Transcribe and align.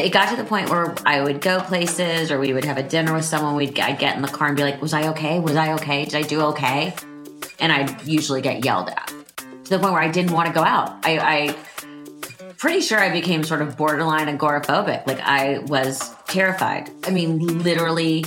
It 0.00 0.12
got 0.12 0.30
to 0.30 0.36
the 0.36 0.44
point 0.44 0.70
where 0.70 0.94
I 1.04 1.20
would 1.20 1.40
go 1.40 1.60
places 1.60 2.30
or 2.30 2.38
we 2.38 2.52
would 2.52 2.64
have 2.64 2.78
a 2.78 2.82
dinner 2.82 3.12
with 3.12 3.24
someone. 3.24 3.54
We'd 3.54 3.78
I'd 3.78 3.98
get 3.98 4.16
in 4.16 4.22
the 4.22 4.28
car 4.28 4.48
and 4.48 4.56
be 4.56 4.62
like, 4.62 4.80
Was 4.80 4.92
I 4.92 5.08
okay? 5.08 5.40
Was 5.40 5.56
I 5.56 5.74
okay? 5.74 6.04
Did 6.04 6.14
I 6.14 6.22
do 6.22 6.40
okay? 6.52 6.94
And 7.58 7.72
I'd 7.72 8.06
usually 8.06 8.40
get 8.40 8.64
yelled 8.64 8.88
at 8.88 9.12
to 9.70 9.76
the 9.76 9.78
point 9.78 9.92
where 9.92 10.02
I 10.02 10.08
didn't 10.08 10.32
want 10.32 10.48
to 10.48 10.52
go 10.52 10.64
out. 10.64 10.98
I, 11.04 11.18
I 11.18 11.56
pretty 12.58 12.80
sure 12.80 12.98
I 12.98 13.10
became 13.10 13.44
sort 13.44 13.62
of 13.62 13.76
borderline 13.76 14.26
agoraphobic. 14.26 15.06
Like 15.06 15.20
I 15.20 15.58
was 15.60 16.14
terrified. 16.26 16.90
I 17.04 17.10
mean, 17.10 17.62
literally 17.62 18.24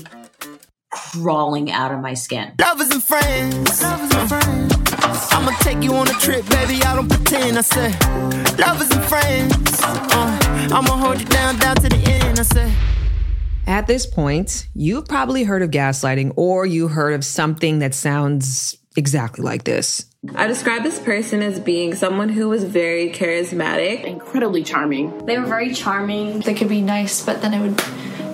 crawling 0.89 1.71
out 1.71 1.91
of 1.91 1.99
my 1.99 2.13
skin. 2.13 2.53
Lovers 2.59 2.89
and 2.91 3.03
friends. 3.03 3.81
Lovers 3.81 4.11
and 4.11 4.29
friends. 4.29 4.73
I'ma 5.31 5.51
take 5.61 5.83
you 5.83 5.93
on 5.95 6.07
a 6.07 6.13
trip, 6.13 6.47
baby. 6.49 6.81
I 6.83 6.95
don't 6.95 7.09
pretend. 7.09 7.57
I 7.57 7.61
said, 7.61 7.91
lovers 8.59 8.89
and 8.89 9.03
friends. 9.03 9.81
Uh, 9.83 10.42
I'ma 10.73 10.97
hold 10.97 11.19
you 11.19 11.27
down, 11.27 11.59
down 11.59 11.75
to 11.75 11.89
the 11.89 11.97
end. 11.97 12.39
I 12.39 12.41
said. 12.41 12.75
At 13.67 13.85
this 13.85 14.07
point, 14.07 14.67
you've 14.73 15.05
probably 15.05 15.43
heard 15.43 15.61
of 15.61 15.69
gaslighting 15.69 16.33
or 16.35 16.65
you 16.65 16.87
heard 16.87 17.13
of 17.13 17.23
something 17.23 17.77
that 17.79 17.93
sounds 17.93 18.75
exactly 18.97 19.43
like 19.43 19.65
this. 19.65 20.07
I 20.33 20.47
describe 20.47 20.81
this 20.81 20.99
person 20.99 21.43
as 21.43 21.59
being 21.59 21.93
someone 21.93 22.29
who 22.29 22.49
was 22.49 22.63
very 22.63 23.11
charismatic, 23.11 24.03
incredibly 24.03 24.63
charming. 24.63 25.25
They 25.27 25.37
were 25.37 25.45
very 25.45 25.75
charming. 25.75 26.39
They 26.39 26.55
could 26.55 26.69
be 26.69 26.81
nice, 26.81 27.23
but 27.23 27.43
then 27.43 27.53
it 27.53 27.59
would 27.59 27.77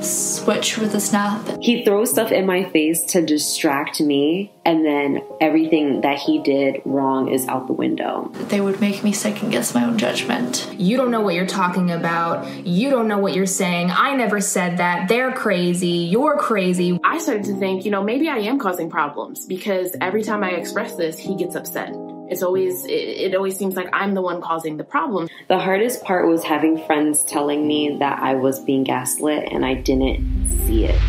switch 0.02 0.77
with 0.77 0.95
a 0.95 0.99
snap. 0.99 1.45
He 1.62 1.84
throws 1.84 2.12
stuff 2.12 2.31
in 2.31 2.45
my 2.45 2.63
face 2.63 3.03
to 3.05 3.26
distract 3.26 4.02
me, 4.02 4.52
and 4.66 4.85
then 4.85 5.21
everything 5.41 6.02
that 6.02 6.17
he 6.20 6.40
did 6.40 6.81
wrong 6.85 7.30
is 7.30 7.48
out 7.48 7.67
the 7.67 7.73
window. 7.73 8.31
They 8.49 8.62
would 8.62 8.81
make 8.81 9.04
me 9.04 9.12
second 9.12 9.52
guess 9.52 9.73
my 9.73 9.84
own 9.84 9.98
judgment. 9.98 10.67
You 10.77 10.98
don't 10.98 11.12
know 11.12 11.21
what 11.21 11.35
you're 11.35 11.45
talking 11.45 11.91
about. 11.91 12.48
You 12.66 12.90
don't 12.90 13.07
know 13.07 13.17
what 13.17 13.34
you're 13.34 13.45
saying. 13.45 13.91
I 13.91 14.16
never 14.16 14.41
said 14.41 14.77
that. 14.77 15.07
They're 15.07 15.31
crazy. 15.31 16.07
You're 16.09 16.38
crazy. 16.38 16.99
I 17.04 17.18
started 17.18 17.46
to 17.46 17.57
think, 17.57 17.85
you 17.85 17.91
know, 17.91 18.04
maybe 18.04 18.29
I 18.29 18.37
am 18.40 18.59
causing 18.59 18.90
problems 18.90 19.46
because 19.46 19.96
every 20.02 20.24
time 20.24 20.43
I 20.43 20.52
express 20.52 20.96
this, 20.96 21.18
he 21.18 21.35
gets 21.35 21.55
upset 21.55 21.93
it's 22.30 22.44
always 22.44 22.85
it, 22.85 22.90
it, 22.90 23.35
always 23.35 23.58
seems 23.58 23.76
like 23.76 23.90
i'm 23.94 24.13
the 24.13 24.22
one 24.22 24.41
causing 24.41 24.77
the 24.77 24.84
problem. 24.84 25.27
The 25.48 25.60
hardest 25.60 26.04
part 26.04 26.27
was 26.27 26.44
having 26.44 26.84
friends 26.86 27.24
telling 27.24 27.68
me 27.68 27.98
that 27.99 28.20
i 28.21 28.36
was 28.36 28.60
being 28.60 28.84
gaslit 28.84 29.49
and 29.52 29.66
i 29.66 29.74
didn't 29.74 30.49
see 30.66 30.86
it. 30.86 30.99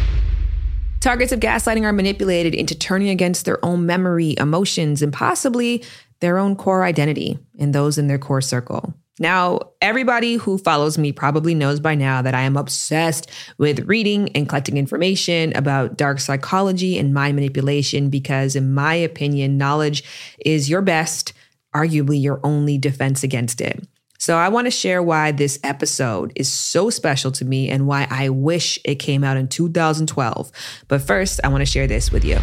Targets 1.01 1.33
of 1.33 1.41
gaslighting 1.41 1.85
are 1.85 1.93
manipulated 1.93 2.55
into 2.55 2.75
turning 2.75 3.09
against 3.09 3.47
their 3.47 3.65
own 3.65 3.87
memory 3.87 4.35
emotions 4.39 5.01
and 5.01 5.12
possibly 5.12 5.83
their 6.21 6.37
own 6.37 6.57
core 6.57 6.85
identity 6.85 7.39
and 7.59 7.75
those 7.75 7.97
in 7.97 8.07
their 8.07 8.19
core 8.19 8.43
circle 8.43 8.95
now, 9.21 9.61
everybody 9.83 10.37
who 10.37 10.57
follows 10.57 10.97
me 10.97 11.13
probably 11.13 11.55
knows 11.55 11.79
by 11.79 11.95
now 11.95 12.23
that 12.23 12.35
I 12.35 12.41
am 12.41 12.57
obsessed 12.57 13.31
with 13.59 13.81
reading 13.81 14.31
and 14.31 14.49
collecting 14.49 14.79
information 14.79 15.55
about 15.55 15.99
dark 15.99 16.21
psychology 16.21 16.99
and 16.99 17.12
mind 17.12 17.37
manipulation 17.37 18.09
because, 18.09 18.57
in 18.57 18.73
my 18.73 18.95
opinion, 18.95 19.59
knowledge 19.59 20.05
is 20.45 20.71
your 20.71 20.81
best, 20.81 21.35
arguably 21.75 22.21
your 22.21 22.41
only 22.43 22.79
defense 22.79 23.23
against 23.23 23.61
it. 23.61 23.87
So, 24.19 24.39
I 24.39 24.49
want 24.49 24.67
to 24.69 24.71
share 24.71 25.03
why 25.03 25.33
this 25.33 25.61
episode 25.62 26.33
is 26.34 26.51
so 26.51 26.89
special 26.89 27.31
to 27.33 27.45
me 27.45 27.69
and 27.69 27.87
why 27.87 28.07
I 28.11 28.31
wish 28.31 28.79
it 28.87 28.95
came 28.95 29.23
out 29.23 29.37
in 29.37 29.49
2012. 29.49 30.51
But 30.89 31.03
first, 31.03 31.41
I 31.45 31.49
want 31.49 31.61
to 31.61 31.67
share 31.67 31.87
this 31.87 32.11
with 32.11 32.25
you. 32.25 32.39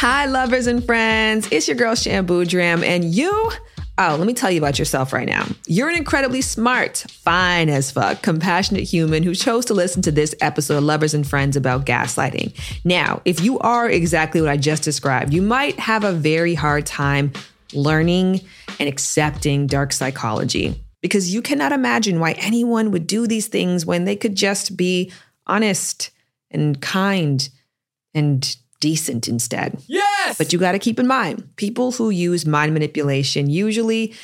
Hi, 0.00 0.24
lovers 0.24 0.66
and 0.66 0.82
friends. 0.82 1.46
It's 1.52 1.68
your 1.68 1.76
girl 1.76 1.94
Shan 1.94 2.26
Boodram, 2.26 2.82
and 2.82 3.04
you. 3.04 3.30
Oh, 3.98 4.16
let 4.16 4.26
me 4.26 4.32
tell 4.32 4.50
you 4.50 4.56
about 4.56 4.78
yourself 4.78 5.12
right 5.12 5.28
now. 5.28 5.44
You're 5.66 5.90
an 5.90 5.94
incredibly 5.94 6.40
smart, 6.40 7.04
fine 7.10 7.68
as 7.68 7.90
fuck, 7.90 8.22
compassionate 8.22 8.84
human 8.84 9.22
who 9.22 9.34
chose 9.34 9.66
to 9.66 9.74
listen 9.74 10.00
to 10.00 10.10
this 10.10 10.34
episode 10.40 10.78
of 10.78 10.84
Lovers 10.84 11.12
and 11.12 11.28
Friends 11.28 11.54
about 11.54 11.84
gaslighting. 11.84 12.54
Now, 12.82 13.20
if 13.26 13.42
you 13.42 13.58
are 13.58 13.90
exactly 13.90 14.40
what 14.40 14.48
I 14.48 14.56
just 14.56 14.82
described, 14.82 15.34
you 15.34 15.42
might 15.42 15.78
have 15.78 16.02
a 16.02 16.12
very 16.12 16.54
hard 16.54 16.86
time 16.86 17.34
learning 17.74 18.40
and 18.78 18.88
accepting 18.88 19.66
dark 19.66 19.92
psychology 19.92 20.82
because 21.02 21.34
you 21.34 21.42
cannot 21.42 21.72
imagine 21.72 22.20
why 22.20 22.32
anyone 22.38 22.90
would 22.90 23.06
do 23.06 23.26
these 23.26 23.48
things 23.48 23.84
when 23.84 24.06
they 24.06 24.16
could 24.16 24.34
just 24.34 24.78
be 24.78 25.12
honest 25.46 26.10
and 26.50 26.80
kind 26.80 27.50
and 28.14 28.56
decent 28.80 29.28
instead. 29.28 29.82
Yes! 29.86 30.36
But 30.38 30.52
you 30.52 30.58
got 30.58 30.72
to 30.72 30.78
keep 30.78 30.98
in 30.98 31.06
mind, 31.06 31.56
people 31.56 31.92
who 31.92 32.10
use 32.10 32.46
mind 32.46 32.72
manipulation 32.74 33.48
usually, 33.48 34.14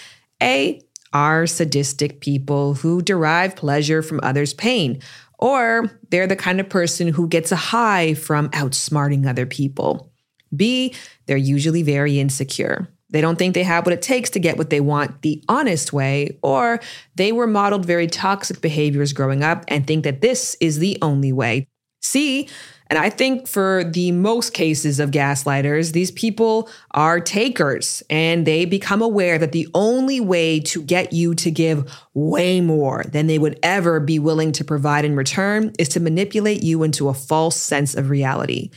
A, 0.43 0.83
are 1.13 1.47
sadistic 1.47 2.21
people 2.21 2.75
who 2.75 3.01
derive 3.01 3.57
pleasure 3.57 4.03
from 4.03 4.21
others' 4.23 4.53
pain, 4.53 5.01
or 5.39 5.91
they're 6.11 6.27
the 6.27 6.37
kind 6.37 6.61
of 6.61 6.69
person 6.69 7.09
who 7.09 7.29
gets 7.29 7.53
a 7.53 7.57
high 7.57 8.15
from 8.15 8.49
outsmarting 8.51 9.27
other 9.27 9.47
people. 9.47 10.11
B, 10.55 10.95
they're 11.27 11.37
usually 11.37 11.83
very 11.83 12.19
insecure. 12.19 12.89
They 13.11 13.21
don't 13.21 13.39
think 13.39 13.55
they 13.55 13.63
have 13.63 13.87
what 13.87 13.93
it 13.93 14.03
takes 14.03 14.31
to 14.31 14.41
get 14.41 14.59
what 14.59 14.71
they 14.71 14.81
want 14.81 15.23
the 15.23 15.43
honest 15.49 15.93
way, 15.93 16.39
or 16.43 16.81
they 17.15 17.31
were 17.33 17.47
modeled 17.47 17.87
very 17.87 18.09
toxic 18.09 18.61
behaviors 18.61 19.13
growing 19.13 19.45
up 19.45 19.65
and 19.69 19.87
think 19.87 20.05
that 20.05 20.23
this 20.23 20.57
is 20.61 20.81
the 20.81 20.99
only 21.03 21.33
way. 21.33 21.69
C, 22.03 22.49
and 22.89 22.99
I 22.99 23.11
think 23.11 23.49
for 23.49 23.83
the 23.85 24.13
most 24.13 24.55
cases 24.55 25.01
of 25.01 25.11
gaslighters, 25.11 25.93
these 25.93 26.11
people 26.11 26.69
are 26.93 27.19
takers 27.19 28.03
and 28.09 28.47
they 28.47 28.65
become 28.65 29.03
aware 29.03 29.39
that 29.39 29.53
the 29.53 29.69
only 29.75 30.21
way 30.21 30.61
to 30.61 30.83
get 30.83 31.13
you 31.13 31.35
to 31.37 31.51
give 31.51 31.91
way 32.15 32.61
more 32.61 33.03
than 33.05 33.27
they 33.27 33.39
would 33.39 33.59
ever 33.63 33.99
be 33.99 34.19
willing 34.19 34.53
to 34.53 34.65
provide 34.65 35.05
in 35.05 35.17
return 35.17 35.73
is 35.79 35.89
to 35.91 36.01
manipulate 36.01 36.63
you 36.63 36.85
into 36.85 37.09
a 37.09 37.15
false 37.15 37.57
sense 37.57 37.95
of 37.95 38.09
reality. 38.09 38.71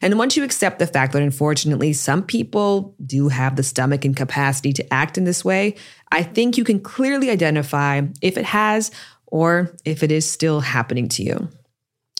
And 0.00 0.18
once 0.18 0.36
you 0.36 0.44
accept 0.44 0.78
the 0.78 0.86
fact 0.86 1.12
that 1.14 1.22
unfortunately 1.22 1.92
some 1.92 2.22
people 2.22 2.94
do 3.04 3.28
have 3.28 3.56
the 3.56 3.62
stomach 3.62 4.04
and 4.04 4.16
capacity 4.16 4.72
to 4.74 4.94
act 4.94 5.18
in 5.18 5.24
this 5.24 5.44
way, 5.44 5.74
I 6.12 6.22
think 6.22 6.56
you 6.56 6.64
can 6.64 6.80
clearly 6.80 7.30
identify 7.30 8.02
if 8.22 8.36
it 8.36 8.44
has 8.44 8.92
or 9.26 9.74
if 9.84 10.02
it 10.02 10.12
is 10.12 10.30
still 10.30 10.60
happening 10.60 11.08
to 11.08 11.22
you. 11.22 11.48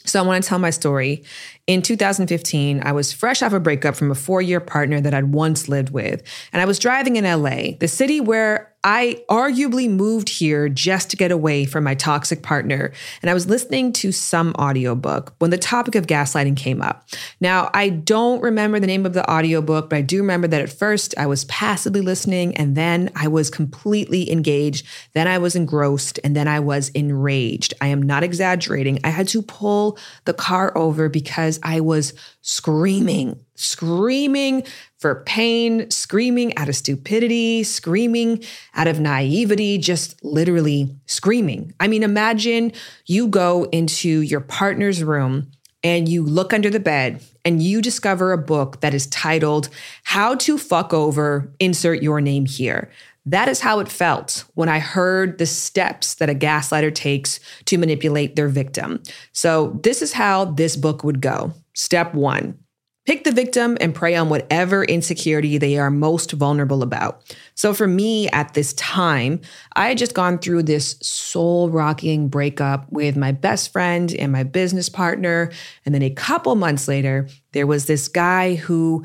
So 0.07 0.19
I 0.19 0.23
want 0.27 0.43
to 0.43 0.49
tell 0.49 0.59
my 0.59 0.71
story. 0.71 1.23
In 1.67 1.83
2015, 1.83 2.81
I 2.85 2.93
was 2.93 3.13
fresh 3.13 3.43
off 3.43 3.53
a 3.53 3.59
breakup 3.59 3.97
from 3.97 4.13
a 4.13 4.15
four 4.15 4.41
year 4.41 4.61
partner 4.61 5.01
that 5.01 5.13
I'd 5.13 5.33
once 5.33 5.69
lived 5.69 5.91
with. 5.91 6.23
And 6.53 6.63
I 6.63 6.65
was 6.65 6.79
driving 6.79 7.17
in 7.17 7.25
LA, 7.25 7.73
the 7.81 7.89
city 7.89 8.21
where 8.21 8.77
I 8.87 9.21
arguably 9.29 9.91
moved 9.91 10.29
here 10.29 10.69
just 10.69 11.11
to 11.11 11.17
get 11.17 11.33
away 11.33 11.65
from 11.65 11.83
my 11.83 11.97
toxic 11.97 12.45
partner, 12.45 12.93
and 13.21 13.29
I 13.29 13.35
was 13.35 13.49
listening 13.49 13.93
to 13.95 14.13
some 14.13 14.55
audiobook 14.61 15.35
when 15.41 15.51
the 15.51 15.59
topic 15.59 15.97
of 15.97 16.07
gaslighting 16.07 16.57
came 16.57 16.81
up. 16.81 17.09
Now, 17.41 17.69
I 17.75 17.89
don't 17.89 18.41
remember 18.43 18.79
the 18.79 18.87
name 18.87 19.05
of 19.05 19.13
the 19.13 19.29
audiobook, 19.29 19.91
but 19.91 19.97
I 19.97 20.03
do 20.03 20.21
remember 20.21 20.47
that 20.47 20.63
at 20.63 20.71
first 20.71 21.17
I 21.19 21.27
was 21.27 21.47
passively 21.47 22.01
listening, 22.01 22.57
and 22.57 22.77
then 22.77 23.11
I 23.17 23.27
was 23.27 23.51
completely 23.51 24.31
engaged, 24.31 24.87
then 25.15 25.27
I 25.27 25.39
was 25.39 25.57
engrossed, 25.57 26.21
and 26.23 26.37
then 26.37 26.47
I 26.47 26.61
was 26.61 26.91
enraged. 26.91 27.75
I 27.81 27.89
am 27.89 28.01
not 28.01 28.23
exaggerating. 28.23 29.01
I 29.03 29.09
had 29.09 29.27
to 29.29 29.43
pull 29.43 29.99
the 30.27 30.35
car 30.35 30.71
over 30.79 31.09
because 31.09 31.56
I 31.63 31.81
was 31.81 32.15
screaming, 32.41 33.41
screaming 33.55 34.65
for 34.99 35.23
pain, 35.25 35.91
screaming 35.91 36.57
out 36.57 36.69
of 36.69 36.77
stupidity, 36.77 37.63
screaming 37.63 38.45
out 38.75 38.87
of 38.87 39.01
naivety, 39.01 39.79
just 39.79 40.23
literally 40.25 40.97
screaming. 41.07 41.73
I 41.81 41.89
mean, 41.89 42.03
imagine 42.03 42.73
you 43.07 43.29
go 43.29 43.65
into 43.65 44.21
your 44.21 44.41
partner's 44.41 45.03
room 45.03 45.51
and 45.83 46.09
you 46.09 46.23
look 46.23 46.53
under 46.53 46.71
the 46.71 46.81
bed 46.81 47.23
and 47.45 47.63
you 47.63 47.81
discover 47.81 48.33
a 48.33 48.39
book 48.39 48.81
that 48.81 48.95
is 48.95 49.07
titled 49.07 49.69
How 50.03 50.35
to 50.35 50.59
Fuck 50.59 50.93
Over, 50.93 51.53
Insert 51.61 52.03
Your 52.03 52.21
Name 52.21 52.47
Here. 52.47 52.91
That 53.27 53.49
is 53.49 53.61
how 53.61 53.81
it 53.81 53.89
felt 53.89 54.45
when 54.55 54.69
I 54.69 54.79
heard 54.79 55.39
the 55.39 55.47
steps 55.47 56.15
that 56.15 56.31
a 56.31 56.35
gaslighter 56.35 56.95
takes 56.95 57.41
to 57.67 57.77
manipulate 57.77 58.37
their 58.37 58.49
victim. 58.49 59.03
So, 59.33 59.79
this 59.83 60.01
is 60.01 60.13
how 60.13 60.47
this 60.47 60.77
book 60.77 61.03
would 61.05 61.21
go. 61.21 61.53
Step 61.75 62.15
one 62.15 62.59
Pick 63.07 63.23
the 63.23 63.31
victim 63.31 63.79
and 63.81 63.95
prey 63.95 64.17
on 64.17 64.29
whatever 64.29 64.83
insecurity 64.83 65.59
they 65.59 65.79
are 65.79 65.93
most 65.93 66.33
vulnerable 66.33 66.83
about. 66.83 67.23
So 67.55 67.73
for 67.73 67.87
me 67.87 68.29
at 68.31 68.55
this 68.55 68.73
time, 68.73 69.41
I 69.77 69.89
had 69.89 69.99
just 69.99 70.13
gone 70.13 70.39
through 70.39 70.65
this 70.65 70.97
soul 71.01 71.71
rocking 71.71 72.27
breakup 72.27 72.91
with 72.91 73.17
my 73.17 73.31
best 73.31 73.71
friend 73.71 74.13
and 74.19 74.33
my 74.33 74.43
business 74.43 74.89
partner. 74.89 75.53
And 75.85 75.95
then 75.95 76.03
a 76.03 76.11
couple 76.11 76.57
months 76.57 76.89
later, 76.89 77.29
there 77.53 77.69
was 77.69 77.87
this 77.87 78.09
guy 78.09 78.57
who 78.57 79.05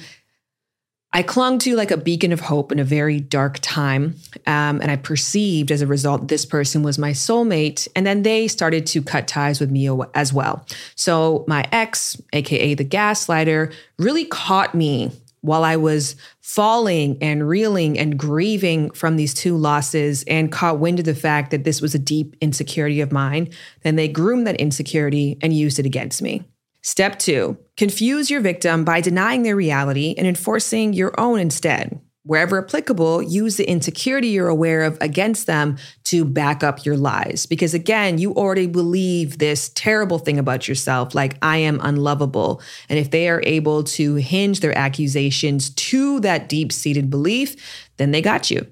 I 1.14 1.24
clung 1.24 1.60
to 1.60 1.76
like 1.76 1.92
a 1.92 1.98
beacon 1.98 2.32
of 2.32 2.40
hope 2.40 2.72
in 2.72 2.80
a 2.80 2.86
very 2.86 3.20
dark 3.20 3.60
time. 3.62 4.16
Um, 4.48 4.80
and 4.82 4.90
I 4.90 4.96
perceived 4.96 5.72
as 5.72 5.82
a 5.82 5.88
result, 5.88 6.30
this 6.30 6.46
person 6.46 6.84
was 6.84 6.98
my 6.98 7.12
soulmate. 7.12 7.88
And 7.96 8.06
then 8.06 8.24
they 8.24 8.48
started 8.48 8.86
to 8.88 9.02
cut 9.02 9.28
ties 9.28 9.60
with 9.60 9.72
me 9.72 9.90
as 10.14 10.32
well. 10.32 10.66
So 10.96 11.44
my 11.48 11.66
ex, 11.72 12.20
AKA 12.32 12.76
the 12.76 12.86
gaslighter, 12.86 13.74
really 13.98 14.24
caught 14.26 14.74
me 14.74 15.12
while 15.42 15.64
I 15.64 15.76
was 15.76 16.16
falling 16.40 17.18
and 17.20 17.48
reeling 17.48 17.98
and 17.98 18.18
grieving 18.18 18.92
from 18.92 19.18
these 19.18 19.34
two 19.34 19.58
losses 19.58 20.24
and 20.28 20.52
caught 20.52 20.80
wind 20.80 21.00
of 21.00 21.06
the 21.06 21.16
fact 21.16 21.52
that 21.52 21.64
this 21.64 21.82
was 21.82 21.96
a 21.96 22.00
deep 22.00 22.36
insecurity 22.42 23.02
of 23.02 23.12
mine, 23.12 23.50
then 23.82 23.96
they 23.96 24.08
groomed 24.08 24.46
that 24.48 24.58
insecurity 24.58 25.38
and 25.42 25.54
used 25.54 25.80
it 25.80 25.86
against 25.86 26.22
me. 26.22 26.44
Step 26.84 27.20
two, 27.20 27.58
confuse 27.78 28.32
your 28.32 28.42
victim 28.42 28.84
by 28.84 29.02
denying 29.02 29.44
their 29.44 29.56
reality 29.56 30.16
and 30.18 30.26
enforcing 30.26 30.94
your 30.94 31.14
own 31.20 31.40
instead. 31.40 32.00
Wherever 32.24 32.64
applicable, 32.64 33.24
use 33.24 33.58
the 33.58 33.68
insecurity 33.68 34.28
you're 34.28 34.48
aware 34.48 34.84
of 34.84 34.98
against 35.02 35.48
them 35.48 35.78
to 36.06 36.24
back 36.24 36.64
up 36.64 36.86
your 36.86 36.96
lies. 36.96 37.48
Because 37.48 37.74
again, 37.74 38.20
you 38.20 38.34
already 38.34 38.68
believe 38.68 39.40
this 39.40 39.70
terrible 39.70 40.20
thing 40.20 40.38
about 40.38 40.68
yourself, 40.68 41.16
like 41.16 41.38
I 41.42 41.58
am 41.58 41.80
unlovable. 41.82 42.62
And 42.90 43.00
if 43.00 43.10
they 43.10 43.28
are 43.28 43.42
able 43.44 43.84
to 43.84 44.16
hinge 44.16 44.60
their 44.60 44.78
accusations 44.78 45.72
to 45.72 46.20
that 46.20 46.48
deep 46.48 46.72
seated 46.72 47.10
belief, 47.10 47.90
then 47.98 48.12
they 48.12 48.22
got 48.22 48.52
you. 48.52 48.68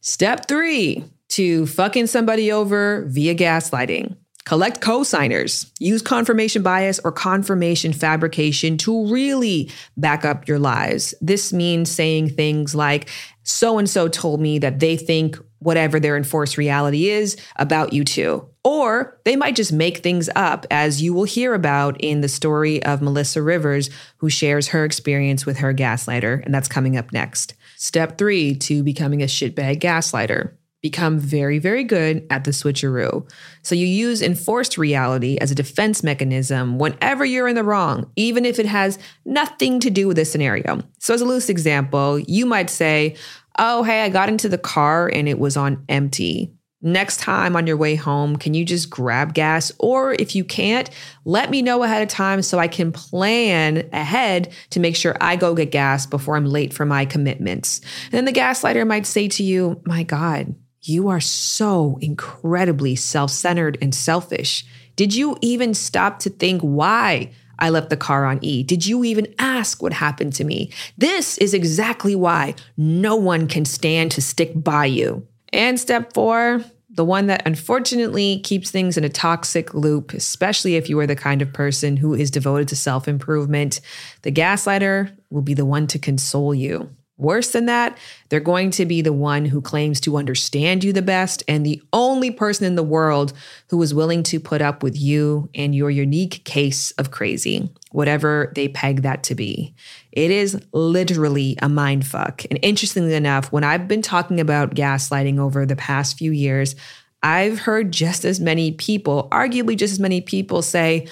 Step 0.00 0.46
three 0.46 1.04
to 1.30 1.66
fucking 1.66 2.06
somebody 2.06 2.52
over 2.52 3.04
via 3.08 3.34
gaslighting. 3.34 4.16
Collect 4.44 4.80
cosigners. 4.80 5.70
Use 5.78 6.02
confirmation 6.02 6.62
bias 6.62 6.98
or 7.04 7.12
confirmation 7.12 7.92
fabrication 7.92 8.76
to 8.78 9.06
really 9.06 9.70
back 9.96 10.24
up 10.24 10.48
your 10.48 10.58
lies. 10.58 11.14
This 11.20 11.52
means 11.52 11.90
saying 11.90 12.30
things 12.30 12.74
like, 12.74 13.08
so 13.44 13.78
and 13.78 13.88
so 13.88 14.08
told 14.08 14.40
me 14.40 14.58
that 14.58 14.80
they 14.80 14.96
think 14.96 15.38
whatever 15.60 16.00
their 16.00 16.16
enforced 16.16 16.58
reality 16.58 17.08
is 17.08 17.36
about 17.54 17.92
you 17.92 18.04
too. 18.04 18.48
Or 18.64 19.16
they 19.24 19.36
might 19.36 19.54
just 19.54 19.72
make 19.72 19.98
things 19.98 20.28
up, 20.34 20.66
as 20.72 21.00
you 21.00 21.14
will 21.14 21.24
hear 21.24 21.54
about 21.54 22.00
in 22.00 22.20
the 22.20 22.28
story 22.28 22.82
of 22.82 23.00
Melissa 23.00 23.42
Rivers, 23.42 23.90
who 24.16 24.28
shares 24.28 24.68
her 24.68 24.84
experience 24.84 25.46
with 25.46 25.58
her 25.58 25.72
gaslighter. 25.72 26.44
And 26.44 26.52
that's 26.52 26.68
coming 26.68 26.96
up 26.96 27.12
next. 27.12 27.54
Step 27.76 28.18
three 28.18 28.56
to 28.56 28.82
becoming 28.82 29.22
a 29.22 29.26
shitbag 29.26 29.80
gaslighter 29.80 30.52
become 30.82 31.18
very, 31.18 31.58
very 31.58 31.84
good 31.84 32.26
at 32.28 32.44
the 32.44 32.50
switcheroo. 32.50 33.28
So 33.62 33.74
you 33.74 33.86
use 33.86 34.20
enforced 34.20 34.76
reality 34.76 35.38
as 35.40 35.50
a 35.50 35.54
defense 35.54 36.02
mechanism 36.02 36.78
whenever 36.78 37.24
you're 37.24 37.48
in 37.48 37.54
the 37.54 37.64
wrong, 37.64 38.10
even 38.16 38.44
if 38.44 38.58
it 38.58 38.66
has 38.66 38.98
nothing 39.24 39.78
to 39.80 39.90
do 39.90 40.08
with 40.08 40.16
the 40.16 40.24
scenario. 40.24 40.82
So, 40.98 41.14
as 41.14 41.20
a 41.20 41.24
loose 41.24 41.48
example, 41.48 42.18
you 42.18 42.44
might 42.44 42.68
say, 42.68 43.16
Oh, 43.58 43.82
hey, 43.82 44.02
I 44.02 44.08
got 44.08 44.28
into 44.28 44.48
the 44.48 44.58
car 44.58 45.10
and 45.12 45.28
it 45.28 45.38
was 45.38 45.56
on 45.56 45.84
empty. 45.88 46.52
Next 46.84 47.20
time 47.20 47.54
on 47.54 47.66
your 47.66 47.76
way 47.76 47.94
home, 47.94 48.36
can 48.36 48.54
you 48.54 48.64
just 48.64 48.90
grab 48.90 49.34
gas? 49.34 49.70
Or 49.78 50.14
if 50.14 50.34
you 50.34 50.42
can't, 50.42 50.90
let 51.24 51.48
me 51.48 51.62
know 51.62 51.84
ahead 51.84 52.02
of 52.02 52.08
time 52.08 52.42
so 52.42 52.58
I 52.58 52.66
can 52.66 52.90
plan 52.90 53.88
ahead 53.92 54.52
to 54.70 54.80
make 54.80 54.96
sure 54.96 55.16
I 55.20 55.36
go 55.36 55.54
get 55.54 55.70
gas 55.70 56.06
before 56.06 56.34
I'm 56.34 56.46
late 56.46 56.74
for 56.74 56.84
my 56.84 57.04
commitments. 57.04 57.82
And 58.06 58.12
then 58.12 58.24
the 58.24 58.32
gaslighter 58.32 58.84
might 58.84 59.06
say 59.06 59.28
to 59.28 59.44
you, 59.44 59.80
My 59.84 60.02
God, 60.02 60.56
you 60.82 61.08
are 61.08 61.20
so 61.20 61.98
incredibly 62.00 62.96
self 62.96 63.30
centered 63.30 63.78
and 63.80 63.94
selfish. 63.94 64.64
Did 64.96 65.14
you 65.14 65.36
even 65.40 65.74
stop 65.74 66.18
to 66.20 66.30
think 66.30 66.60
why 66.60 67.30
I 67.58 67.70
left 67.70 67.90
the 67.90 67.96
car 67.96 68.24
on 68.26 68.38
E? 68.42 68.62
Did 68.62 68.86
you 68.86 69.04
even 69.04 69.32
ask 69.38 69.82
what 69.82 69.92
happened 69.92 70.32
to 70.34 70.44
me? 70.44 70.70
This 70.98 71.38
is 71.38 71.54
exactly 71.54 72.16
why 72.16 72.54
no 72.76 73.16
one 73.16 73.46
can 73.46 73.64
stand 73.64 74.10
to 74.12 74.22
stick 74.22 74.52
by 74.54 74.86
you. 74.86 75.26
And 75.52 75.78
step 75.78 76.12
four, 76.12 76.64
the 76.90 77.04
one 77.04 77.26
that 77.28 77.46
unfortunately 77.46 78.40
keeps 78.40 78.70
things 78.70 78.98
in 78.98 79.04
a 79.04 79.08
toxic 79.08 79.72
loop, 79.72 80.12
especially 80.12 80.76
if 80.76 80.90
you 80.90 80.98
are 80.98 81.06
the 81.06 81.16
kind 81.16 81.40
of 81.40 81.52
person 81.52 81.96
who 81.96 82.12
is 82.12 82.30
devoted 82.30 82.68
to 82.68 82.76
self 82.76 83.08
improvement. 83.08 83.80
The 84.22 84.32
gaslighter 84.32 85.16
will 85.30 85.42
be 85.42 85.54
the 85.54 85.64
one 85.64 85.86
to 85.88 85.98
console 85.98 86.54
you. 86.54 86.90
Worse 87.22 87.52
than 87.52 87.66
that, 87.66 87.96
they're 88.30 88.40
going 88.40 88.72
to 88.72 88.84
be 88.84 89.00
the 89.00 89.12
one 89.12 89.44
who 89.44 89.60
claims 89.60 90.00
to 90.00 90.16
understand 90.16 90.82
you 90.82 90.92
the 90.92 91.02
best 91.02 91.44
and 91.46 91.64
the 91.64 91.80
only 91.92 92.32
person 92.32 92.66
in 92.66 92.74
the 92.74 92.82
world 92.82 93.32
who 93.70 93.80
is 93.80 93.94
willing 93.94 94.24
to 94.24 94.40
put 94.40 94.60
up 94.60 94.82
with 94.82 95.00
you 95.00 95.48
and 95.54 95.72
your 95.72 95.88
unique 95.88 96.42
case 96.44 96.90
of 96.92 97.12
crazy, 97.12 97.70
whatever 97.92 98.52
they 98.56 98.66
peg 98.66 99.02
that 99.02 99.22
to 99.22 99.36
be. 99.36 99.72
It 100.10 100.32
is 100.32 100.60
literally 100.72 101.56
a 101.62 101.68
mind 101.68 102.04
fuck. 102.04 102.44
And 102.50 102.58
interestingly 102.60 103.14
enough, 103.14 103.52
when 103.52 103.62
I've 103.62 103.86
been 103.86 104.02
talking 104.02 104.40
about 104.40 104.74
gaslighting 104.74 105.38
over 105.38 105.64
the 105.64 105.76
past 105.76 106.18
few 106.18 106.32
years, 106.32 106.74
I've 107.22 107.60
heard 107.60 107.92
just 107.92 108.24
as 108.24 108.40
many 108.40 108.72
people, 108.72 109.28
arguably 109.30 109.76
just 109.76 109.92
as 109.92 110.00
many 110.00 110.20
people 110.22 110.60
say, 110.60 111.06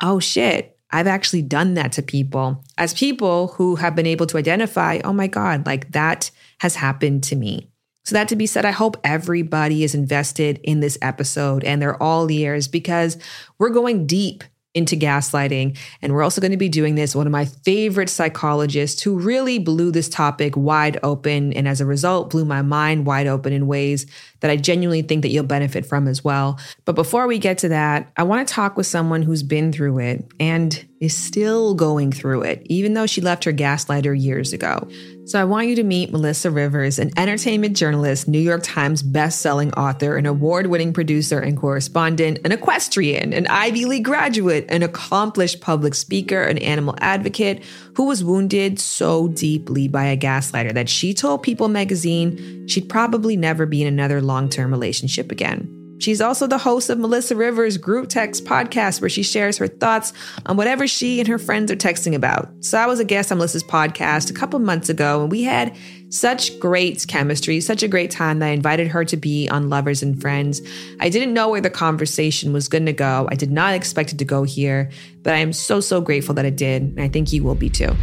oh 0.00 0.20
shit, 0.20 0.75
I've 0.96 1.06
actually 1.06 1.42
done 1.42 1.74
that 1.74 1.92
to 1.92 2.02
people 2.02 2.64
as 2.78 2.94
people 2.94 3.48
who 3.48 3.76
have 3.76 3.94
been 3.94 4.06
able 4.06 4.26
to 4.28 4.38
identify, 4.38 4.98
oh 5.04 5.12
my 5.12 5.26
God, 5.26 5.66
like 5.66 5.92
that 5.92 6.30
has 6.60 6.76
happened 6.76 7.22
to 7.24 7.36
me. 7.36 7.70
So, 8.06 8.14
that 8.14 8.28
to 8.28 8.36
be 8.36 8.46
said, 8.46 8.64
I 8.64 8.70
hope 8.70 8.96
everybody 9.04 9.84
is 9.84 9.94
invested 9.94 10.58
in 10.62 10.80
this 10.80 10.96
episode 11.02 11.64
and 11.64 11.82
they're 11.82 12.02
all 12.02 12.30
ears 12.30 12.66
because 12.66 13.18
we're 13.58 13.68
going 13.68 14.06
deep 14.06 14.42
into 14.76 14.94
gaslighting. 14.94 15.76
And 16.02 16.12
we're 16.12 16.22
also 16.22 16.40
going 16.40 16.50
to 16.50 16.56
be 16.56 16.68
doing 16.68 16.94
this. 16.94 17.16
One 17.16 17.26
of 17.26 17.32
my 17.32 17.46
favorite 17.46 18.10
psychologists 18.10 19.02
who 19.02 19.18
really 19.18 19.58
blew 19.58 19.90
this 19.90 20.08
topic 20.08 20.54
wide 20.56 20.98
open 21.02 21.54
and 21.54 21.66
as 21.66 21.80
a 21.80 21.86
result 21.86 22.30
blew 22.30 22.44
my 22.44 22.60
mind 22.60 23.06
wide 23.06 23.26
open 23.26 23.54
in 23.54 23.66
ways 23.66 24.06
that 24.40 24.50
I 24.50 24.56
genuinely 24.56 25.00
think 25.00 25.22
that 25.22 25.30
you'll 25.30 25.44
benefit 25.44 25.86
from 25.86 26.06
as 26.06 26.22
well. 26.22 26.60
But 26.84 26.94
before 26.94 27.26
we 27.26 27.38
get 27.38 27.56
to 27.58 27.70
that, 27.70 28.12
I 28.18 28.22
want 28.24 28.46
to 28.46 28.54
talk 28.54 28.76
with 28.76 28.86
someone 28.86 29.22
who's 29.22 29.42
been 29.42 29.72
through 29.72 29.98
it 29.98 30.30
and 30.38 30.86
is 31.00 31.16
still 31.16 31.74
going 31.74 32.10
through 32.10 32.42
it, 32.42 32.62
even 32.66 32.94
though 32.94 33.06
she 33.06 33.20
left 33.20 33.44
her 33.44 33.52
gaslighter 33.52 34.18
years 34.18 34.52
ago. 34.52 34.88
So 35.26 35.40
I 35.40 35.44
want 35.44 35.66
you 35.66 35.76
to 35.76 35.82
meet 35.82 36.12
Melissa 36.12 36.50
Rivers, 36.50 36.98
an 36.98 37.10
entertainment 37.16 37.76
journalist, 37.76 38.28
New 38.28 38.38
York 38.38 38.62
Times 38.62 39.02
best-selling 39.02 39.72
author, 39.74 40.16
an 40.16 40.24
award-winning 40.24 40.92
producer 40.92 41.40
and 41.40 41.56
correspondent, 41.56 42.38
an 42.44 42.52
equestrian, 42.52 43.32
an 43.32 43.46
Ivy 43.48 43.84
League 43.84 44.04
graduate, 44.04 44.66
an 44.68 44.82
accomplished 44.82 45.60
public 45.60 45.94
speaker, 45.94 46.42
an 46.42 46.58
animal 46.58 46.94
advocate 46.98 47.64
who 47.96 48.04
was 48.04 48.22
wounded 48.22 48.78
so 48.78 49.28
deeply 49.28 49.88
by 49.88 50.04
a 50.04 50.16
gaslighter 50.16 50.72
that 50.74 50.88
she 50.88 51.12
told 51.12 51.42
People 51.42 51.68
magazine 51.68 52.68
she'd 52.68 52.88
probably 52.88 53.36
never 53.36 53.66
be 53.66 53.82
in 53.82 53.88
another 53.88 54.22
long-term 54.22 54.70
relationship 54.70 55.32
again. 55.32 55.85
She's 55.98 56.20
also 56.20 56.46
the 56.46 56.58
host 56.58 56.90
of 56.90 56.98
Melissa 56.98 57.34
Rivers' 57.36 57.78
Group 57.78 58.08
Text 58.08 58.44
podcast, 58.44 59.00
where 59.00 59.10
she 59.10 59.22
shares 59.22 59.58
her 59.58 59.66
thoughts 59.66 60.12
on 60.44 60.56
whatever 60.56 60.86
she 60.86 61.18
and 61.20 61.28
her 61.28 61.38
friends 61.38 61.70
are 61.70 61.76
texting 61.76 62.14
about. 62.14 62.48
So 62.60 62.78
I 62.78 62.86
was 62.86 63.00
a 63.00 63.04
guest 63.04 63.32
on 63.32 63.38
Melissa's 63.38 63.64
podcast 63.64 64.30
a 64.30 64.34
couple 64.34 64.58
months 64.58 64.88
ago, 64.88 65.22
and 65.22 65.30
we 65.30 65.42
had 65.42 65.76
such 66.08 66.58
great 66.60 67.04
chemistry, 67.08 67.60
such 67.60 67.82
a 67.82 67.88
great 67.88 68.10
time 68.10 68.38
that 68.38 68.46
I 68.46 68.50
invited 68.50 68.88
her 68.88 69.04
to 69.04 69.16
be 69.16 69.48
on 69.48 69.68
Lovers 69.68 70.02
and 70.02 70.20
Friends. 70.20 70.62
I 71.00 71.08
didn't 71.08 71.34
know 71.34 71.48
where 71.48 71.60
the 71.60 71.70
conversation 71.70 72.52
was 72.52 72.68
going 72.68 72.86
to 72.86 72.92
go. 72.92 73.28
I 73.30 73.34
did 73.34 73.50
not 73.50 73.74
expect 73.74 74.12
it 74.12 74.18
to 74.18 74.24
go 74.24 74.44
here, 74.44 74.90
but 75.22 75.34
I 75.34 75.38
am 75.38 75.52
so, 75.52 75.80
so 75.80 76.00
grateful 76.00 76.34
that 76.34 76.44
it 76.44 76.56
did. 76.56 76.82
And 76.82 77.00
I 77.00 77.08
think 77.08 77.32
you 77.32 77.42
will 77.42 77.54
be 77.54 77.68
too. 77.68 77.94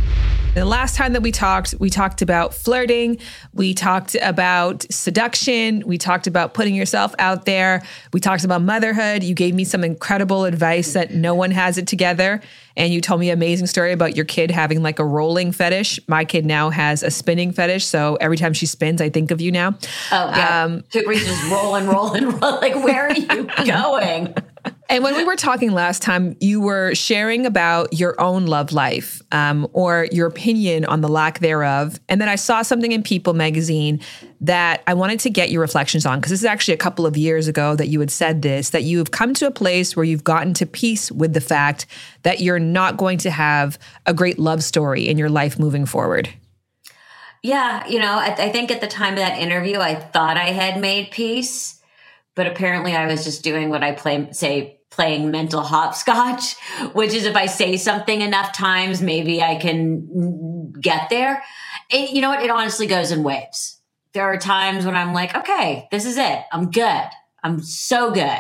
The 0.56 0.66
last 0.66 0.96
time 0.96 1.14
that 1.14 1.24
we 1.24 1.32
talked, 1.32 1.74
we 1.80 1.90
talked 1.90 2.22
about 2.22 2.54
flirting, 2.54 3.18
we 3.54 3.74
talked 3.74 4.16
about 4.22 4.86
seduction, 4.92 5.82
we 5.88 5.98
talked 5.98 6.28
about 6.28 6.54
putting 6.54 6.76
yourself 6.76 7.16
out 7.18 7.46
there, 7.46 7.82
we 8.12 8.20
talked 8.20 8.44
about 8.44 8.62
motherhood. 8.62 9.24
You 9.24 9.34
gave 9.34 9.56
me 9.56 9.64
some 9.64 9.84
incredible 9.84 10.46
advice 10.46 10.94
that 10.94 11.12
no 11.12 11.34
one 11.34 11.50
has 11.50 11.80
it 11.80 11.88
together 11.88 12.40
and 12.76 12.94
you 12.94 13.02
told 13.02 13.20
me 13.20 13.30
an 13.30 13.38
amazing 13.38 13.68
story 13.68 13.92
about 13.92 14.16
your 14.16 14.26
kid 14.26 14.52
having 14.52 14.82
like 14.82 15.00
a 15.00 15.06
rolling 15.06 15.52
fetish. 15.52 16.00
My 16.08 16.26
kid 16.26 16.46
now 16.46 16.70
has 16.70 17.04
a 17.04 17.12
spinning 17.12 17.52
fetish, 17.52 17.86
so 17.86 18.16
every 18.20 18.38
time 18.38 18.54
she 18.54 18.66
spins, 18.66 19.02
I 19.02 19.10
think 19.10 19.32
of 19.32 19.42
you 19.42 19.52
now. 19.52 19.76
Oh, 20.12 20.30
yeah. 20.36 20.64
Um, 20.64 20.84
just 20.92 21.52
roll 21.52 21.76
and 21.76 21.88
roll 21.88 22.14
and 22.14 22.28
roll. 22.34 22.60
Like, 22.60 22.76
where 22.76 23.08
are 23.08 23.14
you 23.14 23.48
going? 23.66 24.34
And 24.94 25.04
when 25.04 25.16
we 25.16 25.24
were 25.24 25.36
talking 25.36 25.72
last 25.72 26.04
time, 26.04 26.38
you 26.40 26.62
were 26.62 26.94
sharing 26.94 27.48
about 27.48 27.94
your 27.94 28.22
own 28.22 28.46
love 28.46 28.72
life 28.72 29.24
um, 29.32 29.68
or 29.74 30.08
your 30.12 30.28
opinion 30.28 30.86
on 30.86 31.02
the 31.02 31.08
lack 31.08 31.40
thereof. 31.40 32.00
And 32.08 32.22
then 32.22 32.30
I 32.30 32.36
saw 32.36 32.62
something 32.62 32.92
in 32.92 33.02
People 33.02 33.34
magazine 33.34 34.02
that 34.42 34.84
I 34.86 34.94
wanted 34.94 35.20
to 35.22 35.32
get 35.32 35.50
your 35.50 35.62
reflections 35.62 36.06
on 36.06 36.20
because 36.20 36.30
this 36.30 36.42
is 36.42 36.46
actually 36.46 36.76
a 36.76 36.78
couple 36.78 37.08
of 37.08 37.18
years 37.18 37.48
ago 37.48 37.76
that 37.76 37.88
you 37.88 38.00
had 38.02 38.12
said 38.12 38.44
this 38.44 38.70
that 38.70 38.84
you 38.84 39.00
have 39.00 39.10
come 39.10 39.34
to 39.34 39.48
a 39.48 39.52
place 39.52 39.96
where 39.96 40.04
you've 40.04 40.24
gotten 40.24 40.54
to 40.54 40.68
peace 40.68 41.12
with 41.12 41.34
the 41.34 41.42
fact 41.42 41.88
that 42.22 42.42
you're 42.42 42.60
not 42.60 42.96
going 42.96 43.18
to 43.18 43.32
have 43.32 43.80
a 44.06 44.14
great 44.14 44.38
love 44.38 44.64
story 44.64 45.08
in 45.08 45.18
your 45.18 45.30
life 45.30 45.58
moving 45.58 45.88
forward. 45.88 46.30
Yeah, 47.42 47.84
you 47.88 47.98
know, 47.98 48.14
I, 48.14 48.36
I 48.38 48.52
think 48.52 48.70
at 48.70 48.80
the 48.80 48.88
time 48.88 49.14
of 49.14 49.20
that 49.20 49.40
interview, 49.40 49.80
I 49.80 49.96
thought 49.96 50.38
I 50.38 50.52
had 50.52 50.80
made 50.80 51.10
peace 51.10 51.80
but 52.36 52.48
apparently 52.48 52.96
I 52.96 53.08
was 53.08 53.24
just 53.24 53.44
doing 53.44 53.70
what 53.70 53.84
I 53.84 53.92
play, 53.92 54.28
say, 54.32 54.80
playing 54.94 55.32
mental 55.32 55.62
hopscotch, 55.62 56.56
which 56.94 57.14
is 57.14 57.26
if 57.26 57.36
I 57.36 57.48
say 57.48 57.78
something 57.78 58.22
enough 58.22 58.54
times, 58.54 59.02
maybe 59.02 59.42
I 59.42 59.56
can 59.56 60.72
get 60.80 61.10
there. 61.10 61.44
It, 61.90 62.12
you 62.12 62.22
know 62.22 62.30
what? 62.30 62.44
It 62.44 62.50
honestly 62.50 62.88
goes 62.88 63.12
in 63.12 63.24
waves. 63.24 63.80
There 64.14 64.24
are 64.24 64.38
times 64.38 64.86
when 64.86 64.96
I'm 64.96 65.14
like, 65.14 65.36
okay, 65.36 65.88
this 65.92 66.06
is 66.06 66.18
it. 66.18 66.44
I'm 66.52 66.70
good. 66.70 67.10
I'm 67.44 67.62
so 67.62 68.12
good. 68.12 68.40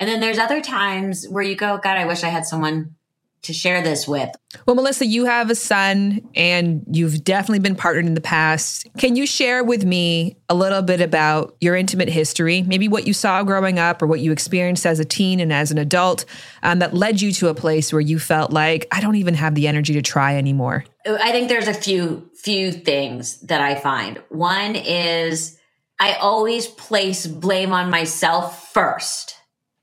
And 0.00 0.08
then 0.08 0.20
there's 0.20 0.38
other 0.38 0.60
times 0.60 1.26
where 1.28 1.42
you 1.42 1.56
go, 1.56 1.78
God, 1.82 1.96
I 1.96 2.06
wish 2.06 2.22
I 2.22 2.28
had 2.28 2.46
someone 2.46 2.94
to 3.42 3.52
share 3.52 3.82
this 3.82 4.06
with. 4.08 4.30
Well, 4.66 4.76
Melissa, 4.76 5.06
you 5.06 5.26
have 5.26 5.50
a 5.50 5.54
son 5.54 6.20
and 6.34 6.84
you've 6.90 7.22
definitely 7.22 7.60
been 7.60 7.76
partnered 7.76 8.06
in 8.06 8.14
the 8.14 8.20
past. 8.20 8.86
Can 8.98 9.16
you 9.16 9.26
share 9.26 9.62
with 9.62 9.84
me 9.84 10.36
a 10.48 10.54
little 10.54 10.82
bit 10.82 11.00
about 11.00 11.56
your 11.60 11.76
intimate 11.76 12.08
history, 12.08 12.62
maybe 12.62 12.88
what 12.88 13.06
you 13.06 13.12
saw 13.12 13.42
growing 13.42 13.78
up 13.78 14.02
or 14.02 14.06
what 14.06 14.20
you 14.20 14.32
experienced 14.32 14.86
as 14.86 14.98
a 14.98 15.04
teen 15.04 15.40
and 15.40 15.52
as 15.52 15.70
an 15.70 15.78
adult 15.78 16.24
um, 16.62 16.78
that 16.78 16.94
led 16.94 17.20
you 17.20 17.32
to 17.32 17.48
a 17.48 17.54
place 17.54 17.92
where 17.92 18.00
you 18.00 18.18
felt 18.18 18.50
like, 18.50 18.86
I 18.90 19.00
don't 19.00 19.16
even 19.16 19.34
have 19.34 19.54
the 19.54 19.68
energy 19.68 19.94
to 19.94 20.02
try 20.02 20.36
anymore? 20.36 20.84
I 21.06 21.32
think 21.32 21.48
there's 21.48 21.68
a 21.68 21.74
few 21.74 22.30
few 22.34 22.70
things 22.70 23.40
that 23.40 23.60
I 23.60 23.74
find. 23.74 24.22
One 24.28 24.76
is 24.76 25.58
I 26.00 26.14
always 26.14 26.66
place 26.66 27.26
blame 27.26 27.72
on 27.72 27.90
myself 27.90 28.72
first 28.72 29.36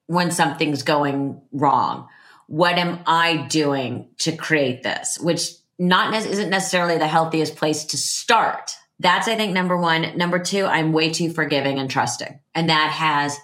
when 0.08 0.32
something's 0.32 0.84
going 0.84 1.42
wrong 1.52 2.08
what 2.48 2.78
am 2.78 3.00
I 3.06 3.48
doing 3.48 4.10
to 4.20 4.36
create 4.36 4.84
this? 4.84 5.20
Which 5.20 5.52
not 5.78 6.12
ne- 6.12 6.30
isn't 6.30 6.50
necessarily 6.50 6.98
the 6.98 7.08
healthiest 7.08 7.56
place 7.56 7.86
to 7.86 7.98
start. 7.98 8.72
That's, 9.00 9.28
I 9.28 9.36
think, 9.36 9.54
number 9.54 9.76
one. 9.76 10.18
Number 10.18 10.40
two, 10.40 10.66
I'm 10.66 10.94
way 10.94 11.12
too 11.12 11.32
forgiving 11.32 11.80
and 11.80 11.90
trusting. 11.90 12.40
And 12.54 12.70
that 12.70 12.92
has 12.92 13.38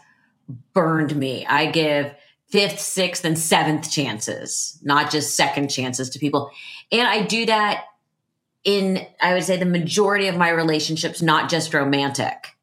burned 0.74 1.15
me. 1.15 1.46
I 1.46 1.72
give 1.72 2.13
fifth, 2.50 2.79
sixth, 2.79 3.25
and 3.25 3.38
seventh 3.38 3.91
chances, 3.91 4.79
not 4.84 5.12
just 5.12 5.36
second 5.36 5.70
chances 5.70 6.10
to 6.12 6.20
people. 6.20 6.51
And 6.91 7.08
I 7.08 7.24
do 7.24 7.46
that 7.48 7.86
in, 8.63 9.05
I 9.22 9.34
would 9.34 9.43
say, 9.43 9.58
the 9.58 9.65
majority 9.65 10.27
of 10.27 10.38
my 10.38 10.50
relationships, 10.50 11.22
not 11.22 11.50
just 11.50 11.74
romantic. 11.74 12.55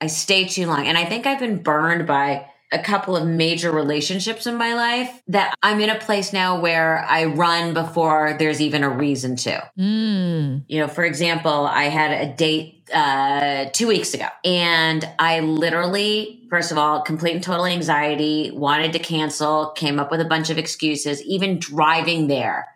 I 0.00 0.06
stay 0.06 0.46
too 0.46 0.66
long. 0.66 0.86
And 0.86 0.98
I 0.98 1.04
think 1.04 1.26
I've 1.26 1.38
been 1.38 1.62
burned 1.62 2.06
by 2.06 2.46
a 2.74 2.82
couple 2.82 3.16
of 3.16 3.26
major 3.26 3.70
relationships 3.70 4.46
in 4.46 4.56
my 4.56 4.74
life 4.74 5.22
that 5.28 5.54
I'm 5.62 5.80
in 5.80 5.90
a 5.90 5.98
place 5.98 6.32
now 6.32 6.60
where 6.60 7.04
I 7.08 7.26
run 7.26 7.72
before 7.72 8.36
there's 8.38 8.60
even 8.60 8.82
a 8.82 8.90
reason 8.90 9.36
to. 9.36 9.70
Mm. 9.78 10.64
You 10.66 10.80
know, 10.80 10.88
for 10.88 11.04
example, 11.04 11.66
I 11.66 11.84
had 11.84 12.10
a 12.10 12.34
date 12.34 12.90
uh, 12.92 13.66
two 13.72 13.86
weeks 13.86 14.12
ago 14.12 14.26
and 14.44 15.08
I 15.18 15.40
literally, 15.40 16.42
first 16.50 16.72
of 16.72 16.78
all, 16.78 17.02
complete 17.02 17.34
and 17.34 17.42
total 17.42 17.64
anxiety, 17.64 18.50
wanted 18.52 18.92
to 18.94 18.98
cancel, 18.98 19.70
came 19.70 20.00
up 20.00 20.10
with 20.10 20.20
a 20.20 20.26
bunch 20.26 20.50
of 20.50 20.58
excuses, 20.58 21.22
even 21.22 21.60
driving 21.60 22.26
there. 22.26 22.66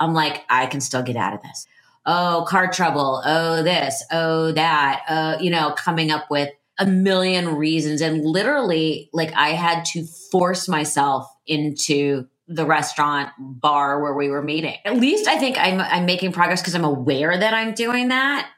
I'm 0.00 0.14
like, 0.14 0.44
I 0.48 0.66
can 0.66 0.80
still 0.80 1.02
get 1.02 1.16
out 1.16 1.34
of 1.34 1.42
this. 1.42 1.66
Oh, 2.04 2.44
car 2.48 2.72
trouble. 2.72 3.22
Oh, 3.24 3.62
this. 3.62 4.02
Oh, 4.10 4.50
that. 4.52 5.04
Uh, 5.06 5.36
you 5.40 5.50
know, 5.50 5.72
coming 5.72 6.10
up 6.10 6.30
with 6.30 6.48
a 6.82 6.86
million 6.86 7.54
reasons. 7.56 8.00
And 8.00 8.24
literally, 8.24 9.08
like, 9.12 9.32
I 9.34 9.50
had 9.50 9.84
to 9.92 10.04
force 10.04 10.68
myself 10.68 11.32
into 11.46 12.26
the 12.48 12.66
restaurant 12.66 13.30
bar 13.38 14.02
where 14.02 14.14
we 14.14 14.28
were 14.28 14.42
meeting. 14.42 14.74
At 14.84 14.96
least 14.96 15.28
I 15.28 15.38
think 15.38 15.56
I'm, 15.58 15.80
I'm 15.80 16.06
making 16.06 16.32
progress 16.32 16.60
because 16.60 16.74
I'm 16.74 16.84
aware 16.84 17.38
that 17.38 17.54
I'm 17.54 17.72
doing 17.72 18.08
that. 18.08 18.50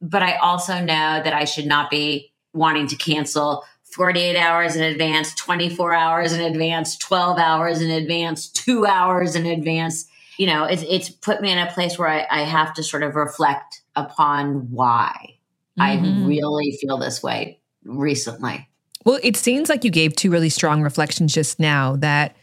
But 0.00 0.22
I 0.22 0.36
also 0.36 0.78
know 0.78 1.20
that 1.22 1.32
I 1.32 1.44
should 1.44 1.66
not 1.66 1.90
be 1.90 2.32
wanting 2.52 2.86
to 2.86 2.96
cancel 2.96 3.64
48 3.94 4.36
hours 4.36 4.76
in 4.76 4.82
advance, 4.82 5.34
24 5.34 5.92
hours 5.92 6.32
in 6.32 6.40
advance, 6.40 6.96
12 6.98 7.38
hours 7.38 7.82
in 7.82 7.90
advance, 7.90 8.48
two 8.48 8.86
hours 8.86 9.34
in 9.34 9.44
advance. 9.44 10.06
You 10.38 10.46
know, 10.46 10.64
it's, 10.64 10.84
it's 10.88 11.10
put 11.10 11.40
me 11.40 11.50
in 11.50 11.58
a 11.58 11.70
place 11.70 11.98
where 11.98 12.08
I, 12.08 12.26
I 12.30 12.42
have 12.42 12.74
to 12.74 12.84
sort 12.84 13.02
of 13.02 13.16
reflect 13.16 13.82
upon 13.96 14.70
why 14.70 15.38
mm-hmm. 15.78 15.82
I 15.82 16.26
really 16.26 16.78
feel 16.80 16.96
this 16.96 17.24
way 17.24 17.58
recently. 17.84 18.68
Well, 19.04 19.18
it 19.22 19.36
seems 19.36 19.68
like 19.68 19.84
you 19.84 19.90
gave 19.90 20.14
two 20.14 20.30
really 20.30 20.48
strong 20.48 20.82
reflections 20.82 21.34
just 21.34 21.58
now 21.58 21.96
that 21.96 22.36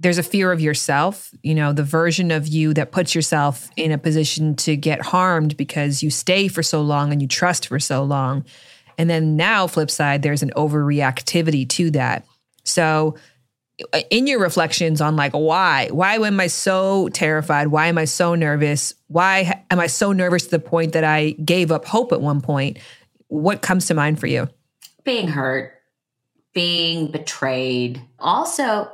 there's 0.00 0.18
a 0.18 0.22
fear 0.22 0.50
of 0.50 0.60
yourself, 0.60 1.30
you 1.42 1.54
know, 1.54 1.72
the 1.72 1.82
version 1.82 2.30
of 2.30 2.48
you 2.48 2.72
that 2.74 2.90
puts 2.90 3.14
yourself 3.14 3.68
in 3.76 3.92
a 3.92 3.98
position 3.98 4.56
to 4.56 4.74
get 4.74 5.02
harmed 5.02 5.56
because 5.58 6.02
you 6.02 6.08
stay 6.10 6.48
for 6.48 6.62
so 6.62 6.80
long 6.80 7.12
and 7.12 7.20
you 7.20 7.28
trust 7.28 7.68
for 7.68 7.78
so 7.78 8.02
long. 8.02 8.44
And 8.96 9.10
then 9.10 9.36
now, 9.36 9.66
flip 9.66 9.90
side, 9.90 10.22
there's 10.22 10.42
an 10.42 10.52
overreactivity 10.56 11.68
to 11.70 11.90
that. 11.92 12.24
So, 12.64 13.16
in 14.10 14.26
your 14.26 14.40
reflections 14.40 15.00
on 15.00 15.16
like 15.16 15.32
why 15.32 15.88
why 15.90 16.14
am 16.16 16.38
i 16.38 16.46
so 16.46 17.08
terrified 17.08 17.68
why 17.68 17.86
am 17.86 17.96
i 17.96 18.04
so 18.04 18.34
nervous 18.34 18.92
why 19.06 19.64
am 19.70 19.80
i 19.80 19.86
so 19.86 20.12
nervous 20.12 20.44
to 20.44 20.50
the 20.50 20.58
point 20.58 20.92
that 20.92 21.02
i 21.02 21.30
gave 21.44 21.72
up 21.72 21.86
hope 21.86 22.12
at 22.12 22.20
one 22.20 22.42
point 22.42 22.78
what 23.28 23.62
comes 23.62 23.86
to 23.86 23.94
mind 23.94 24.20
for 24.20 24.26
you 24.26 24.46
being 25.10 25.28
hurt, 25.28 25.72
being 26.52 27.10
betrayed, 27.10 28.00
also 28.20 28.92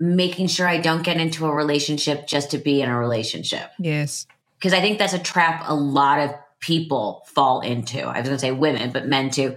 making 0.00 0.46
sure 0.46 0.66
I 0.66 0.78
don't 0.78 1.02
get 1.02 1.18
into 1.18 1.44
a 1.44 1.54
relationship 1.54 2.26
just 2.26 2.52
to 2.52 2.58
be 2.58 2.80
in 2.80 2.88
a 2.88 2.98
relationship. 2.98 3.70
Yes. 3.78 4.26
Because 4.58 4.72
I 4.72 4.80
think 4.80 4.98
that's 4.98 5.12
a 5.12 5.18
trap 5.18 5.64
a 5.66 5.74
lot 5.74 6.18
of 6.18 6.30
people 6.60 7.26
fall 7.26 7.60
into. 7.60 8.00
I 8.00 8.20
was 8.20 8.28
going 8.28 8.36
to 8.36 8.38
say 8.38 8.52
women, 8.52 8.90
but 8.90 9.06
men 9.06 9.28
too. 9.28 9.56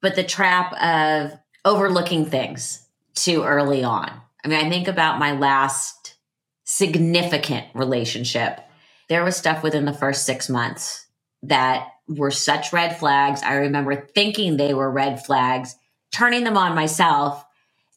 But 0.00 0.16
the 0.16 0.24
trap 0.24 0.72
of 0.82 1.38
overlooking 1.64 2.26
things 2.26 2.84
too 3.14 3.44
early 3.44 3.84
on. 3.84 4.10
I 4.44 4.48
mean, 4.48 4.66
I 4.66 4.68
think 4.68 4.88
about 4.88 5.20
my 5.20 5.32
last 5.32 6.16
significant 6.64 7.66
relationship. 7.74 8.60
There 9.08 9.22
was 9.22 9.36
stuff 9.36 9.62
within 9.62 9.84
the 9.84 9.92
first 9.92 10.26
six 10.26 10.48
months 10.48 11.06
that 11.42 11.88
were 12.08 12.30
such 12.30 12.72
red 12.72 12.98
flags. 12.98 13.42
I 13.42 13.54
remember 13.54 13.94
thinking 13.94 14.56
they 14.56 14.74
were 14.74 14.90
red 14.90 15.24
flags, 15.24 15.76
turning 16.10 16.44
them 16.44 16.56
on 16.56 16.74
myself, 16.74 17.44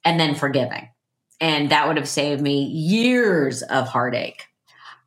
and 0.04 0.20
then 0.20 0.36
forgiving. 0.36 0.90
And 1.40 1.72
that 1.72 1.88
would 1.88 1.98
have 1.98 2.08
saved 2.08 2.42
me 2.42 2.64
years 2.64 3.64
of 3.64 3.88
heartache. 3.88 4.46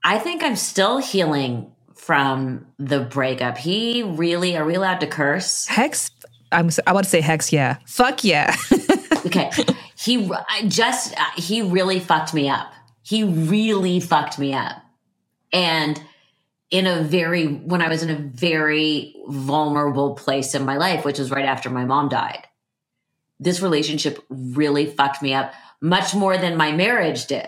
I 0.03 0.19
think 0.19 0.43
I'm 0.43 0.57
still 0.57 0.99
healing 0.99 1.73
from 1.95 2.67
the 2.79 3.01
breakup. 3.01 3.57
He 3.57 4.03
really, 4.03 4.57
are 4.57 4.65
we 4.65 4.75
allowed 4.75 5.01
to 5.01 5.07
curse? 5.07 5.67
Hex, 5.67 6.11
I'm, 6.53 6.71
I 6.87 6.93
want 6.93 7.05
to 7.05 7.11
say 7.11 7.21
hex, 7.21 7.53
yeah. 7.53 7.79
Fuck 7.87 8.25
yeah. 8.25 8.55
okay. 9.27 9.51
He 9.97 10.31
I 10.49 10.67
just, 10.67 11.19
uh, 11.19 11.25
he 11.37 11.63
really 11.63 12.01
fucked 12.01 12.35
me 12.35 12.49
up. 12.49 12.73
He 13.03 13.25
really 13.25 14.01
fucked 14.01 14.39
me 14.39 14.53
up. 14.53 14.83
And 15.53 16.01
in 16.71 16.87
a 16.87 17.03
very 17.03 17.47
when 17.47 17.83
I 17.83 17.89
was 17.89 18.03
in 18.03 18.11
a 18.11 18.17
very 18.17 19.15
vulnerable 19.29 20.15
place 20.15 20.55
in 20.55 20.65
my 20.65 20.77
life, 20.77 21.05
which 21.05 21.19
was 21.19 21.31
right 21.31 21.45
after 21.45 21.71
my 21.71 21.85
mom 21.85 22.09
died. 22.09 22.47
This 23.39 23.61
relationship 23.61 24.25
really 24.29 24.87
fucked 24.87 25.23
me 25.23 25.35
up 25.35 25.53
much 25.81 26.15
more 26.15 26.39
than 26.39 26.57
my 26.57 26.73
marriage 26.73 27.27
did. 27.27 27.47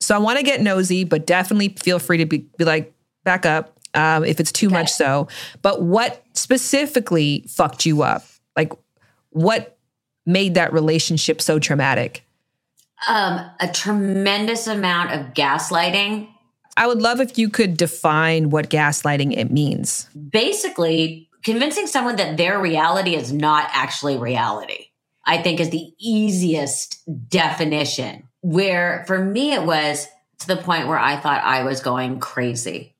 So 0.00 0.14
I 0.14 0.18
want 0.18 0.38
to 0.38 0.44
get 0.44 0.60
nosy, 0.60 1.04
but 1.04 1.26
definitely 1.26 1.70
feel 1.80 1.98
free 1.98 2.18
to 2.18 2.26
be, 2.26 2.46
be 2.58 2.64
like, 2.64 2.94
back 3.24 3.46
up 3.46 3.78
um, 3.94 4.24
if 4.24 4.38
it's 4.38 4.52
too 4.52 4.66
okay. 4.66 4.74
much 4.74 4.92
so. 4.92 5.28
But 5.62 5.82
what 5.82 6.22
specifically 6.34 7.46
fucked 7.48 7.86
you 7.86 8.02
up? 8.02 8.24
Like, 8.56 8.72
what 9.30 9.78
made 10.26 10.54
that 10.54 10.72
relationship 10.72 11.40
so 11.40 11.58
traumatic? 11.58 12.24
Um, 13.08 13.50
a 13.60 13.68
tremendous 13.68 14.66
amount 14.66 15.12
of 15.12 15.34
gaslighting 15.34 16.28
I 16.76 16.86
would 16.86 17.00
love 17.00 17.20
if 17.20 17.38
you 17.38 17.48
could 17.48 17.76
define 17.76 18.50
what 18.50 18.70
gaslighting 18.70 19.36
it 19.36 19.50
means. 19.50 20.08
Basically, 20.30 21.28
convincing 21.42 21.86
someone 21.86 22.16
that 22.16 22.36
their 22.36 22.60
reality 22.60 23.14
is 23.14 23.32
not 23.32 23.68
actually 23.72 24.16
reality, 24.16 24.86
I 25.24 25.42
think 25.42 25.60
is 25.60 25.70
the 25.70 25.92
easiest 25.98 27.02
definition. 27.28 28.28
Where 28.40 29.04
for 29.06 29.24
me, 29.24 29.52
it 29.52 29.64
was 29.64 30.06
to 30.40 30.46
the 30.46 30.56
point 30.56 30.88
where 30.88 30.98
I 30.98 31.16
thought 31.16 31.42
I 31.44 31.62
was 31.62 31.80
going 31.80 32.20
crazy. 32.20 32.94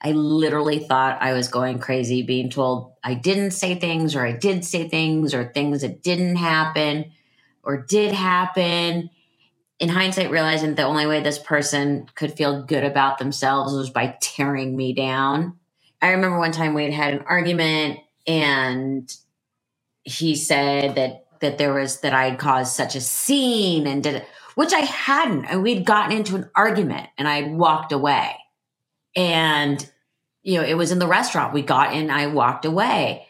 I 0.00 0.12
literally 0.12 0.80
thought 0.80 1.22
I 1.22 1.32
was 1.32 1.48
going 1.48 1.78
crazy 1.78 2.22
being 2.22 2.50
told 2.50 2.92
I 3.02 3.14
didn't 3.14 3.52
say 3.52 3.74
things 3.74 4.14
or 4.14 4.26
I 4.26 4.32
did 4.32 4.64
say 4.64 4.88
things 4.88 5.32
or 5.32 5.44
things 5.44 5.80
that 5.80 6.02
didn't 6.02 6.36
happen 6.36 7.12
or 7.62 7.86
did 7.86 8.12
happen 8.12 9.08
in 9.78 9.88
hindsight, 9.88 10.30
realizing 10.30 10.74
the 10.74 10.84
only 10.84 11.06
way 11.06 11.22
this 11.22 11.38
person 11.38 12.08
could 12.14 12.34
feel 12.34 12.62
good 12.62 12.84
about 12.84 13.18
themselves 13.18 13.74
was 13.74 13.90
by 13.90 14.16
tearing 14.20 14.76
me 14.76 14.92
down. 14.92 15.58
I 16.00 16.10
remember 16.10 16.38
one 16.38 16.52
time 16.52 16.74
we 16.74 16.84
had 16.84 16.92
had 16.92 17.14
an 17.14 17.24
argument 17.26 18.00
and 18.26 19.12
he 20.04 20.36
said 20.36 20.94
that 20.96 21.26
that 21.40 21.58
there 21.58 21.74
was 21.74 22.00
that 22.00 22.14
I 22.14 22.30
had 22.30 22.38
caused 22.38 22.74
such 22.74 22.94
a 22.94 23.00
scene 23.00 23.86
and 23.86 24.02
did 24.02 24.16
it, 24.16 24.28
which 24.54 24.72
I 24.72 24.80
hadn't. 24.80 25.44
And 25.46 25.62
we'd 25.62 25.84
gotten 25.84 26.16
into 26.16 26.36
an 26.36 26.48
argument 26.54 27.08
and 27.18 27.28
I 27.28 27.42
walked 27.42 27.92
away. 27.92 28.36
And, 29.16 29.86
you 30.42 30.58
know, 30.58 30.64
it 30.64 30.74
was 30.74 30.90
in 30.90 30.98
the 30.98 31.06
restaurant. 31.06 31.52
We 31.52 31.62
got 31.62 31.94
in, 31.94 32.10
I 32.10 32.28
walked 32.28 32.64
away. 32.64 33.26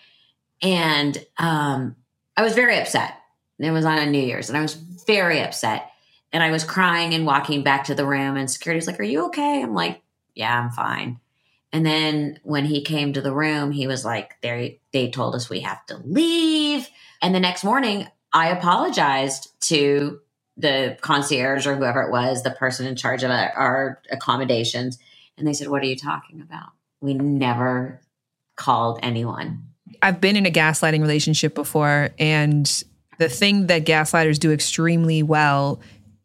And 0.63 1.19
um, 1.39 1.97
I 2.37 2.43
was 2.43 2.55
very 2.55 2.79
upset. 2.79 3.15
It 3.59 3.71
was 3.71 3.85
on 3.85 3.99
a 3.99 4.07
New 4.07 4.21
Year's, 4.23 4.49
and 4.49 4.59
I 4.59 4.63
was 4.63 4.75
very 4.75 5.41
upset. 5.41 5.91
And 6.35 6.43
I 6.43 6.51
was 6.51 6.65
crying 6.65 7.15
and 7.15 7.25
walking 7.25 7.63
back 7.63 7.85
to 7.85 7.95
the 7.95 8.05
room, 8.05 8.37
and 8.37 8.51
security 8.51 8.79
was 8.79 8.89
like, 8.89 9.01
Are 9.01 9.05
you 9.05 9.27
okay? 9.27 9.63
I'm 9.63 9.73
like, 9.73 10.03
Yeah, 10.35 10.61
I'm 10.61 10.71
fine. 10.71 11.21
And 11.73 11.87
then 11.87 12.39
when 12.43 12.65
he 12.65 12.83
came 12.83 13.13
to 13.13 13.21
the 13.21 13.33
room, 13.33 13.73
he 13.73 13.89
was 13.89 14.05
like, 14.05 14.37
they, 14.43 14.81
they 14.93 15.11
told 15.11 15.35
us 15.35 15.51
we 15.51 15.59
have 15.61 15.85
to 15.87 15.97
leave. 16.05 16.89
And 17.21 17.35
the 17.35 17.41
next 17.41 17.65
morning, 17.65 18.07
I 18.33 18.51
apologized 18.51 19.49
to 19.69 20.21
the 20.57 20.97
concierge 21.01 21.67
or 21.67 21.75
whoever 21.75 22.03
it 22.03 22.13
was, 22.13 22.45
the 22.45 22.53
person 22.53 22.87
in 22.87 22.95
charge 22.95 23.25
of 23.25 23.33
our, 23.33 23.51
our 23.57 24.03
accommodations. 24.11 24.99
And 25.37 25.49
they 25.49 25.53
said, 25.53 25.69
What 25.69 25.83
are 25.83 25.87
you 25.87 25.97
talking 25.97 26.41
about? 26.41 26.71
We 27.01 27.15
never 27.15 28.01
called 28.57 29.01
anyone. 29.03 29.65
I've 30.03 30.21
been 30.21 30.37
in 30.37 30.47
a 30.47 30.51
gaslighting 30.51 31.01
relationship 31.01 31.55
before, 31.55 32.11
and 32.19 32.85
the 33.19 33.29
thing 33.29 33.69
that 33.69 33.85
gaslighters 33.85 34.39
do 34.39 34.53
extremely 34.53 35.23
well 35.23 35.81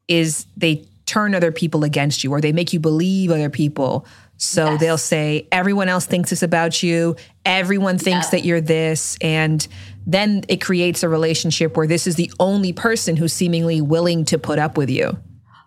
is 0.10 0.46
they 0.58 0.86
turn 1.06 1.34
other 1.34 1.52
people 1.52 1.84
against 1.86 2.24
you 2.24 2.32
or 2.34 2.42
they 2.42 2.52
make 2.52 2.74
you 2.74 2.80
believe 2.80 3.32
other 3.32 3.50
people. 3.50 4.06
So 4.38 4.72
Yes. 4.72 4.80
they'll 4.80 4.98
say, 4.98 5.48
everyone 5.52 5.90
else 5.90 6.06
thinks 6.06 6.30
this 6.30 6.44
about 6.44 6.84
you. 6.84 7.16
Everyone 7.46 7.98
thinks 7.98 8.28
Yep. 8.28 8.32
that 8.32 8.46
you're 8.46 8.62
this. 8.62 9.18
And 9.22 9.66
then 10.06 10.44
it 10.48 10.58
creates 10.62 11.04
a 11.04 11.10
relationship 11.10 11.76
where 11.76 11.88
this 11.88 12.08
is 12.08 12.16
the 12.16 12.32
only 12.40 12.74
person 12.74 13.16
who's 13.16 13.34
seemingly 13.34 13.82
willing 13.82 14.26
to 14.26 14.38
put 14.38 14.60
up 14.60 14.78
with 14.78 14.90
you. 14.90 15.18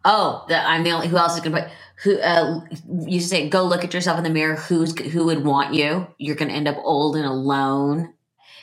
Oh, 0.04 0.44
the, 0.48 0.56
I'm 0.56 0.84
the 0.84 0.90
only. 0.90 1.08
Who 1.08 1.16
else 1.16 1.34
is 1.34 1.40
going 1.40 1.54
to 1.54 1.62
put? 1.62 1.70
Who 2.02 2.18
uh, 2.20 2.60
you 3.06 3.20
say? 3.20 3.48
Go 3.48 3.62
look 3.64 3.84
at 3.84 3.94
yourself 3.94 4.18
in 4.18 4.24
the 4.24 4.30
mirror. 4.30 4.56
Who's 4.56 4.98
who 4.98 5.26
would 5.26 5.44
want 5.44 5.74
you? 5.74 6.08
You're 6.18 6.34
going 6.34 6.48
to 6.48 6.54
end 6.54 6.66
up 6.66 6.76
old 6.82 7.14
and 7.14 7.24
alone. 7.24 8.12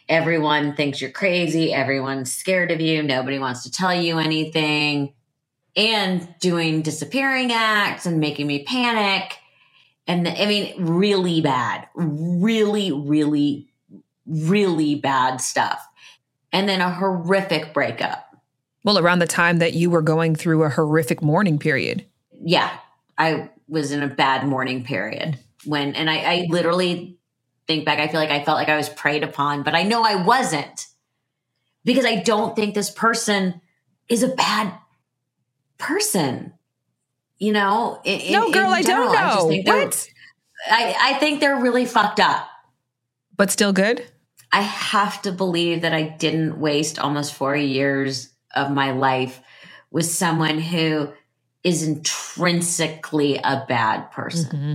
Everyone 0.10 0.76
thinks 0.76 1.00
you're 1.00 1.12
crazy. 1.12 1.72
Everyone's 1.74 2.34
scared 2.34 2.72
of 2.72 2.82
you. 2.82 3.04
Nobody 3.04 3.40
wants 3.40 3.64
to 3.64 3.72
tell 3.72 3.94
you 3.94 4.18
anything. 4.18 5.14
And 5.80 6.28
doing 6.42 6.82
disappearing 6.82 7.54
acts 7.54 8.06
and 8.06 8.20
making 8.20 8.48
me 8.48 8.66
panic. 8.66 9.38
And 10.08 10.28
I 10.28 10.46
mean, 10.46 10.74
really 10.86 11.40
bad, 11.40 11.88
really, 11.96 12.92
really, 12.92 13.70
really 14.26 14.96
bad 14.96 15.38
stuff. 15.40 15.88
And 16.52 16.68
then 16.68 16.82
a 16.82 16.92
horrific 16.92 17.74
breakup. 17.74 18.26
Well, 18.84 18.98
around 18.98 19.20
the 19.20 19.28
time 19.28 19.60
that 19.60 19.74
you 19.74 19.90
were 19.90 20.02
going 20.02 20.36
through 20.36 20.64
a 20.64 20.70
horrific 20.70 21.22
mourning 21.22 21.60
period. 21.60 22.06
yeah, 22.42 22.72
I 23.18 23.50
was 23.68 23.92
in 23.92 24.04
a 24.04 24.08
bad 24.08 24.48
mourning 24.48 24.84
period 24.84 25.38
when, 25.66 25.96
and 25.96 26.10
I, 26.10 26.18
I 26.18 26.48
literally 26.50 27.18
think 27.68 27.86
back, 27.86 28.00
I 28.00 28.08
feel 28.08 28.20
like 28.20 28.32
I 28.32 28.44
felt 28.44 28.58
like 28.58 28.70
I 28.70 28.78
was 28.78 28.90
preyed 28.90 29.24
upon, 29.24 29.64
but 29.64 29.76
I 29.76 29.84
know 29.84 30.04
I 30.04 30.16
wasn't 30.16 30.88
because 31.86 32.06
I 32.06 32.18
don't 32.18 32.56
think 32.56 32.74
this 32.74 32.90
person 32.90 33.62
is 34.10 34.24
a 34.24 34.30
bad 34.30 34.74
person. 35.80 36.54
You 37.40 37.54
know, 37.54 38.00
in- 38.04 38.32
no, 38.32 38.52
girl, 38.52 38.70
I 38.70 38.84
general, 38.84 39.12
don't 39.14 39.18
I 39.24 39.36
know. 39.36 39.48
think 39.48 39.66
they're- 39.66 39.86
what? 39.86 40.08
I, 40.70 40.96
I 41.00 41.14
think 41.16 41.40
they're 41.40 41.56
really 41.56 41.86
fucked 41.86 42.20
up. 42.20 42.48
But 43.38 43.50
still 43.50 43.72
good? 43.72 44.06
I 44.52 44.62
have 44.62 45.22
to 45.22 45.32
believe 45.32 45.82
that 45.84 45.94
I 45.94 46.04
didn't 46.04 46.60
waste 46.60 47.00
almost 47.00 47.34
four 47.34 47.56
years 47.56 48.30
of 48.54 48.70
my 48.72 48.92
life 48.92 49.40
with 49.90 50.06
someone 50.06 50.60
who 50.60 51.14
is 51.64 51.88
intrinsically 51.88 53.38
a 53.38 53.66
bad 53.68 54.12
person. 54.12 54.50
Mm-hmm. 54.58 54.74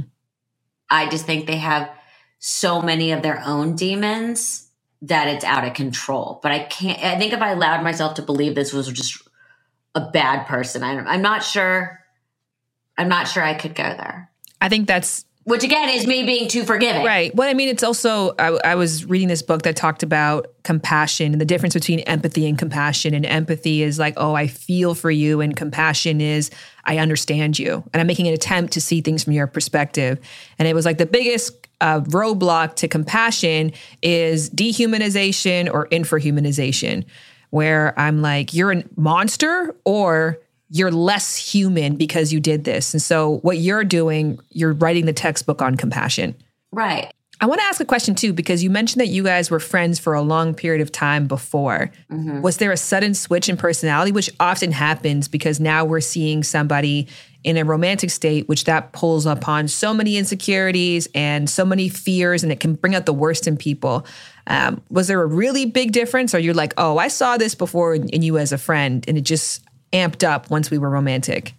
I 0.91 1.09
just 1.09 1.27
think 1.27 1.47
they 1.47 1.57
have 1.57 1.91
so 2.39 2.81
many 2.81 3.13
of 3.13 3.23
their 3.23 3.43
own 3.45 3.75
demons 3.77 4.71
that 5.03 5.29
it's 5.29 5.45
out 5.45 5.67
of 5.67 5.75
control. 5.75 6.41
But 6.43 6.53
I 6.53 6.61
can't, 6.61 7.03
I 7.03 7.19
think 7.19 7.33
if 7.33 7.43
I 7.43 7.51
allowed 7.51 7.83
myself 7.83 8.15
to 8.15 8.23
believe 8.23 8.55
this 8.55 8.73
was 8.73 8.87
just 8.89 9.24
a 9.95 10.01
bad 10.11 10.47
person, 10.47 10.83
I'm, 10.83 11.07
I'm 11.07 11.23
not 11.23 11.43
sure, 11.43 12.01
I'm 12.99 13.09
not 13.09 13.29
sure 13.29 13.43
I 13.43 13.55
could 13.55 13.75
go 13.75 13.83
there. 13.83 14.31
I 14.61 14.69
think 14.69 14.87
that's 14.89 15.25
Which 15.45 15.63
again 15.63 15.91
is 15.91 16.07
me 16.07 16.25
being 16.25 16.49
too 16.49 16.65
forgiving. 16.65 17.05
Right. 17.05 17.35
Well, 17.35 17.49
I 17.49 17.53
mean, 17.53 17.69
it's 17.69 17.83
also, 17.83 18.35
I, 18.39 18.59
I 18.65 18.75
was 18.77 19.05
reading 19.05 19.29
this 19.29 19.43
book 19.43 19.63
that 19.63 19.77
talked 19.77 20.03
about 20.03 20.47
compassion 20.63 21.33
and 21.33 21.41
the 21.41 21.45
difference 21.45 21.75
between 21.75 22.01
empathy 22.01 22.49
and 22.49 22.59
compassion. 22.59 23.13
And 23.13 23.27
empathy 23.27 23.83
is 23.83 23.99
like, 23.99 24.15
oh, 24.17 24.35
I 24.35 24.47
feel 24.47 24.95
for 24.95 25.11
you. 25.11 25.43
And 25.43 25.55
compassion 25.55 26.23
is, 26.23 26.51
I 26.85 26.97
understand 26.97 27.59
you. 27.59 27.85
And 27.93 28.01
I'm 28.01 28.07
making 28.07 28.27
an 28.27 28.33
attempt 28.33 28.73
to 28.73 28.81
see 28.81 29.03
things 29.03 29.23
from 29.23 29.35
your 29.35 29.47
perspective. 29.47 30.19
And 30.59 30.67
it 30.67 30.75
was 30.75 30.87
like 30.87 30.97
the 30.97 31.07
biggest 31.07 31.69
uh, 31.83 32.01
roadblock 32.01 32.77
to 32.77 32.89
compassion 32.89 33.73
is 34.01 34.49
dehumanization 34.49 35.71
or 35.71 35.89
infrahumanization, 35.89 37.05
where 37.55 37.97
I'm 37.97 38.21
like, 38.21 38.53
you're 38.53 38.73
a 38.73 38.83
monster 38.97 39.77
or 39.85 40.41
you're 40.71 40.91
less 40.91 41.37
human 41.37 41.95
because 41.95 42.33
you 42.33 42.41
did 42.41 42.65
this. 42.65 42.93
And 42.93 43.01
so 43.01 43.37
what 43.43 43.59
you're 43.59 43.85
doing, 43.85 44.41
you're 44.51 44.73
writing 44.73 45.07
the 45.07 45.13
textbook 45.13 45.63
on 45.63 45.77
compassion. 45.77 46.35
Right. 46.73 47.13
I 47.41 47.47
want 47.47 47.61
to 47.61 47.65
ask 47.67 47.81
a 47.81 47.85
question 47.85 48.17
too, 48.17 48.33
because 48.33 48.65
you 48.65 48.71
mentioned 48.71 49.01
that 49.01 49.07
you 49.07 49.23
guys 49.23 49.53
were 49.53 49.61
friends 49.61 50.01
for 50.01 50.15
a 50.15 50.21
long 50.21 50.53
period 50.53 50.83
of 50.83 50.91
time 50.91 51.29
before. 51.29 51.93
Mm-hmm. 52.11 52.41
Was 52.41 52.57
there 52.57 52.73
a 52.73 52.77
sudden 52.77 53.15
switch 53.15 53.49
in 53.49 53.57
personality, 53.57 54.11
which 54.11 54.31
often 54.41 54.73
happens 54.73 55.29
because 55.29 55.61
now 55.61 55.85
we're 55.85 56.01
seeing 56.01 56.43
somebody 56.43 57.07
in 57.45 57.57
a 57.57 57.65
romantic 57.65 58.11
state, 58.11 58.49
which 58.49 58.65
that 58.65 58.93
pulls 58.93 59.27
upon 59.27 59.69
so 59.69 59.95
many 59.95 60.17
insecurities 60.17 61.09
and 61.15 61.49
so 61.49 61.65
many 61.65 61.89
fears, 61.89 62.43
and 62.43 62.51
it 62.51 62.59
can 62.59 62.75
bring 62.75 62.95
out 62.95 63.07
the 63.07 63.13
worst 63.13 63.47
in 63.47 63.57
people. 63.57 64.07
Um, 64.47 64.81
was 64.91 65.07
there 65.07 65.23
a 65.23 65.27
really 65.27 65.67
big 65.67 65.93
difference? 65.93 66.35
Or 66.35 66.39
you're 66.39 66.55
like, 66.55 66.75
oh, 66.79 66.99
I 66.99 67.09
saw 67.09 67.37
this 67.37 67.55
before 67.55 67.95
in, 67.95 68.23
you 68.23 68.39
as 68.39 68.53
a 68.53 68.59
friend, 68.59 69.05
and 69.07 69.17
it 69.17 69.23
just 69.23 69.63
amped 69.93 70.27
up 70.27 70.51
once 70.51 70.71
we 70.71 70.79
were 70.79 70.91
romantic? 70.91 71.55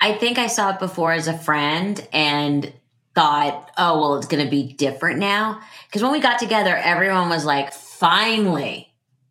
I 0.00 0.14
think 0.14 0.38
I 0.38 0.46
saw 0.46 0.70
it 0.70 0.78
before 0.78 1.12
as 1.12 1.28
a 1.28 1.36
friend 1.36 2.06
and 2.12 2.72
thought, 3.14 3.70
oh, 3.76 4.00
well, 4.00 4.16
it's 4.16 4.26
going 4.26 4.44
to 4.44 4.50
be 4.50 4.72
different 4.72 5.18
now. 5.18 5.60
Because 5.86 6.02
when 6.02 6.12
we 6.12 6.20
got 6.20 6.38
together, 6.38 6.74
everyone 6.74 7.28
was 7.28 7.44
like, 7.44 7.72
finally, 7.72 8.89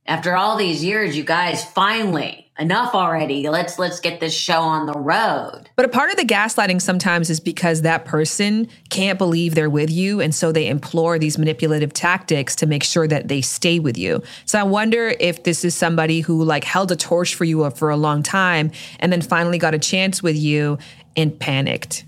after 0.09 0.35
all 0.35 0.57
these 0.57 0.83
years, 0.83 1.15
you 1.15 1.23
guys, 1.23 1.63
finally, 1.63 2.51
enough 2.57 2.95
already. 2.95 3.47
Let's 3.47 3.77
let's 3.77 3.99
get 3.99 4.19
this 4.19 4.33
show 4.33 4.59
on 4.59 4.87
the 4.87 4.99
road. 4.99 5.69
But 5.75 5.85
a 5.85 5.87
part 5.87 6.09
of 6.09 6.17
the 6.17 6.25
gaslighting 6.25 6.81
sometimes 6.81 7.29
is 7.29 7.39
because 7.39 7.83
that 7.83 8.05
person 8.05 8.67
can't 8.89 9.19
believe 9.19 9.53
they're 9.53 9.69
with 9.69 9.91
you. 9.91 10.19
And 10.19 10.33
so 10.33 10.51
they 10.51 10.67
implore 10.67 11.19
these 11.19 11.37
manipulative 11.37 11.93
tactics 11.93 12.55
to 12.55 12.65
make 12.65 12.83
sure 12.83 13.07
that 13.07 13.27
they 13.27 13.41
stay 13.41 13.77
with 13.77 13.99
you. 13.99 14.23
So 14.45 14.59
I 14.59 14.63
wonder 14.63 15.13
if 15.19 15.43
this 15.43 15.63
is 15.63 15.75
somebody 15.75 16.21
who 16.21 16.43
like 16.43 16.63
held 16.63 16.91
a 16.91 16.95
torch 16.95 17.35
for 17.35 17.45
you 17.45 17.69
for 17.69 17.91
a 17.91 17.97
long 17.97 18.23
time 18.23 18.71
and 18.99 19.13
then 19.13 19.21
finally 19.21 19.59
got 19.59 19.75
a 19.75 19.79
chance 19.79 20.23
with 20.23 20.35
you 20.35 20.79
and 21.15 21.39
panicked. 21.39 22.03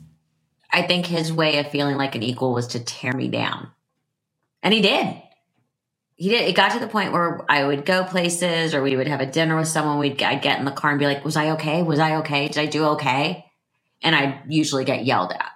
I 0.72 0.82
think 0.82 1.06
his 1.06 1.32
way 1.32 1.60
of 1.60 1.70
feeling 1.70 1.98
like 1.98 2.16
an 2.16 2.24
equal 2.24 2.54
was 2.54 2.68
to 2.70 2.80
tear 2.80 3.14
me 3.14 3.28
down. 3.28 3.70
And 4.64 4.74
he 4.74 4.82
did. 4.82 5.22
He 6.22 6.30
did. 6.30 6.48
It 6.48 6.56
got 6.56 6.74
to 6.74 6.80
the 6.80 6.86
point 6.86 7.14
where 7.14 7.42
I 7.50 7.64
would 7.64 7.84
go 7.84 8.04
places 8.04 8.76
or 8.76 8.84
we 8.84 8.96
would 8.96 9.08
have 9.08 9.22
a 9.22 9.26
dinner 9.26 9.56
with 9.56 9.68
someone. 9.68 9.98
We'd 9.98 10.22
I'd 10.22 10.44
get 10.44 10.60
in 10.60 10.66
the 10.66 10.72
car 10.72 10.92
and 10.92 11.00
be 11.00 11.08
like, 11.08 11.26
was 11.26 11.36
I 11.36 11.54
okay? 11.54 11.82
Was 11.82 11.98
I 11.98 12.18
okay? 12.18 12.48
Did 12.48 12.60
I 12.60 12.68
do 12.68 12.86
okay? 12.90 13.44
And 14.04 14.16
I'd 14.16 14.44
usually 14.48 14.86
get 14.86 15.04
yelled 15.04 15.32
at 15.32 15.50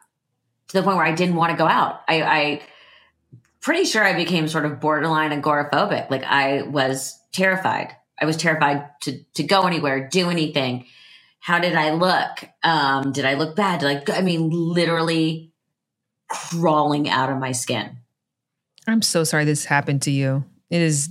to 0.69 0.77
the 0.77 0.81
point 0.81 0.97
where 0.97 1.05
I 1.05 1.13
didn't 1.13 1.35
want 1.35 1.51
to 1.51 1.55
go 1.55 1.67
out. 1.67 2.01
I, 2.07 2.23
I 2.23 2.61
pretty 3.61 3.85
sure 3.85 4.03
I 4.03 4.15
became 4.15 4.47
sort 4.47 4.65
of 4.65 4.79
borderline 4.79 5.39
agoraphobic. 5.39 6.09
Like 6.09 6.23
I 6.23 6.63
was 6.63 7.15
terrified. 7.31 7.95
I 8.19 8.25
was 8.25 8.35
terrified 8.35 8.89
to, 9.01 9.23
to 9.35 9.43
go 9.43 9.67
anywhere, 9.67 10.09
do 10.09 10.31
anything. 10.31 10.87
How 11.37 11.59
did 11.59 11.75
I 11.75 11.91
look? 11.91 12.43
Um, 12.63 13.11
did 13.11 13.25
I 13.25 13.35
look 13.35 13.55
bad? 13.55 13.81
Did 13.81 14.09
I, 14.09 14.17
I 14.17 14.21
mean, 14.23 14.49
literally 14.49 15.53
crawling 16.27 17.07
out 17.07 17.29
of 17.29 17.37
my 17.37 17.51
skin. 17.51 17.97
I'm 18.87 19.03
so 19.03 19.23
sorry 19.23 19.45
this 19.45 19.65
happened 19.65 20.01
to 20.01 20.11
you. 20.11 20.43
It 20.69 20.81
is 20.81 21.09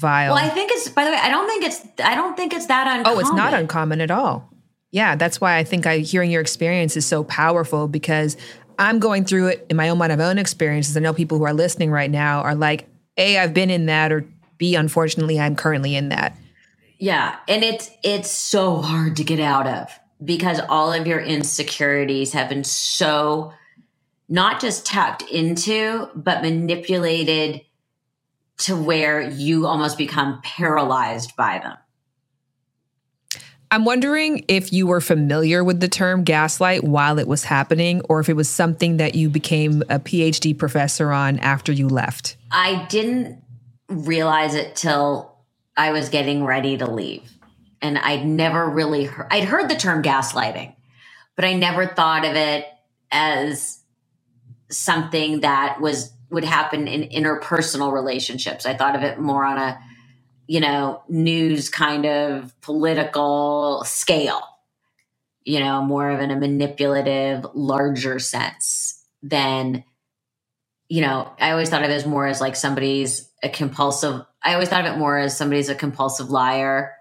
vile. 0.00 0.34
Well, 0.34 0.44
I 0.44 0.48
think 0.48 0.70
it's, 0.72 0.88
by 0.88 1.04
the 1.04 1.10
way, 1.10 1.18
I 1.20 1.30
don't 1.30 1.46
think 1.46 1.64
it's, 1.64 1.80
I 2.02 2.14
don't 2.14 2.36
think 2.36 2.52
it's 2.52 2.66
that 2.66 2.86
uncommon. 2.86 3.18
Oh, 3.18 3.20
it's 3.20 3.32
not 3.32 3.54
uncommon 3.54 4.00
at 4.00 4.10
all. 4.10 4.50
Yeah, 4.90 5.16
that's 5.16 5.40
why 5.40 5.56
I 5.56 5.64
think 5.64 5.86
I 5.86 5.98
hearing 5.98 6.30
your 6.30 6.40
experience 6.40 6.96
is 6.96 7.04
so 7.04 7.24
powerful 7.24 7.88
because 7.88 8.36
I'm 8.78 8.98
going 8.98 9.24
through 9.24 9.48
it 9.48 9.66
in 9.68 9.76
my 9.76 9.88
own 9.88 9.98
mind 9.98 10.12
of 10.12 10.20
own 10.20 10.38
experiences. 10.38 10.96
I 10.96 11.00
know 11.00 11.12
people 11.12 11.38
who 11.38 11.44
are 11.44 11.52
listening 11.52 11.90
right 11.90 12.10
now 12.10 12.42
are 12.42 12.54
like, 12.54 12.88
A, 13.16 13.38
I've 13.38 13.54
been 13.54 13.70
in 13.70 13.86
that, 13.86 14.12
or 14.12 14.24
B, 14.58 14.74
unfortunately, 14.76 15.38
I'm 15.40 15.56
currently 15.56 15.96
in 15.96 16.10
that. 16.10 16.36
Yeah, 16.98 17.36
and 17.48 17.64
it's 17.64 17.90
it's 18.02 18.30
so 18.30 18.76
hard 18.80 19.16
to 19.16 19.24
get 19.24 19.40
out 19.40 19.66
of 19.66 19.90
because 20.24 20.60
all 20.68 20.92
of 20.92 21.06
your 21.06 21.20
insecurities 21.20 22.32
have 22.32 22.48
been 22.48 22.64
so 22.64 23.52
not 24.28 24.60
just 24.60 24.86
tapped 24.86 25.22
into 25.22 26.08
but 26.14 26.40
manipulated 26.40 27.62
to 28.58 28.76
where 28.76 29.20
you 29.20 29.66
almost 29.66 29.98
become 29.98 30.40
paralyzed 30.42 31.34
by 31.36 31.58
them. 31.58 31.76
I'm 33.70 33.84
wondering 33.84 34.44
if 34.46 34.72
you 34.72 34.86
were 34.86 35.00
familiar 35.00 35.64
with 35.64 35.80
the 35.80 35.88
term 35.88 36.22
gaslight 36.22 36.84
while 36.84 37.18
it 37.18 37.26
was 37.26 37.42
happening, 37.42 38.02
or 38.08 38.20
if 38.20 38.28
it 38.28 38.34
was 38.34 38.48
something 38.48 38.98
that 38.98 39.16
you 39.16 39.28
became 39.28 39.82
a 39.88 39.98
PhD 39.98 40.56
professor 40.56 41.10
on 41.10 41.40
after 41.40 41.72
you 41.72 41.88
left. 41.88 42.36
I 42.52 42.86
didn't 42.88 43.42
realize 43.88 44.54
it 44.54 44.76
till 44.76 45.36
I 45.76 45.90
was 45.90 46.08
getting 46.08 46.44
ready 46.44 46.76
to 46.76 46.88
leave. 46.88 47.28
And 47.82 47.98
I'd 47.98 48.24
never 48.24 48.68
really 48.68 49.04
heard, 49.04 49.26
I'd 49.30 49.44
heard 49.44 49.68
the 49.68 49.74
term 49.74 50.02
gaslighting, 50.02 50.74
but 51.34 51.44
I 51.44 51.54
never 51.54 51.86
thought 51.86 52.24
of 52.24 52.36
it 52.36 52.66
as 53.10 53.80
something 54.70 55.40
that 55.40 55.80
was 55.80 56.12
would 56.34 56.44
happen 56.44 56.88
in 56.88 57.08
interpersonal 57.08 57.92
relationships. 57.92 58.66
I 58.66 58.74
thought 58.74 58.96
of 58.96 59.02
it 59.02 59.18
more 59.18 59.44
on 59.44 59.58
a 59.58 59.78
you 60.46 60.60
know, 60.60 61.02
news 61.08 61.68
kind 61.68 62.04
of 62.04 62.58
political 62.60 63.82
scale, 63.84 64.42
you 65.44 65.58
know, 65.58 65.82
more 65.82 66.10
of 66.10 66.20
in 66.20 66.30
a 66.30 66.36
manipulative, 66.36 67.46
larger 67.54 68.18
sense 68.18 69.02
than, 69.22 69.84
you 70.88 71.00
know, 71.00 71.32
I 71.40 71.52
always 71.52 71.70
thought 71.70 71.82
of 71.82 71.90
it 71.90 71.94
as 71.94 72.06
more 72.06 72.26
as 72.26 72.40
like 72.40 72.56
somebody's 72.56 73.28
a 73.42 73.48
compulsive, 73.48 74.22
I 74.42 74.54
always 74.54 74.68
thought 74.68 74.86
of 74.86 74.94
it 74.94 74.98
more 74.98 75.16
as 75.16 75.36
somebody's 75.36 75.70
a 75.70 75.74
compulsive 75.74 76.30
liar 76.30 76.92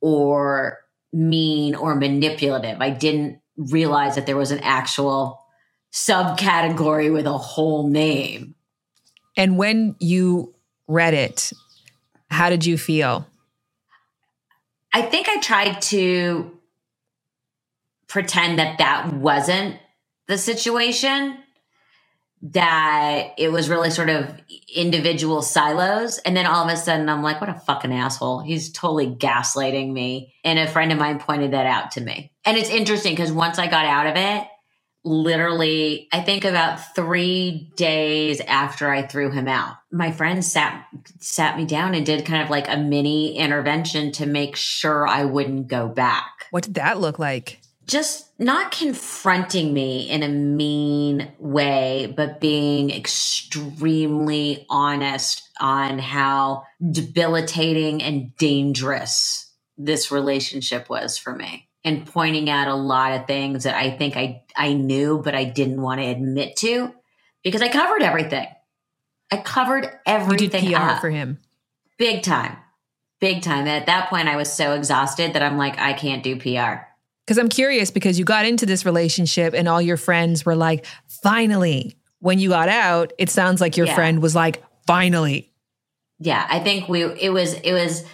or 0.00 0.78
mean 1.12 1.74
or 1.76 1.94
manipulative. 1.94 2.80
I 2.80 2.90
didn't 2.90 3.40
realize 3.56 4.16
that 4.16 4.26
there 4.26 4.36
was 4.36 4.50
an 4.50 4.60
actual 4.60 5.44
subcategory 5.92 7.12
with 7.12 7.26
a 7.26 7.38
whole 7.38 7.88
name. 7.88 8.56
And 9.40 9.56
when 9.56 9.96
you 10.00 10.54
read 10.86 11.14
it, 11.14 11.50
how 12.30 12.50
did 12.50 12.66
you 12.66 12.76
feel? 12.76 13.26
I 14.92 15.00
think 15.00 15.30
I 15.30 15.40
tried 15.40 15.80
to 15.80 16.58
pretend 18.06 18.58
that 18.58 18.76
that 18.76 19.14
wasn't 19.14 19.78
the 20.28 20.36
situation, 20.36 21.38
that 22.42 23.32
it 23.38 23.50
was 23.50 23.70
really 23.70 23.88
sort 23.88 24.10
of 24.10 24.30
individual 24.76 25.40
silos. 25.40 26.18
And 26.18 26.36
then 26.36 26.44
all 26.44 26.68
of 26.68 26.70
a 26.70 26.76
sudden, 26.76 27.08
I'm 27.08 27.22
like, 27.22 27.40
what 27.40 27.48
a 27.48 27.54
fucking 27.54 27.94
asshole. 27.94 28.40
He's 28.40 28.70
totally 28.70 29.06
gaslighting 29.06 29.90
me. 29.90 30.34
And 30.44 30.58
a 30.58 30.66
friend 30.66 30.92
of 30.92 30.98
mine 30.98 31.18
pointed 31.18 31.52
that 31.52 31.64
out 31.64 31.92
to 31.92 32.02
me. 32.02 32.30
And 32.44 32.58
it's 32.58 32.68
interesting 32.68 33.14
because 33.14 33.32
once 33.32 33.58
I 33.58 33.68
got 33.68 33.86
out 33.86 34.06
of 34.06 34.16
it, 34.16 34.48
literally, 35.04 36.08
I 36.12 36.20
think 36.20 36.44
about 36.44 36.94
three 36.94 37.70
days 37.76 38.40
after 38.40 38.90
I 38.90 39.02
threw 39.02 39.30
him 39.30 39.48
out, 39.48 39.76
my 39.90 40.12
friend 40.12 40.44
sat 40.44 40.86
sat 41.18 41.56
me 41.56 41.64
down 41.64 41.94
and 41.94 42.04
did 42.04 42.26
kind 42.26 42.42
of 42.42 42.50
like 42.50 42.68
a 42.68 42.76
mini 42.76 43.36
intervention 43.36 44.12
to 44.12 44.26
make 44.26 44.56
sure 44.56 45.06
I 45.06 45.24
wouldn't 45.24 45.68
go 45.68 45.88
back. 45.88 46.46
What 46.50 46.64
did 46.64 46.74
that 46.74 47.00
look 47.00 47.18
like? 47.18 47.60
Just 47.86 48.30
not 48.38 48.70
confronting 48.70 49.74
me 49.74 50.08
in 50.08 50.22
a 50.22 50.28
mean 50.28 51.32
way, 51.38 52.12
but 52.16 52.40
being 52.40 52.90
extremely 52.90 54.64
honest 54.70 55.48
on 55.60 55.98
how 55.98 56.64
debilitating 56.92 58.00
and 58.00 58.36
dangerous 58.36 59.52
this 59.76 60.12
relationship 60.12 60.88
was 60.88 61.18
for 61.18 61.34
me 61.34 61.69
and 61.84 62.06
pointing 62.06 62.50
out 62.50 62.68
a 62.68 62.74
lot 62.74 63.12
of 63.12 63.26
things 63.26 63.64
that 63.64 63.74
I 63.74 63.90
think 63.90 64.16
I 64.16 64.42
I 64.56 64.72
knew 64.74 65.20
but 65.24 65.34
I 65.34 65.44
didn't 65.44 65.80
want 65.80 66.00
to 66.00 66.06
admit 66.06 66.56
to 66.56 66.92
because 67.42 67.62
I 67.62 67.68
covered 67.68 68.02
everything. 68.02 68.46
I 69.32 69.36
covered 69.38 69.88
everything 70.06 70.64
you 70.64 70.70
did 70.70 70.76
PR 70.76 70.82
up. 70.82 71.00
for 71.00 71.10
him. 71.10 71.38
Big 71.98 72.22
time. 72.22 72.56
Big 73.20 73.42
time. 73.42 73.66
At 73.66 73.86
that 73.86 74.10
point 74.10 74.28
I 74.28 74.36
was 74.36 74.52
so 74.52 74.74
exhausted 74.74 75.34
that 75.34 75.42
I'm 75.42 75.56
like 75.56 75.78
I 75.78 75.92
can't 75.92 76.22
do 76.22 76.36
PR. 76.36 76.82
Because 77.26 77.38
I'm 77.38 77.48
curious 77.48 77.90
because 77.90 78.18
you 78.18 78.24
got 78.24 78.44
into 78.44 78.66
this 78.66 78.84
relationship 78.84 79.54
and 79.54 79.68
all 79.68 79.80
your 79.80 79.96
friends 79.96 80.44
were 80.44 80.56
like, 80.56 80.84
finally. 81.22 81.96
When 82.18 82.38
you 82.38 82.48
got 82.50 82.68
out, 82.68 83.12
it 83.18 83.30
sounds 83.30 83.60
like 83.60 83.76
your 83.76 83.86
Yeah. 83.86 83.94
friend 83.94 84.20
was 84.20 84.34
like, 84.34 84.62
finally. 84.86 85.52
Yeah, 86.18 86.46
I 86.50 86.58
think 86.60 86.88
we 86.88 87.04
it 87.04 87.30
was 87.30 87.54
it 87.54 87.72
was 87.72 88.04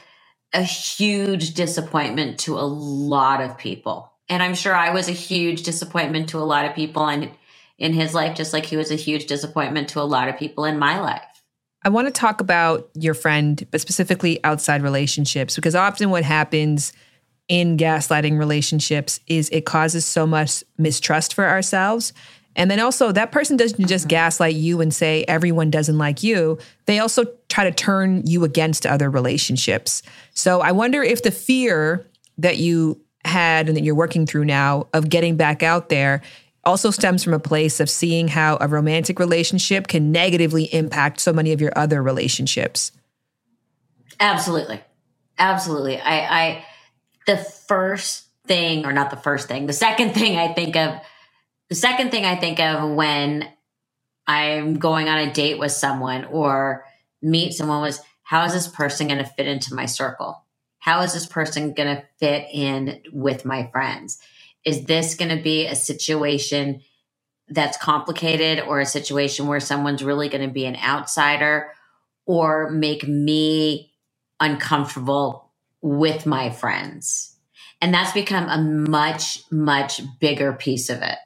a 0.57 0.63
huge 0.63 1.53
disappointment 1.53 2.41
to 2.41 2.59
a 2.59 2.65
lot 2.65 3.43
of 3.43 3.59
people. 3.59 4.11
And 4.29 4.43
I'm 4.43 4.55
sure 4.55 4.75
I 4.75 4.91
was 4.91 5.09
a 5.09 5.13
huge 5.13 5.63
disappointment 5.63 6.31
to 6.31 6.39
a 6.39 6.41
lot 6.41 6.65
of 6.65 6.75
people 6.75 7.07
and 7.07 7.31
in 7.79 7.93
his 7.93 8.15
life 8.15 8.35
just 8.35 8.55
like 8.55 8.65
he 8.65 8.77
was 8.77 8.91
a 8.91 8.97
huge 8.97 9.27
disappointment 9.27 9.91
to 9.91 10.01
a 10.01 10.03
lot 10.03 10.29
of 10.29 10.39
people 10.39 10.65
in 10.65 10.79
my 10.79 10.99
life. 10.99 11.23
I 11.85 11.91
want 11.91 12.09
to 12.09 12.11
talk 12.11 12.41
about 12.41 12.89
your 12.95 13.13
friend, 13.13 13.65
but 13.71 13.83
specifically 13.83 14.43
outside 14.45 14.83
relationships, 14.83 15.55
because 15.57 15.75
often 15.75 16.09
what 16.09 16.25
happens 16.25 16.95
in 17.49 17.77
gaslighting 17.77 18.39
relationships 18.39 19.21
is 19.27 19.51
it 19.51 19.67
causes 19.67 20.05
so 20.07 20.27
much 20.27 20.65
mistrust 20.79 21.35
for 21.35 21.47
ourselves. 21.47 22.15
And 22.57 22.71
then 22.71 22.81
also, 22.81 23.13
that 23.13 23.31
person 23.31 23.57
doesn't 23.57 23.87
just 23.87 24.05
mm-hmm. 24.05 24.09
gaslight 24.09 24.57
you 24.57 24.81
and 24.81 24.93
say 24.93 25.25
everyone 25.29 25.71
doesn't 25.71 25.99
like 25.99 26.23
you. 26.23 26.59
They 26.87 26.99
also 26.99 27.27
try 27.49 27.65
to 27.65 27.71
turn 27.71 28.23
you 28.27 28.43
against 28.43 28.87
other 28.87 29.11
relationships. 29.11 30.03
So 30.35 30.63
I 30.63 30.73
wonder 30.73 31.03
if 31.03 31.23
the 31.23 31.31
fear 31.31 32.07
that 32.39 32.57
you 32.57 33.01
had 33.25 33.69
and 33.69 33.77
that 33.77 33.85
you're 33.85 33.95
working 33.95 34.27
through 34.27 34.47
now 34.47 34.89
of 34.93 35.09
getting 35.09 35.37
back 35.37 35.63
out 35.63 35.91
there 35.91 36.23
also 36.65 36.91
stems 36.91 37.23
from 37.23 37.35
a 37.35 37.39
place 37.39 37.79
of 37.79 37.89
seeing 37.89 38.27
how 38.27 38.59
a 38.61 38.67
romantic 38.67 39.21
relationship 39.21 39.87
can 39.87 40.11
negatively 40.11 40.65
impact 40.75 41.21
so 41.21 41.33
many 41.33 41.53
of 41.53 41.61
your 41.61 41.73
other 41.77 42.03
relationships. 42.03 42.91
Absolutely. 44.19 44.81
Absolutely. 45.39 46.01
I, 46.01 46.45
I, 46.45 46.65
the 47.27 47.37
first 47.37 48.25
thing, 48.47 48.87
or 48.87 48.93
not 48.93 49.11
the 49.11 49.17
first 49.17 49.47
thing, 49.47 49.67
the 49.67 49.73
second 49.73 50.13
thing 50.15 50.39
I 50.39 50.55
think 50.55 50.75
of, 50.75 50.99
the 51.69 51.75
second 51.75 52.11
thing 52.11 52.25
I 52.25 52.37
think 52.37 52.61
of 52.61 52.91
when 52.91 53.49
I'm 54.27 54.79
going 54.79 55.09
on 55.09 55.19
a 55.19 55.33
date 55.33 55.59
with 55.59 55.73
someone 55.73 56.25
or 56.27 56.85
meet 57.23 57.53
someone 57.53 57.81
was, 57.81 58.01
how 58.23 58.45
is 58.45 58.53
this 58.53 58.69
person 58.69 59.09
going 59.09 59.19
to 59.19 59.31
fit 59.31 59.47
into 59.47 59.75
my 59.75 59.87
circle? 59.87 60.45
How 60.79 61.03
is 61.03 61.13
this 61.13 61.27
person 61.27 61.75
going 61.75 61.97
to 61.97 62.03
fit 62.19 62.49
in 62.53 63.03
with 63.13 63.45
my 63.45 63.69
friends? 63.73 64.19
Is 64.65 64.85
this 64.85 65.15
going 65.15 65.37
to 65.37 65.43
be 65.43 65.67
a 65.67 65.77
situation 65.77 66.83
that's 67.49 67.77
complicated 67.77 68.61
or 68.61 68.81
a 68.81 68.87
situation 68.87 69.47
where 69.47 69.61
someone's 69.61 70.03
really 70.03 70.29
going 70.29 70.47
to 70.47 70.53
be 70.53 70.67
an 70.67 70.77
outsider 70.77 71.73
or 72.27 72.71
make 72.71 73.07
me 73.07 73.93
uncomfortable 74.41 75.53
with 75.81 76.27
my 76.27 76.51
friends. 76.51 77.37
And 77.81 77.95
that's 77.95 78.13
become 78.13 78.49
a 78.49 78.59
much, 78.59 79.43
much 79.51 80.01
bigger 80.19 80.53
piece 80.53 80.91
of 80.91 81.03
it 81.03 81.19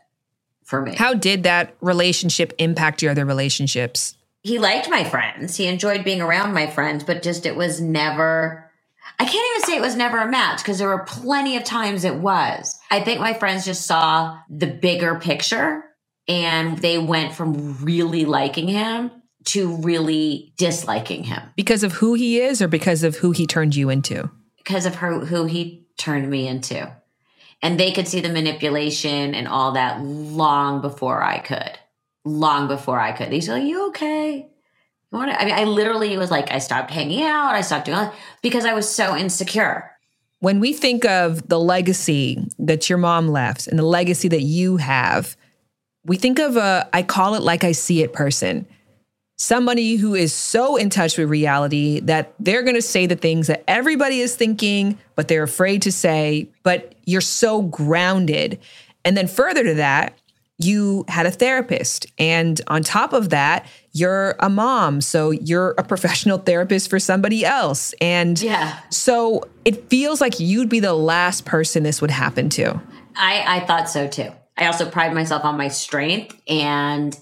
for 0.71 0.81
me. 0.81 0.95
How 0.97 1.13
did 1.13 1.43
that 1.43 1.75
relationship 1.83 2.55
impact 2.59 3.03
your 3.03 3.11
other 3.11 3.27
relationships? 3.27 4.15
he 4.43 4.59
liked 4.59 4.89
my 4.89 5.05
friends. 5.05 5.55
He 5.57 5.67
enjoyed 5.67 6.03
being 6.03 6.23
around 6.23 6.55
my 6.55 6.67
friends, 6.67 7.05
but 7.05 7.23
just 7.23 7.45
it 7.45 7.57
was 7.57 7.79
never, 7.79 8.71
I 9.19 9.25
can't 9.27 9.35
even 9.55 9.67
say 9.69 9.77
it 9.77 9.83
was 9.83 9.97
never 9.97 10.17
a 10.17 10.31
match 10.31 10.61
because 10.63 10.79
there 10.79 10.89
were 10.89 11.05
plenty 11.05 11.59
of 11.59 11.65
times 11.65 12.05
it 12.05 12.15
was. 12.15 12.79
I 12.91 13.01
think 13.01 13.21
my 13.21 13.35
friends 13.35 13.67
just 13.67 13.85
saw 13.85 14.39
the 14.49 14.67
bigger 14.67 15.17
picture 15.21 15.85
and 16.27 16.79
they 16.79 16.97
went 16.97 17.35
from 17.35 17.85
really 17.85 18.25
liking 18.25 18.67
him 18.69 19.11
to 19.47 19.77
really 19.83 20.55
disliking 20.57 21.25
him 21.25 21.43
Because 21.57 21.83
of 21.83 21.93
who 21.93 22.15
he 22.15 22.41
is 22.41 22.63
or 22.63 22.69
because 22.69 23.03
of 23.03 23.17
who 23.17 23.33
he 23.33 23.47
turned 23.47 23.77
you 23.77 23.91
into? 23.91 24.31
because 24.57 24.87
of 24.87 24.95
her, 24.97 25.21
who 25.21 25.45
he 25.47 25.87
turned 25.99 26.31
me 26.31 26.47
into. 26.47 26.91
And 27.63 27.79
they 27.79 27.93
could 27.93 28.09
see 28.09 28.21
the 28.21 28.31
manipulation 28.31 29.35
and 29.35 29.47
all 29.47 29.73
that 29.73 30.03
long 30.03 30.81
before 30.81 31.23
I 31.23 31.39
could. 31.39 31.79
Long 32.25 32.69
before 32.69 32.99
I 32.99 33.13
could. 33.13 33.31
They 33.31 33.41
said, 33.41 33.59
Are 33.59 33.65
you 33.65 33.89
okay? 33.89 34.51
You 35.13 35.19
want 35.19 35.31
to? 35.31 35.41
I 35.41 35.45
mean, 35.45 35.55
I 35.55 35.65
literally 35.65 36.17
was 36.17 36.31
like, 36.31 36.51
I 36.53 36.59
stopped 36.59 36.91
hanging 36.91 37.23
out. 37.23 37.55
I 37.55 37.61
stopped 37.63 37.87
doing 37.87 37.99
all 37.99 38.15
because 38.43 38.65
I 38.65 38.75
was 38.75 38.89
so 38.89 39.17
insecure. 39.17 39.91
When 40.39 40.61
we 40.61 40.73
think 40.73 41.05
of 41.05 41.49
the 41.49 41.59
legacy 41.59 42.49
that 42.59 42.89
your 42.89 42.99
mom 42.99 43.29
left 43.29 43.67
and 43.67 43.79
the 43.79 43.85
legacy 43.85 44.29
that 44.29 44.43
you 44.43 44.79
have, 44.79 45.37
we 46.05 46.17
think 46.17 46.39
of 46.39 46.57
a, 46.57 46.89
I 46.95 47.03
call 47.03 47.35
it 47.35 47.43
like 47.43 47.63
I 47.63 47.73
see 47.73 48.03
it 48.03 48.13
person. 48.13 48.67
Somebody 49.43 49.97
who 49.97 50.15
is 50.15 50.35
so 50.35 50.77
in 50.77 50.91
touch 50.91 51.17
with 51.17 51.31
reality 51.31 52.01
that 52.01 52.35
they're 52.39 52.63
going 52.63 52.75
to 52.75 52.83
say 52.83 53.07
the 53.07 53.17
things 53.17 53.47
that 53.47 53.65
everybody 53.67 54.21
is 54.21 54.37
thinking, 54.37 54.99
but 55.17 55.29
they're 55.29 55.43
afraid 55.43 55.81
to 55.81 55.93
say, 55.93 56.51
but 56.63 56.95
you're 57.07 57.23
so 57.23 57.63
grounded. 57.63 58.59
And 59.03 59.17
then 59.17 59.27
further 59.27 59.65
to 59.65 59.73
that, 59.77 60.19
you 60.59 61.07
had 61.09 61.25
a 61.25 61.31
therapist. 61.31 62.05
And 62.19 62.61
on 62.67 62.83
top 62.83 63.15
of 63.15 63.31
that, 63.31 63.65
you're 63.93 64.37
a 64.41 64.51
mom. 64.51 65.01
So 65.01 65.31
you're 65.31 65.71
a 65.79 65.85
professional 65.85 66.37
therapist 66.51 66.91
for 66.91 66.99
somebody 66.99 67.43
else. 67.43 67.95
And 67.99 68.39
Yeah. 68.43 68.79
so 68.91 69.45
it 69.65 69.89
feels 69.89 70.21
like 70.21 70.39
you'd 70.39 70.69
be 70.69 70.81
the 70.81 70.93
last 70.93 71.47
person 71.47 71.83
this 71.83 72.03
would 72.03 72.11
happen 72.11 72.51
to. 72.51 72.79
I, 73.17 73.57
I 73.57 73.61
thought 73.67 73.89
so 73.89 74.07
too. 74.07 74.33
I 74.59 74.67
also 74.67 74.85
pride 74.85 75.15
myself 75.15 75.47
on 75.47 75.57
my 75.57 75.69
strength 75.69 76.39
and 76.47 77.19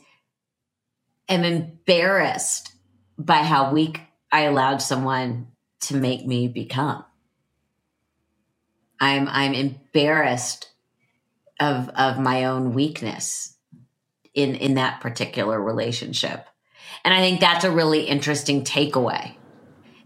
am 1.29 1.45
embarrassed 1.45 2.73
by 3.19 3.39
how 3.39 3.73
weak 3.73 4.01
I 4.31 4.43
allowed 4.43 4.83
someone 4.83 5.49
to 5.83 5.97
make 5.97 6.27
me 6.27 6.49
become. 6.49 7.05
I'm 9.01 9.29
I'm 9.29 9.55
embarrassed 9.55 10.71
of 11.61 11.89
of 11.91 12.19
my 12.19 12.45
own 12.45 12.75
weakness 12.75 13.57
in 14.35 14.55
in 14.57 14.75
that 14.75 15.01
particular 15.01 15.61
relationship. 15.61 16.47
And 17.05 17.15
I 17.15 17.21
think 17.21 17.41
that's 17.41 17.65
a 17.65 17.71
really 17.71 18.03
interesting 18.03 18.65
takeaway. 18.65 19.35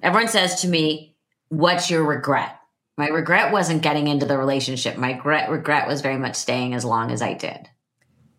Everyone 0.02 0.28
says 0.28 0.60
to 0.62 0.68
me, 0.68 1.16
"What's 1.48 1.90
your 1.90 2.04
regret?" 2.04 2.58
My 2.98 3.08
regret 3.08 3.52
wasn't 3.52 3.82
getting 3.82 4.06
into 4.06 4.26
the 4.26 4.36
relationship. 4.36 4.98
My 4.98 5.12
regret 5.12 5.50
regret 5.50 5.88
was 5.88 6.02
very 6.02 6.18
much 6.18 6.36
staying 6.36 6.74
as 6.74 6.84
long 6.84 7.10
as 7.10 7.22
I 7.22 7.32
did. 7.32 7.68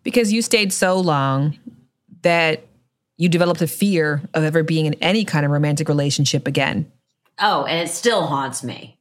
Because 0.04 0.32
you 0.32 0.42
stayed 0.42 0.72
so 0.72 1.00
long 1.00 1.58
that 2.22 2.64
you 3.16 3.28
developed 3.28 3.62
a 3.62 3.66
fear 3.66 4.22
of 4.34 4.44
ever 4.44 4.62
being 4.62 4.86
in 4.86 4.94
any 4.94 5.24
kind 5.24 5.44
of 5.44 5.52
romantic 5.52 5.88
relationship 5.88 6.46
again. 6.46 6.90
Oh, 7.38 7.64
and 7.64 7.86
it 7.86 7.90
still 7.90 8.26
haunts 8.26 8.62
me. 8.62 8.98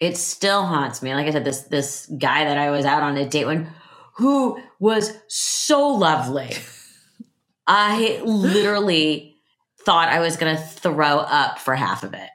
It 0.00 0.16
still 0.16 0.64
haunts 0.64 1.02
me. 1.02 1.14
Like 1.14 1.26
I 1.26 1.30
said, 1.30 1.44
this 1.44 1.62
this 1.62 2.06
guy 2.18 2.44
that 2.44 2.58
I 2.58 2.70
was 2.70 2.84
out 2.84 3.02
on 3.02 3.16
a 3.16 3.26
date 3.26 3.46
with, 3.46 3.66
who 4.16 4.60
was 4.78 5.12
so 5.28 5.88
lovely. 5.88 6.54
I 7.66 8.20
literally 8.24 9.36
thought 9.80 10.08
I 10.08 10.20
was 10.20 10.36
going 10.36 10.56
to 10.56 10.62
throw 10.62 11.18
up 11.18 11.58
for 11.58 11.74
half 11.74 12.02
of 12.02 12.14
it. 12.14 12.28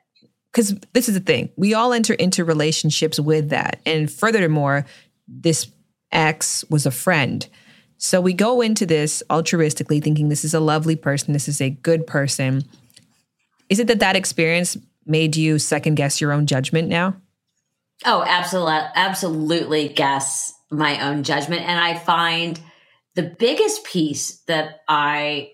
Because 0.51 0.75
this 0.93 1.07
is 1.07 1.13
the 1.13 1.21
thing, 1.21 1.49
we 1.55 1.73
all 1.73 1.93
enter 1.93 2.13
into 2.13 2.43
relationships 2.43 3.19
with 3.19 3.49
that. 3.49 3.79
And 3.85 4.11
furthermore, 4.11 4.85
this 5.27 5.71
ex 6.11 6.65
was 6.69 6.85
a 6.85 6.91
friend. 6.91 7.47
So 8.03 8.19
we 8.19 8.33
go 8.33 8.61
into 8.61 8.87
this 8.87 9.21
altruistically 9.29 10.03
thinking 10.03 10.29
this 10.29 10.43
is 10.43 10.55
a 10.55 10.59
lovely 10.59 10.95
person, 10.95 11.33
this 11.33 11.47
is 11.47 11.61
a 11.61 11.69
good 11.69 12.07
person. 12.07 12.63
Is 13.69 13.79
it 13.79 13.85
that 13.87 13.99
that 13.99 14.15
experience 14.15 14.75
made 15.05 15.35
you 15.35 15.59
second 15.59 15.95
guess 15.95 16.19
your 16.19 16.31
own 16.31 16.47
judgment 16.47 16.89
now? 16.89 17.15
Oh, 18.03 18.23
absolutely, 18.25 18.79
absolutely 18.95 19.87
guess 19.89 20.51
my 20.71 21.07
own 21.07 21.21
judgment, 21.21 21.61
and 21.61 21.79
I 21.79 21.95
find 21.95 22.59
the 23.13 23.21
biggest 23.21 23.83
piece 23.83 24.39
that 24.47 24.81
I 24.87 25.51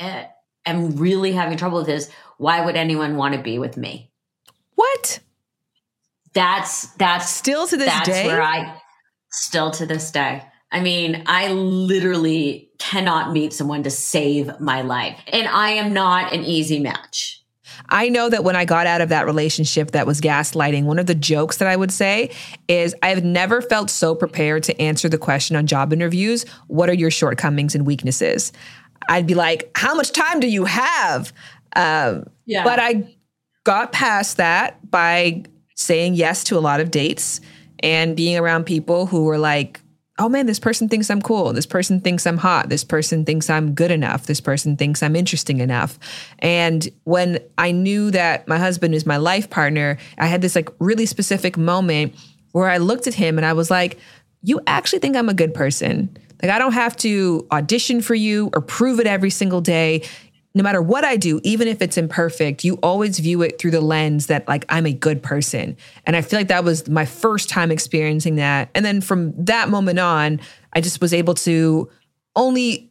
uh, 0.00 0.24
am 0.64 0.96
really 0.96 1.32
having 1.32 1.58
trouble 1.58 1.80
with 1.80 1.90
is 1.90 2.10
why 2.38 2.64
would 2.64 2.76
anyone 2.76 3.18
want 3.18 3.34
to 3.34 3.42
be 3.42 3.58
with 3.58 3.76
me? 3.76 4.10
What? 4.76 5.20
That's 6.32 6.86
that's 6.94 7.28
still 7.28 7.66
to 7.66 7.76
this 7.76 7.92
that's 7.92 8.08
day. 8.08 8.26
Where 8.26 8.42
I 8.42 8.80
still 9.30 9.70
to 9.72 9.84
this 9.84 10.10
day. 10.10 10.42
I 10.76 10.80
mean, 10.80 11.22
I 11.24 11.52
literally 11.52 12.68
cannot 12.76 13.32
meet 13.32 13.54
someone 13.54 13.82
to 13.84 13.90
save 13.90 14.60
my 14.60 14.82
life, 14.82 15.18
and 15.28 15.48
I 15.48 15.70
am 15.70 15.94
not 15.94 16.34
an 16.34 16.44
easy 16.44 16.78
match. 16.80 17.42
I 17.88 18.10
know 18.10 18.28
that 18.28 18.44
when 18.44 18.56
I 18.56 18.66
got 18.66 18.86
out 18.86 19.00
of 19.00 19.08
that 19.08 19.24
relationship 19.24 19.92
that 19.92 20.06
was 20.06 20.20
gaslighting, 20.20 20.84
one 20.84 20.98
of 20.98 21.06
the 21.06 21.14
jokes 21.14 21.56
that 21.58 21.68
I 21.68 21.76
would 21.76 21.90
say 21.90 22.30
is 22.68 22.94
I've 23.02 23.24
never 23.24 23.62
felt 23.62 23.88
so 23.88 24.14
prepared 24.14 24.64
to 24.64 24.78
answer 24.78 25.08
the 25.08 25.16
question 25.16 25.56
on 25.56 25.66
job 25.66 25.94
interviews 25.94 26.44
what 26.66 26.90
are 26.90 26.94
your 26.94 27.10
shortcomings 27.10 27.74
and 27.74 27.86
weaknesses? 27.86 28.52
I'd 29.08 29.26
be 29.26 29.34
like, 29.34 29.70
how 29.74 29.94
much 29.94 30.12
time 30.12 30.40
do 30.40 30.46
you 30.46 30.66
have? 30.66 31.32
Um, 31.74 32.26
yeah. 32.44 32.64
But 32.64 32.80
I 32.80 33.14
got 33.64 33.92
past 33.92 34.36
that 34.36 34.90
by 34.90 35.44
saying 35.74 36.16
yes 36.16 36.44
to 36.44 36.58
a 36.58 36.60
lot 36.60 36.80
of 36.80 36.90
dates 36.90 37.40
and 37.78 38.14
being 38.14 38.36
around 38.36 38.64
people 38.64 39.06
who 39.06 39.24
were 39.24 39.38
like, 39.38 39.80
oh 40.18 40.28
man, 40.28 40.46
this 40.46 40.58
person 40.58 40.88
thinks 40.88 41.10
I'm 41.10 41.20
cool. 41.20 41.52
This 41.52 41.66
person 41.66 42.00
thinks 42.00 42.26
I'm 42.26 42.38
hot. 42.38 42.68
This 42.68 42.84
person 42.84 43.24
thinks 43.24 43.50
I'm 43.50 43.74
good 43.74 43.90
enough. 43.90 44.26
This 44.26 44.40
person 44.40 44.76
thinks 44.76 45.02
I'm 45.02 45.14
interesting 45.14 45.58
enough. 45.58 45.98
And 46.38 46.88
when 47.04 47.38
I 47.58 47.70
knew 47.70 48.10
that 48.12 48.48
my 48.48 48.58
husband 48.58 48.94
is 48.94 49.04
my 49.04 49.18
life 49.18 49.50
partner, 49.50 49.98
I 50.18 50.26
had 50.26 50.40
this 50.40 50.56
like 50.56 50.70
really 50.78 51.06
specific 51.06 51.58
moment 51.58 52.14
where 52.52 52.68
I 52.68 52.78
looked 52.78 53.06
at 53.06 53.14
him 53.14 53.36
and 53.36 53.44
I 53.44 53.52
was 53.52 53.70
like, 53.70 53.98
you 54.42 54.60
actually 54.66 55.00
think 55.00 55.16
I'm 55.16 55.28
a 55.28 55.34
good 55.34 55.52
person. 55.52 56.16
Like, 56.42 56.50
I 56.50 56.58
don't 56.58 56.72
have 56.72 56.96
to 56.98 57.46
audition 57.50 58.00
for 58.00 58.14
you 58.14 58.50
or 58.54 58.60
prove 58.60 59.00
it 59.00 59.06
every 59.06 59.30
single 59.30 59.60
day 59.60 60.02
no 60.56 60.62
matter 60.62 60.80
what 60.80 61.04
I 61.04 61.18
do, 61.18 61.38
even 61.44 61.68
if 61.68 61.82
it's 61.82 61.98
imperfect, 61.98 62.64
you 62.64 62.76
always 62.82 63.18
view 63.18 63.42
it 63.42 63.58
through 63.58 63.72
the 63.72 63.82
lens 63.82 64.28
that 64.28 64.48
like 64.48 64.64
I'm 64.70 64.86
a 64.86 64.92
good 64.92 65.22
person. 65.22 65.76
And 66.06 66.16
I 66.16 66.22
feel 66.22 66.38
like 66.38 66.48
that 66.48 66.64
was 66.64 66.88
my 66.88 67.04
first 67.04 67.50
time 67.50 67.70
experiencing 67.70 68.36
that. 68.36 68.70
And 68.74 68.82
then 68.82 69.02
from 69.02 69.34
that 69.44 69.68
moment 69.68 69.98
on, 69.98 70.40
I 70.72 70.80
just 70.80 71.02
was 71.02 71.12
able 71.12 71.34
to 71.34 71.90
only 72.36 72.90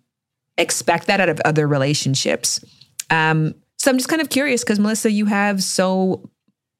expect 0.59 1.07
that 1.07 1.19
out 1.19 1.27
of 1.27 1.41
other 1.43 1.67
relationships. 1.67 2.63
Um, 3.09 3.55
so 3.79 3.89
I'm 3.89 3.97
just 3.97 4.09
kind 4.09 4.21
of 4.21 4.29
curious 4.29 4.63
because 4.63 4.79
Melissa, 4.79 5.09
you 5.09 5.25
have 5.25 5.63
so 5.63 6.29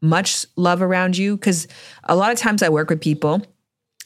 much 0.04 0.46
love 0.56 0.84
around 0.84 1.18
you. 1.18 1.36
Because 1.36 1.68
a 2.04 2.16
lot 2.16 2.32
of 2.32 2.38
times 2.38 2.62
I 2.62 2.70
work 2.70 2.92
with 2.92 3.02
people 3.02 3.42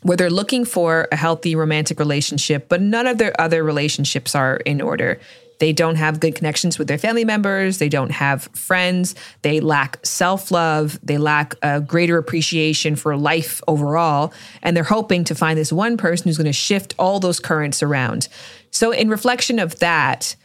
where 0.04 0.16
they're 0.16 0.30
looking 0.30 0.64
for 0.64 1.10
a 1.12 1.18
healthy 1.18 1.58
romantic 1.58 2.00
relationship, 2.00 2.70
but 2.70 2.80
none 2.80 3.06
of 3.06 3.18
their 3.18 3.34
other 3.40 3.66
relationships 3.66 4.34
are 4.34 4.56
in 4.66 4.80
order. 4.80 5.20
They 5.60 5.74
don't 5.74 5.96
have 5.96 6.20
good 6.20 6.36
connections 6.36 6.80
with 6.80 6.88
their 6.88 6.98
family 6.98 7.26
members. 7.26 7.78
They 7.78 7.90
don't 7.90 8.12
have 8.12 8.44
friends. 8.54 9.14
They 9.42 9.60
lack 9.60 10.04
self 10.06 10.52
love. 10.52 11.00
They 11.04 11.18
lack 11.18 11.56
a 11.62 11.82
greater 11.82 12.18
appreciation 12.18 12.96
for 12.96 13.16
life 13.16 13.62
overall. 13.68 14.34
And 14.64 14.76
they're 14.76 14.84
hoping 14.84 15.26
to 15.26 15.36
find 15.36 15.60
this 15.60 15.72
one 15.72 15.98
person 15.98 16.28
who's 16.28 16.38
going 16.38 16.46
to 16.46 16.54
shift 16.54 16.96
all 16.98 17.20
those 17.20 17.40
currents 17.40 17.84
around. 17.84 18.28
So, 18.72 18.92
in 18.92 19.10
reflection 19.10 19.60
of 19.60 19.80
that, 19.80 20.36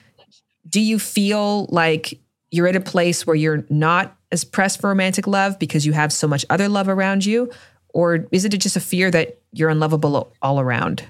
do 0.69 0.81
you 0.81 0.99
feel 0.99 1.67
like 1.67 2.19
you're 2.51 2.69
at 2.69 2.77
a 2.77 2.81
place 2.81 3.27
where 3.27 3.37
you're 3.37 3.65
not 3.69 4.17
as 4.33 4.45
pressed 4.45 4.81
for 4.81 4.89
romantic 4.89 5.27
love 5.27 5.59
because 5.59 5.87
you 5.87 5.93
have 5.93 6.13
so 6.13 6.27
much 6.27 6.45
other 6.51 6.69
love 6.69 6.89
around 6.89 7.25
you? 7.25 7.51
Or 7.93 8.27
is 8.33 8.45
it 8.45 8.51
just 8.59 8.77
a 8.77 8.81
fear 8.81 9.11
that 9.13 9.39
you're 9.53 9.71
unlovable 9.71 10.33
all 10.43 10.59
around? 10.59 11.05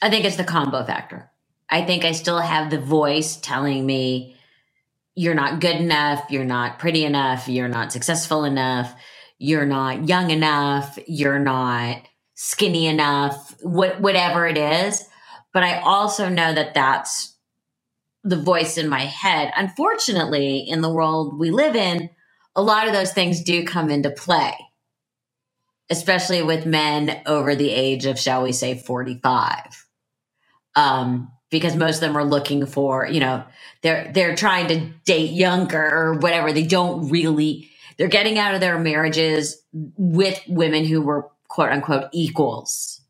I 0.00 0.10
think 0.10 0.24
it's 0.24 0.36
the 0.36 0.44
combo 0.44 0.84
factor. 0.84 1.30
I 1.70 1.82
think 1.84 2.04
I 2.04 2.12
still 2.12 2.40
have 2.40 2.70
the 2.70 2.80
voice 2.80 3.36
telling 3.36 3.84
me 3.86 4.36
you're 5.14 5.34
not 5.34 5.60
good 5.60 5.76
enough, 5.76 6.24
you're 6.30 6.44
not 6.44 6.78
pretty 6.78 7.04
enough, 7.04 7.48
you're 7.48 7.68
not 7.68 7.92
successful 7.92 8.44
enough, 8.44 8.94
you're 9.38 9.66
not 9.66 10.08
young 10.08 10.30
enough, 10.30 10.98
you're 11.08 11.40
not 11.40 12.02
skinny 12.34 12.86
enough, 12.86 13.54
what, 13.62 14.00
whatever 14.00 14.46
it 14.46 14.58
is. 14.58 15.04
But 15.52 15.64
I 15.64 15.80
also 15.80 16.28
know 16.28 16.54
that 16.54 16.74
that's 16.74 17.36
the 18.24 18.40
voice 18.40 18.78
in 18.78 18.88
my 18.88 19.00
head. 19.06 19.52
Unfortunately, 19.56 20.58
in 20.68 20.80
the 20.82 20.92
world 20.92 21.38
we 21.38 21.50
live 21.50 21.76
in, 21.76 22.10
a 22.56 22.62
lot 22.62 22.86
of 22.86 22.92
those 22.94 23.12
things 23.12 23.42
do 23.42 23.64
come 23.64 23.90
into 23.90 24.10
play, 24.10 24.54
especially 25.90 26.42
with 26.42 26.66
men 26.66 27.22
over 27.26 27.54
the 27.56 27.70
age 27.70 28.06
of, 28.06 28.18
shall 28.18 28.42
we 28.44 28.52
say, 28.52 28.78
45. 28.78 29.86
Um, 30.76 31.32
because 31.50 31.76
most 31.76 31.96
of 31.96 32.00
them 32.00 32.16
are 32.16 32.24
looking 32.24 32.66
for, 32.66 33.06
you 33.06 33.20
know, 33.20 33.44
they're 33.82 34.10
they're 34.12 34.36
trying 34.36 34.68
to 34.68 34.86
date 35.04 35.30
younger 35.30 35.82
or 35.82 36.14
whatever. 36.14 36.52
They 36.52 36.66
don't 36.66 37.08
really 37.08 37.70
they're 37.96 38.08
getting 38.08 38.38
out 38.38 38.54
of 38.54 38.60
their 38.60 38.78
marriages 38.78 39.60
with 39.72 40.40
women 40.48 40.84
who 40.84 41.02
were 41.02 41.28
quote 41.48 41.70
unquote 41.70 42.08
equals. 42.12 43.00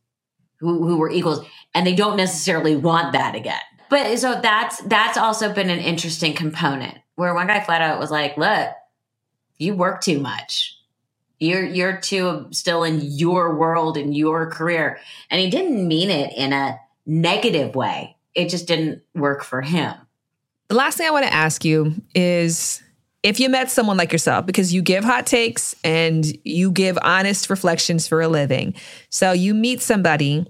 Who 0.60 0.86
who 0.86 0.96
were 0.96 1.10
equals 1.10 1.46
and 1.74 1.86
they 1.86 1.94
don't 1.94 2.16
necessarily 2.16 2.76
want 2.76 3.12
that 3.12 3.34
again. 3.34 3.60
But 3.90 4.18
so 4.18 4.40
that's 4.40 4.78
that's 4.82 5.16
also 5.16 5.52
been 5.52 5.70
an 5.70 5.78
interesting 5.78 6.34
component 6.34 6.98
where 7.14 7.34
one 7.34 7.46
guy 7.46 7.60
flat 7.60 7.80
out 7.80 8.00
was 8.00 8.10
like, 8.10 8.36
"Look, 8.36 8.70
you 9.56 9.74
work 9.74 10.00
too 10.00 10.18
much. 10.18 10.76
You're 11.38 11.64
you're 11.64 11.96
too 11.96 12.48
still 12.50 12.82
in 12.82 13.00
your 13.00 13.56
world 13.56 13.96
in 13.96 14.12
your 14.12 14.50
career." 14.50 14.98
And 15.30 15.40
he 15.40 15.48
didn't 15.48 15.86
mean 15.86 16.10
it 16.10 16.32
in 16.36 16.52
a 16.52 16.78
negative 17.06 17.74
way 17.74 18.17
it 18.38 18.48
just 18.48 18.68
didn't 18.68 19.02
work 19.14 19.42
for 19.42 19.60
him. 19.60 19.94
The 20.68 20.76
last 20.76 20.96
thing 20.96 21.08
I 21.08 21.10
want 21.10 21.26
to 21.26 21.32
ask 21.32 21.64
you 21.64 21.94
is 22.14 22.82
if 23.22 23.40
you 23.40 23.48
met 23.48 23.70
someone 23.70 23.96
like 23.96 24.12
yourself, 24.12 24.46
because 24.46 24.72
you 24.72 24.80
give 24.80 25.02
hot 25.02 25.26
takes 25.26 25.74
and 25.82 26.24
you 26.44 26.70
give 26.70 26.96
honest 27.02 27.50
reflections 27.50 28.06
for 28.06 28.20
a 28.20 28.28
living. 28.28 28.74
So 29.10 29.32
you 29.32 29.54
meet 29.54 29.82
somebody 29.82 30.46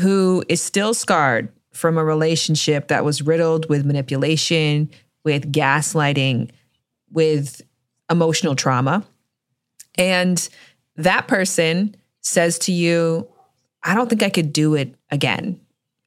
who 0.00 0.44
is 0.48 0.60
still 0.60 0.94
scarred 0.94 1.52
from 1.72 1.96
a 1.96 2.04
relationship 2.04 2.88
that 2.88 3.04
was 3.04 3.22
riddled 3.22 3.68
with 3.68 3.86
manipulation, 3.86 4.90
with 5.22 5.52
gaslighting, 5.52 6.50
with 7.12 7.62
emotional 8.10 8.56
trauma. 8.56 9.04
And 9.96 10.48
that 10.96 11.28
person 11.28 11.94
says 12.20 12.58
to 12.60 12.72
you, 12.72 13.28
I 13.84 13.94
don't 13.94 14.08
think 14.08 14.24
I 14.24 14.30
could 14.30 14.52
do 14.52 14.74
it 14.74 14.96
again. 15.10 15.60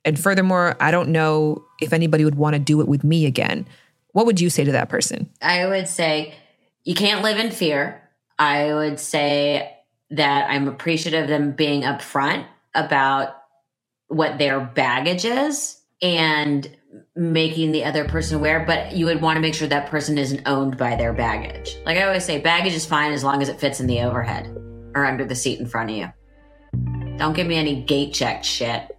And 0.03 0.19
furthermore, 0.19 0.75
I 0.79 0.91
don't 0.91 1.09
know 1.09 1.63
if 1.79 1.93
anybody 1.93 2.25
would 2.25 2.35
want 2.35 2.55
to 2.55 2.59
do 2.59 2.81
it 2.81 2.87
with 2.87 3.03
me 3.03 3.25
again. 3.25 3.67
What 4.13 4.25
would 4.25 4.41
you 4.41 4.49
say 4.49 4.63
to 4.63 4.71
that 4.71 4.89
person? 4.89 5.29
I 5.41 5.65
would 5.65 5.87
say 5.87 6.33
you 6.83 6.95
can't 6.95 7.23
live 7.23 7.37
in 7.37 7.51
fear. 7.51 8.01
I 8.39 8.73
would 8.73 8.99
say 8.99 9.77
that 10.09 10.49
I'm 10.49 10.67
appreciative 10.67 11.23
of 11.23 11.29
them 11.29 11.51
being 11.51 11.83
upfront 11.83 12.45
about 12.73 13.35
what 14.07 14.37
their 14.37 14.59
baggage 14.59 15.25
is 15.25 15.79
and 16.01 16.69
making 17.15 17.71
the 17.71 17.85
other 17.85 18.05
person 18.05 18.37
aware, 18.37 18.65
but 18.65 18.93
you 18.93 19.05
would 19.05 19.21
want 19.21 19.37
to 19.37 19.41
make 19.41 19.53
sure 19.53 19.67
that 19.67 19.89
person 19.89 20.17
isn't 20.17 20.41
owned 20.45 20.77
by 20.77 20.95
their 20.95 21.13
baggage. 21.13 21.77
Like 21.85 21.97
I 21.97 22.03
always 22.03 22.25
say, 22.25 22.39
baggage 22.39 22.73
is 22.73 22.85
fine 22.85 23.13
as 23.13 23.23
long 23.23 23.41
as 23.41 23.49
it 23.49 23.59
fits 23.59 23.79
in 23.79 23.87
the 23.87 24.01
overhead 24.01 24.47
or 24.95 25.05
under 25.05 25.23
the 25.23 25.35
seat 25.35 25.59
in 25.59 25.67
front 25.67 25.91
of 25.91 25.95
you. 25.95 27.17
Don't 27.17 27.33
give 27.33 27.47
me 27.47 27.55
any 27.55 27.83
gate 27.83 28.13
check 28.13 28.43
shit. 28.43 28.97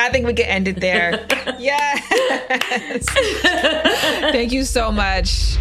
I 0.00 0.10
think 0.10 0.26
we 0.26 0.34
can 0.34 0.46
end 0.46 0.68
it 0.68 0.80
there. 0.80 1.26
yes. 1.58 3.06
Thank 4.32 4.52
you 4.52 4.64
so 4.64 4.90
much. 4.90 5.56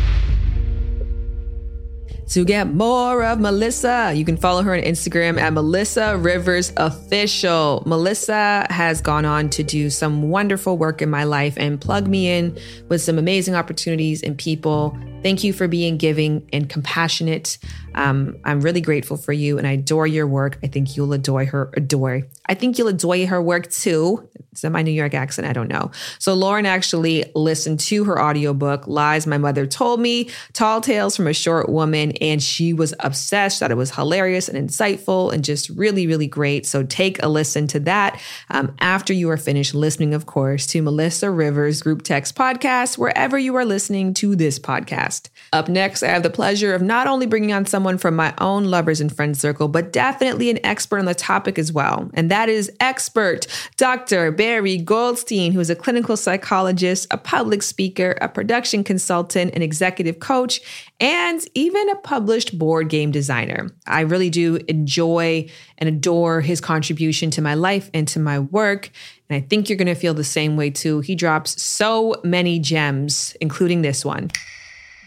To 2.30 2.46
get 2.46 2.68
more 2.68 3.24
of 3.24 3.40
Melissa, 3.40 4.14
you 4.16 4.24
can 4.24 4.38
follow 4.38 4.62
her 4.62 4.76
on 4.76 4.82
Instagram 4.82 5.40
at 5.40 5.52
Melissa 5.52 6.16
Rivers 6.16 6.72
Official. 6.78 7.82
Melissa 7.88 8.68
has 8.70 9.02
gone 9.02 9.26
on 9.26 9.50
to 9.50 9.64
do 9.64 9.90
some 9.90 10.30
wonderful 10.30 10.78
work 10.78 11.02
in 11.02 11.10
my 11.10 11.24
life 11.24 11.56
and 11.58 11.82
plug 11.82 12.08
me 12.08 12.30
in 12.30 12.56
with 12.88 13.02
some 13.02 13.18
amazing 13.18 13.56
opportunities 13.56 14.22
and 14.22 14.38
people 14.38 14.96
Thank 15.22 15.44
you 15.44 15.52
for 15.52 15.68
being 15.68 15.98
giving 15.98 16.48
and 16.54 16.70
compassionate. 16.70 17.58
Um, 17.94 18.38
I'm 18.46 18.62
really 18.62 18.80
grateful 18.80 19.18
for 19.18 19.34
you 19.34 19.58
and 19.58 19.68
I 19.68 19.72
adore 19.72 20.08
your 20.08 20.26
work. 20.26 20.58
I 20.64 20.68
think 20.68 20.96
you'll 20.96 21.12
adore 21.12 21.44
her, 21.44 21.70
adore. 21.74 22.22
I 22.46 22.54
think 22.54 22.78
you'll 22.78 22.88
adore 22.88 23.26
her 23.26 23.42
work 23.42 23.70
too. 23.70 24.30
Is 24.54 24.62
that 24.62 24.72
my 24.72 24.82
New 24.82 24.92
York 24.92 25.14
accent? 25.14 25.48
I 25.48 25.54
don't 25.54 25.68
know. 25.68 25.92
So 26.18 26.34
Lauren 26.34 26.66
actually 26.66 27.24
listened 27.36 27.80
to 27.82 28.04
her 28.06 28.22
audiobook, 28.22 28.88
Lies 28.88 29.28
My 29.28 29.38
Mother 29.38 29.68
Told 29.68 30.00
Me, 30.00 30.30
Tall 30.54 30.82
Tales 30.82 31.16
from 31.16 31.28
a 31.28 31.34
Short 31.34 31.70
Woman, 31.70 32.12
and 32.14 32.42
she 32.42 32.74
was 32.74 32.94
obsessed, 33.00 33.60
thought 33.60 33.72
it 33.72 33.78
was 33.78 33.92
hilarious 33.92 34.50
and 34.50 34.70
insightful 34.70 35.32
and 35.32 35.44
just 35.44 35.70
really, 35.70 36.08
really 36.08 36.28
great. 36.28 36.66
So 36.66 36.84
take 36.84 37.22
a 37.22 37.30
listen 37.30 37.68
to 37.68 37.80
that 37.82 38.20
um, 38.50 38.76
after 38.80 39.14
you 39.14 39.30
are 39.30 39.38
finished 39.38 39.76
listening, 39.76 40.14
of 40.14 40.26
course, 40.26 40.66
to 40.68 40.82
Melissa 40.82 41.30
Rivers 41.30 41.82
Group 41.82 42.02
Text 42.02 42.36
Podcast, 42.36 42.98
wherever 42.98 43.38
you 43.38 43.56
are 43.56 43.66
listening 43.66 44.14
to 44.16 44.36
this 44.36 44.58
podcast. 44.60 45.09
Up 45.52 45.68
next, 45.68 46.04
I 46.04 46.08
have 46.08 46.24
the 46.24 46.30
pleasure 46.30 46.74
of 46.74 46.82
not 46.82 47.08
only 47.08 47.26
bringing 47.26 47.54
on 47.54 47.66
someone 47.66 47.98
from 47.98 48.16
my 48.16 48.34
own 48.38 48.66
lovers 48.66 49.02
and 49.02 49.14
friends 49.14 49.40
circle, 49.40 49.68
but 49.68 49.92
definitely 49.92 50.50
an 50.50 50.64
expert 50.66 51.00
on 51.00 51.06
the 51.06 51.16
topic 51.16 51.58
as 51.58 51.72
well. 51.72 52.10
And 52.14 52.30
that 52.32 52.50
is 52.50 52.72
expert 52.80 53.48
Dr. 53.78 54.32
Barry 54.32 54.78
Goldstein, 54.78 55.52
who 55.52 55.60
is 55.60 55.70
a 55.70 55.76
clinical 55.76 56.18
psychologist, 56.18 57.08
a 57.12 57.18
public 57.18 57.64
speaker, 57.64 58.16
a 58.22 58.30
production 58.30 58.84
consultant, 58.84 59.54
an 59.56 59.62
executive 59.62 60.20
coach, 60.20 60.62
and 61.00 61.42
even 61.56 61.90
a 61.90 61.96
published 61.96 62.58
board 62.60 62.90
game 62.90 63.12
designer. 63.12 63.70
I 63.88 64.02
really 64.02 64.30
do 64.30 64.60
enjoy 64.68 65.50
and 65.78 65.90
adore 65.90 66.42
his 66.42 66.62
contribution 66.62 67.32
to 67.32 67.42
my 67.42 67.54
life 67.54 67.90
and 67.94 68.08
to 68.10 68.20
my 68.20 68.40
work. 68.40 68.92
And 69.30 69.42
I 69.42 69.46
think 69.48 69.70
you're 69.70 69.78
going 69.78 69.88
to 69.88 69.96
feel 69.96 70.14
the 70.14 70.24
same 70.24 70.58
way 70.58 70.70
too. 70.70 71.00
He 71.02 71.16
drops 71.16 71.62
so 71.62 72.16
many 72.24 72.60
gems, 72.60 73.36
including 73.40 73.82
this 73.82 74.04
one. 74.04 74.32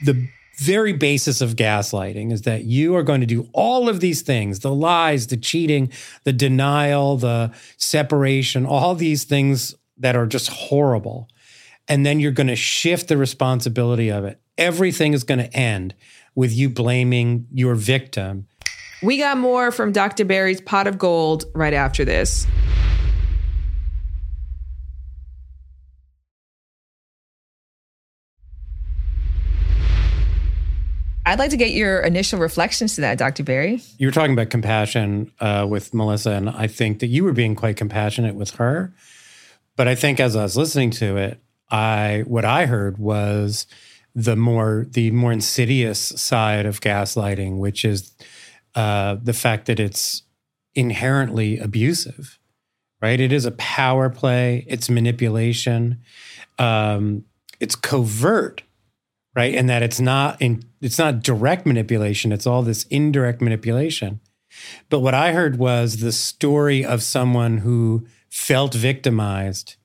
The 0.05 0.29
very 0.59 0.93
basis 0.93 1.41
of 1.41 1.57
gaslighting 1.57 2.33
is 2.33 2.43
that 2.43 2.65
you 2.65 2.95
are 2.97 3.03
going 3.03 3.21
to 3.21 3.27
do 3.27 3.49
all 3.53 3.89
of 3.89 4.01
these 4.01 4.23
things 4.23 4.61
the 4.61 4.73
lies, 4.73 5.29
the 5.29 5.37
cheating, 5.37 5.91
the 6.25 6.33
denial, 6.33 7.17
the 7.17 7.53
separation, 7.77 8.67
all 8.67 8.95
these 8.95 9.25
things 9.25 9.75
that 9.99 10.17
are 10.17 10.27
just 10.27 10.49
horrible. 10.49 11.29
And 11.89 12.07
then 12.07 12.21
you're 12.21 12.33
going 12.33 12.49
to 12.49 12.57
shift 12.57 13.09
the 13.09 13.17
responsibility 13.17 14.11
of 14.11 14.25
it. 14.25 14.41
Everything 14.57 15.15
is 15.15 15.25
going 15.25 15.41
to 15.41 15.53
end 15.57 15.95
with 16.35 16.53
you 16.53 16.69
blaming 16.69 17.47
your 17.53 17.75
victim. 17.75 18.47
We 19.03 19.19
got 19.19 19.37
more 19.37 19.73
from 19.73 19.91
Dr. 19.91 20.25
Barry's 20.25 20.61
pot 20.61 20.87
of 20.87 20.97
gold 20.97 21.45
right 21.55 21.75
after 21.75 22.05
this. 22.05 22.47
I'd 31.33 31.39
like 31.39 31.51
to 31.53 31.57
get 31.57 31.71
your 31.71 32.01
initial 32.01 32.39
reflections 32.39 32.97
to 32.97 33.01
that, 33.01 33.17
Dr. 33.17 33.43
Barry. 33.43 33.81
You 33.97 34.07
were 34.07 34.13
talking 34.13 34.35
about 34.35 34.51
compassion 34.51 35.33
uh, 35.41 35.67
with 35.67 35.95
Melissa, 35.95 36.33
and 36.33 36.51
I 36.51 36.67
think 36.67 36.99
that 36.99 37.07
you 37.07 37.25
were 37.25 37.33
being 37.33 37.55
quite 37.55 37.79
compassionate 37.79 38.35
with 38.35 38.51
her. 38.57 38.93
But 39.75 39.89
I 39.89 39.95
think 39.95 40.21
as 40.21 40.37
I 40.37 40.43
was 40.43 40.59
listening 40.59 40.91
to 40.91 41.17
it, 41.17 41.41
I 41.71 42.25
what 42.27 42.45
I 42.45 42.67
heard 42.67 42.99
was 42.99 43.67
the 44.15 44.37
more 44.37 44.87
the 44.91 45.11
more 45.11 45.33
insidious 45.33 45.99
side 45.99 46.67
of 46.67 46.83
gaslighting, 46.83 47.57
which 47.57 47.87
is 47.87 48.13
uh, 48.75 49.17
the 49.23 49.33
fact 49.33 49.65
that 49.69 49.81
it's 49.81 50.25
inherently 50.75 51.59
abusive. 51.59 52.39
Right? 53.01 53.19
It 53.19 53.33
is 53.33 53.47
a 53.47 53.53
power 53.53 54.11
play. 54.11 54.67
It's 54.69 54.91
manipulation. 54.91 56.03
Um, 56.59 57.25
it's 57.59 57.75
covert 57.75 58.65
right? 59.35 59.55
And 59.55 59.69
that 59.69 59.83
it's 59.83 60.01
not 60.01 60.41
in 60.41 60.63
it's 60.81 60.99
not 60.99 61.23
direct 61.23 61.67
manipulation, 61.67 62.33
it's 62.33 62.47
all 62.47 62.63
this 62.63 62.85
indirect 62.85 63.41
manipulation. 63.41 64.21
But 64.91 65.01
what 65.01 65.15
I 65.15 65.33
heard 65.33 65.59
was 65.59 65.99
the 65.99 66.13
story 66.13 66.85
of 66.85 67.03
someone 67.03 67.59
who 67.59 68.07
felt 68.29 68.75
victimized 68.75 69.77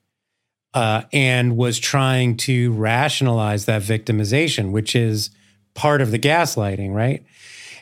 uh, 0.74 1.02
and 1.12 1.56
was 1.56 1.78
trying 1.78 2.36
to 2.36 2.72
rationalize 2.72 3.64
that 3.64 3.82
victimization, 3.82 4.70
which 4.70 4.94
is 4.94 5.30
part 5.74 6.02
of 6.02 6.10
the 6.10 6.18
gaslighting, 6.18 6.92
right? 6.92 7.24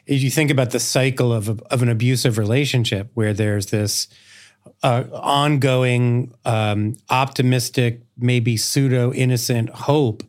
If 0.07 0.23
you 0.23 0.31
think 0.31 0.51
about 0.51 0.71
the 0.71 0.79
cycle 0.79 1.33
of, 1.33 1.49
of 1.49 1.83
an 1.83 1.89
abusive 1.89 2.39
relationship 2.39 3.11
where 3.15 3.33
there's 3.33 3.67
this 3.67 4.07
uh, 4.83 5.05
ongoing, 5.13 6.33
um, 6.45 6.97
optimistic, 7.11 8.03
maybe 8.17 8.57
pseudo 8.57 9.13
innocent 9.13 9.71
hope 9.71 10.23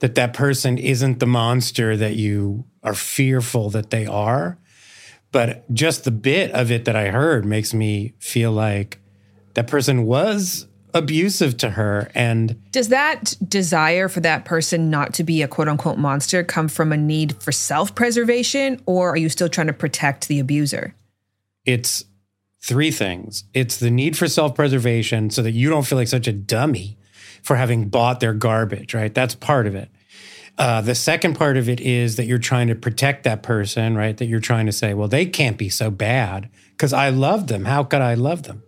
that 0.00 0.14
that 0.14 0.34
person 0.34 0.78
isn't 0.78 1.20
the 1.20 1.26
monster 1.26 1.96
that 1.96 2.16
you 2.16 2.64
are 2.82 2.94
fearful 2.94 3.70
that 3.70 3.90
they 3.90 4.06
are. 4.06 4.58
But 5.32 5.72
just 5.72 6.04
the 6.04 6.10
bit 6.10 6.50
of 6.52 6.70
it 6.70 6.84
that 6.84 6.96
I 6.96 7.08
heard 7.08 7.44
makes 7.44 7.74
me 7.74 8.14
feel 8.18 8.52
like 8.52 9.00
that 9.54 9.66
person 9.66 10.04
was 10.04 10.66
abusive 10.94 11.56
to 11.58 11.70
her. 11.70 12.10
And 12.14 12.62
does 12.70 12.88
that 12.88 13.34
desire 13.46 14.08
for 14.08 14.20
that 14.20 14.44
person 14.44 14.88
not 14.88 15.12
to 15.14 15.24
be 15.24 15.42
a 15.42 15.48
quote 15.48 15.68
unquote 15.68 15.98
monster 15.98 16.42
come 16.42 16.68
from 16.68 16.92
a 16.92 16.96
need 16.96 17.42
for 17.42 17.52
self 17.52 17.94
preservation, 17.94 18.80
or 18.86 19.10
are 19.10 19.16
you 19.16 19.28
still 19.28 19.48
trying 19.48 19.66
to 19.66 19.72
protect 19.72 20.28
the 20.28 20.38
abuser? 20.38 20.94
It's 21.64 22.04
three 22.62 22.90
things 22.90 23.44
it's 23.54 23.76
the 23.76 23.90
need 23.90 24.16
for 24.16 24.26
self 24.26 24.54
preservation 24.54 25.30
so 25.30 25.42
that 25.42 25.52
you 25.52 25.70
don't 25.70 25.86
feel 25.86 25.98
like 25.98 26.08
such 26.08 26.26
a 26.26 26.32
dummy 26.32 26.96
for 27.46 27.54
having 27.54 27.88
bought 27.88 28.18
their 28.18 28.34
garbage, 28.34 28.92
right? 28.92 29.14
That's 29.14 29.36
part 29.36 29.68
of 29.68 29.76
it. 29.76 29.88
Uh, 30.58 30.80
the 30.80 30.96
second 30.96 31.34
part 31.34 31.56
of 31.56 31.68
it 31.68 31.80
is 31.80 32.16
that 32.16 32.26
you're 32.26 32.38
trying 32.38 32.66
to 32.66 32.74
protect 32.74 33.22
that 33.22 33.44
person, 33.44 33.96
right? 33.96 34.16
That 34.16 34.26
you're 34.26 34.40
trying 34.40 34.66
to 34.66 34.72
say, 34.72 34.94
well, 34.94 35.06
they 35.06 35.26
can't 35.26 35.56
be 35.56 35.68
so 35.68 35.88
bad 35.88 36.48
because 36.72 36.92
I 36.92 37.10
love 37.10 37.46
them. 37.46 37.66
How 37.66 37.84
could 37.84 38.00
I 38.00 38.14
love 38.14 38.42
them? 38.44 38.64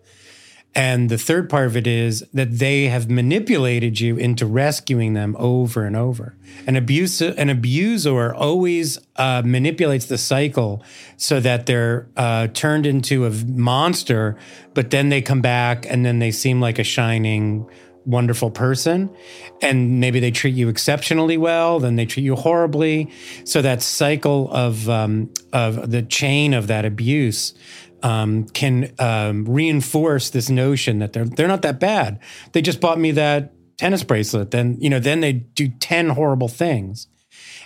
And 0.75 1.09
the 1.09 1.19
third 1.19 1.51
part 1.51 1.67
of 1.67 1.77
it 1.77 1.89
is 1.89 2.25
that 2.33 2.59
they 2.59 2.85
have 2.85 3.11
manipulated 3.11 3.99
you 3.99 4.17
into 4.17 4.47
rescuing 4.47 5.15
them 5.15 5.35
over 5.39 5.85
and 5.85 5.97
over. 5.97 6.37
An 6.69 6.77
abuser, 6.77 7.35
an 7.37 7.49
abuser 7.49 8.33
always 8.33 8.99
uh, 9.17 9.43
manipulates 9.45 10.05
the 10.05 10.19
cycle 10.19 10.85
so 11.17 11.41
that 11.41 11.67
they're 11.67 12.07
uh, 12.17 12.47
turned 12.49 12.87
into 12.87 13.27
a 13.27 13.31
monster, 13.31 14.37
but 14.75 14.91
then 14.91 15.09
they 15.09 15.21
come 15.21 15.41
back 15.41 15.85
and 15.89 16.07
then 16.07 16.21
they 16.21 16.31
seem 16.31 16.61
like 16.61 16.79
a 16.79 16.85
shining 16.85 17.69
wonderful 18.09 18.51
person 18.51 19.15
and 19.61 20.01
maybe 20.01 20.19
they 20.19 20.31
treat 20.31 20.55
you 20.55 20.69
exceptionally 20.69 21.37
well 21.37 21.79
then 21.79 21.97
they 21.97 22.07
treat 22.07 22.23
you 22.23 22.35
horribly. 22.35 23.11
So 23.45 23.61
that 23.63 23.83
cycle 23.83 24.51
of 24.51 24.89
um, 24.89 25.33
of 25.53 25.91
the 25.91 26.03
chain 26.03 26.55
of 26.55 26.67
that 26.69 26.85
abuse 26.85 27.55
um, 28.03 28.47
can 28.49 28.95
um, 28.99 29.45
reinforce 29.45 30.31
this 30.31 30.49
notion 30.49 31.01
that 31.01 31.13
they're 31.13 31.27
they're 31.27 31.49
not 31.49 31.63
that 31.63 31.79
bad. 31.79 32.19
They 32.53 32.63
just 32.63 32.81
bought 32.81 32.99
me 32.99 33.11
that 33.13 33.53
tennis 33.77 34.03
bracelet 34.03 34.51
then 34.51 34.77
you 34.81 34.91
know 34.91 34.99
then 34.99 35.21
they 35.21 35.33
do 35.33 35.69
10 35.69 36.11
horrible 36.11 36.49
things. 36.49 37.09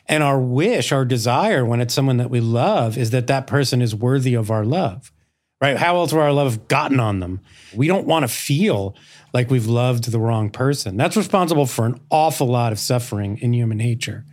And 0.09 0.25
our 0.25 0.41
wish 0.41 0.91
our 0.91 1.05
desire 1.05 1.65
when 1.65 1.81
it's 1.81 1.95
someone 1.95 2.17
that 2.17 2.31
we 2.31 2.41
love 2.41 2.99
is 2.99 3.11
that 3.11 3.29
that 3.29 3.47
person 3.47 3.81
is 3.81 3.95
worthy 3.95 4.35
of 4.35 4.51
our 4.51 4.65
love 4.65 5.13
right 5.63 5.79
how 5.79 5.97
else 5.97 6.13
would 6.13 6.21
our 6.21 6.33
love 6.33 6.69
gotten 6.69 7.01
on 7.01 7.21
them 7.21 7.41
we 7.75 7.87
don't 7.87 8.07
want 8.07 8.25
to 8.25 8.29
feel 8.29 8.95
like 9.33 9.51
we've 9.51 9.67
loved 9.67 10.11
the 10.11 10.21
wrong 10.21 10.51
person. 10.51 10.97
That's 10.97 11.17
responsible 11.17 11.67
for 11.67 11.87
an 11.87 12.01
awful 12.11 12.47
lot 12.47 12.73
of 12.73 12.79
suffering 12.79 13.39
in 13.39 13.55
human 13.55 13.79
nature. 13.79 14.25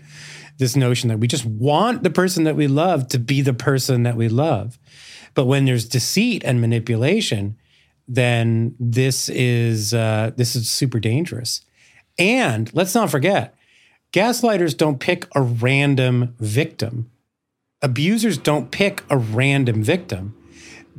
This 0.57 0.75
notion 0.75 1.07
that 1.07 1.19
we 1.19 1.27
just 1.27 1.45
want 1.45 2.03
the 2.03 2.09
person 2.09 2.43
that 2.43 2.55
we 2.55 2.67
love 2.67 3.07
to 3.09 3.19
be 3.19 3.41
the 3.41 3.53
person 3.53 4.03
that 4.03 4.17
we 4.17 4.27
love. 4.27 4.77
But 5.33 5.45
when 5.45 5.65
there's 5.65 5.87
deceit 5.87 6.43
and 6.43 6.59
manipulation, 6.59 7.57
then 8.07 8.75
this 8.79 9.29
is 9.29 9.93
uh, 9.93 10.31
this 10.35 10.55
is 10.55 10.69
super 10.69 10.99
dangerous. 10.99 11.61
And 12.17 12.73
let's 12.73 12.95
not 12.95 13.09
forget, 13.09 13.55
gaslighters 14.11 14.75
don't 14.75 14.99
pick 14.99 15.27
a 15.33 15.41
random 15.41 16.35
victim. 16.39 17.09
Abusers 17.81 18.37
don't 18.37 18.71
pick 18.71 19.03
a 19.09 19.17
random 19.17 19.81
victim. 19.81 20.35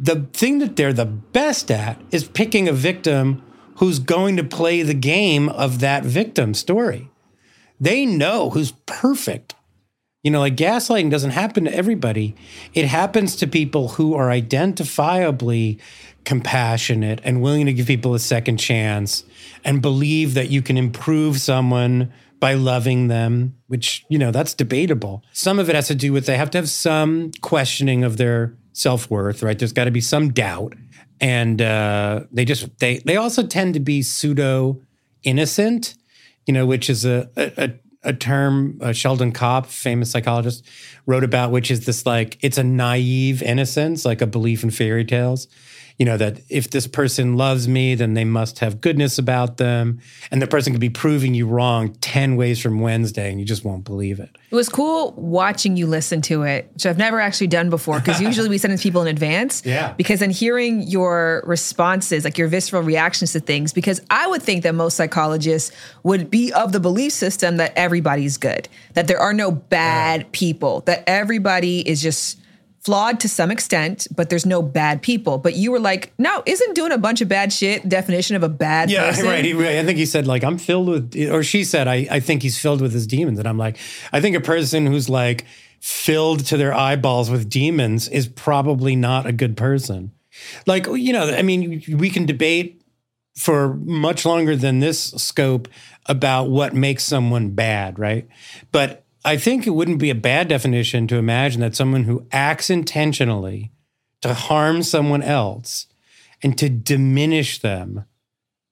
The 0.02 0.26
thing 0.32 0.60
that 0.60 0.76
they're 0.76 0.94
the 0.94 1.04
best 1.04 1.70
at 1.70 2.00
is 2.10 2.24
picking 2.24 2.68
a 2.68 2.72
victim 2.72 3.42
who's 3.76 3.98
going 3.98 4.38
to 4.38 4.44
play 4.44 4.82
the 4.82 4.94
game 4.94 5.50
of 5.50 5.80
that 5.80 6.04
victim 6.04 6.54
story. 6.54 7.10
They 7.78 8.06
know 8.06 8.50
who's 8.50 8.72
perfect. 8.86 9.54
You 10.22 10.30
know, 10.30 10.40
like 10.40 10.56
gaslighting 10.56 11.10
doesn't 11.10 11.30
happen 11.30 11.64
to 11.64 11.74
everybody. 11.74 12.34
It 12.74 12.86
happens 12.86 13.36
to 13.36 13.46
people 13.46 13.88
who 13.88 14.14
are 14.14 14.28
identifiably 14.28 15.80
compassionate 16.24 17.20
and 17.22 17.40
willing 17.40 17.66
to 17.66 17.72
give 17.72 17.86
people 17.86 18.14
a 18.14 18.18
second 18.18 18.58
chance 18.58 19.24
and 19.64 19.80
believe 19.80 20.34
that 20.34 20.50
you 20.50 20.60
can 20.60 20.76
improve 20.76 21.40
someone 21.40 22.12
by 22.38 22.54
loving 22.54 23.08
them, 23.08 23.54
which, 23.66 24.04
you 24.08 24.18
know, 24.18 24.30
that's 24.30 24.54
debatable. 24.54 25.22
Some 25.32 25.58
of 25.58 25.68
it 25.68 25.74
has 25.74 25.88
to 25.88 25.94
do 25.94 26.12
with 26.12 26.26
they 26.26 26.38
have 26.38 26.50
to 26.50 26.58
have 26.58 26.70
some 26.70 27.32
questioning 27.42 28.02
of 28.02 28.16
their 28.16 28.54
self 28.72 29.10
worth, 29.10 29.42
right? 29.42 29.58
There's 29.58 29.72
got 29.72 29.84
to 29.84 29.90
be 29.90 30.00
some 30.00 30.32
doubt 30.32 30.74
and 31.20 31.60
uh, 31.60 32.24
they 32.32 32.44
just 32.44 32.78
they 32.78 32.98
they 32.98 33.16
also 33.16 33.46
tend 33.46 33.74
to 33.74 33.80
be 33.80 34.02
pseudo 34.02 34.80
innocent, 35.22 35.94
you 36.46 36.54
know, 36.54 36.64
which 36.64 36.88
is 36.88 37.04
a, 37.04 37.28
a, 37.36 37.74
a 38.02 38.12
term 38.14 38.78
uh, 38.80 38.92
Sheldon 38.92 39.32
Kopp, 39.32 39.66
famous 39.66 40.10
psychologist, 40.10 40.66
wrote 41.06 41.24
about, 41.24 41.50
which 41.50 41.70
is 41.70 41.84
this 41.84 42.06
like 42.06 42.38
it's 42.40 42.58
a 42.58 42.64
naive 42.64 43.42
innocence, 43.42 44.04
like 44.04 44.22
a 44.22 44.26
belief 44.26 44.64
in 44.64 44.70
fairy 44.70 45.04
tales. 45.04 45.46
You 46.00 46.06
know 46.06 46.16
that 46.16 46.40
if 46.48 46.70
this 46.70 46.86
person 46.86 47.36
loves 47.36 47.68
me, 47.68 47.94
then 47.94 48.14
they 48.14 48.24
must 48.24 48.60
have 48.60 48.80
goodness 48.80 49.18
about 49.18 49.58
them, 49.58 50.00
and 50.30 50.40
the 50.40 50.46
person 50.46 50.72
could 50.72 50.80
be 50.80 50.88
proving 50.88 51.34
you 51.34 51.46
wrong 51.46 51.92
ten 52.00 52.36
ways 52.36 52.58
from 52.58 52.80
Wednesday, 52.80 53.30
and 53.30 53.38
you 53.38 53.44
just 53.44 53.66
won't 53.66 53.84
believe 53.84 54.18
it. 54.18 54.30
It 54.50 54.54
was 54.54 54.70
cool 54.70 55.12
watching 55.12 55.76
you 55.76 55.86
listen 55.86 56.22
to 56.22 56.44
it, 56.44 56.70
which 56.72 56.86
I've 56.86 56.96
never 56.96 57.20
actually 57.20 57.48
done 57.48 57.68
before 57.68 58.00
because 58.00 58.18
usually 58.30 58.48
we 58.48 58.56
send 58.56 58.72
it 58.72 58.78
to 58.78 58.82
people 58.82 59.02
in 59.02 59.08
advance. 59.08 59.62
Yeah. 59.66 59.92
Because 59.92 60.20
then 60.20 60.30
hearing 60.30 60.80
your 60.80 61.42
responses, 61.46 62.24
like 62.24 62.38
your 62.38 62.48
visceral 62.48 62.82
reactions 62.82 63.32
to 63.34 63.40
things, 63.40 63.74
because 63.74 64.00
I 64.08 64.26
would 64.26 64.42
think 64.42 64.62
that 64.62 64.74
most 64.74 64.96
psychologists 64.96 65.70
would 66.02 66.30
be 66.30 66.50
of 66.50 66.72
the 66.72 66.80
belief 66.80 67.12
system 67.12 67.58
that 67.58 67.74
everybody's 67.76 68.38
good, 68.38 68.70
that 68.94 69.06
there 69.06 69.20
are 69.20 69.34
no 69.34 69.52
bad 69.52 70.32
people, 70.32 70.80
that 70.86 71.04
everybody 71.06 71.86
is 71.86 72.00
just 72.00 72.40
flawed 72.82 73.20
to 73.20 73.28
some 73.28 73.50
extent, 73.50 74.06
but 74.14 74.30
there's 74.30 74.46
no 74.46 74.62
bad 74.62 75.02
people. 75.02 75.38
But 75.38 75.54
you 75.54 75.70
were 75.70 75.78
like, 75.78 76.12
no, 76.18 76.42
isn't 76.46 76.74
doing 76.74 76.92
a 76.92 76.98
bunch 76.98 77.20
of 77.20 77.28
bad 77.28 77.52
shit 77.52 77.88
definition 77.88 78.36
of 78.36 78.42
a 78.42 78.48
bad 78.48 78.90
Yeah, 78.90 79.06
person? 79.08 79.26
Yeah, 79.26 79.30
right. 79.32 79.44
He, 79.44 79.52
I 79.52 79.84
think 79.84 79.98
he 79.98 80.06
said 80.06 80.26
like 80.26 80.42
I'm 80.42 80.58
filled 80.58 80.88
with, 80.88 81.30
or 81.30 81.42
she 81.42 81.64
said 81.64 81.88
I, 81.88 82.06
I 82.10 82.20
think 82.20 82.42
he's 82.42 82.58
filled 82.58 82.80
with 82.80 82.92
his 82.92 83.06
demons, 83.06 83.38
and 83.38 83.46
I'm 83.46 83.58
like, 83.58 83.76
I 84.12 84.20
think 84.20 84.36
a 84.36 84.40
person 84.40 84.86
who's 84.86 85.08
like 85.08 85.44
filled 85.80 86.44
to 86.46 86.56
their 86.56 86.74
eyeballs 86.74 87.30
with 87.30 87.48
demons 87.48 88.08
is 88.08 88.28
probably 88.28 88.96
not 88.96 89.26
a 89.26 89.32
good 89.32 89.56
person. 89.56 90.12
Like 90.66 90.86
you 90.86 91.12
know, 91.12 91.28
I 91.30 91.42
mean, 91.42 91.82
we 91.88 92.08
can 92.10 92.24
debate 92.26 92.82
for 93.36 93.74
much 93.74 94.24
longer 94.26 94.56
than 94.56 94.80
this 94.80 95.12
scope 95.12 95.68
about 96.06 96.50
what 96.50 96.74
makes 96.74 97.04
someone 97.04 97.50
bad, 97.50 97.98
right? 97.98 98.28
But 98.72 99.04
I 99.24 99.36
think 99.36 99.66
it 99.66 99.70
wouldn't 99.70 99.98
be 99.98 100.10
a 100.10 100.14
bad 100.14 100.48
definition 100.48 101.06
to 101.08 101.16
imagine 101.16 101.60
that 101.60 101.76
someone 101.76 102.04
who 102.04 102.26
acts 102.32 102.70
intentionally 102.70 103.70
to 104.22 104.34
harm 104.34 104.82
someone 104.82 105.22
else 105.22 105.86
and 106.42 106.56
to 106.58 106.68
diminish 106.68 107.58
them 107.58 108.06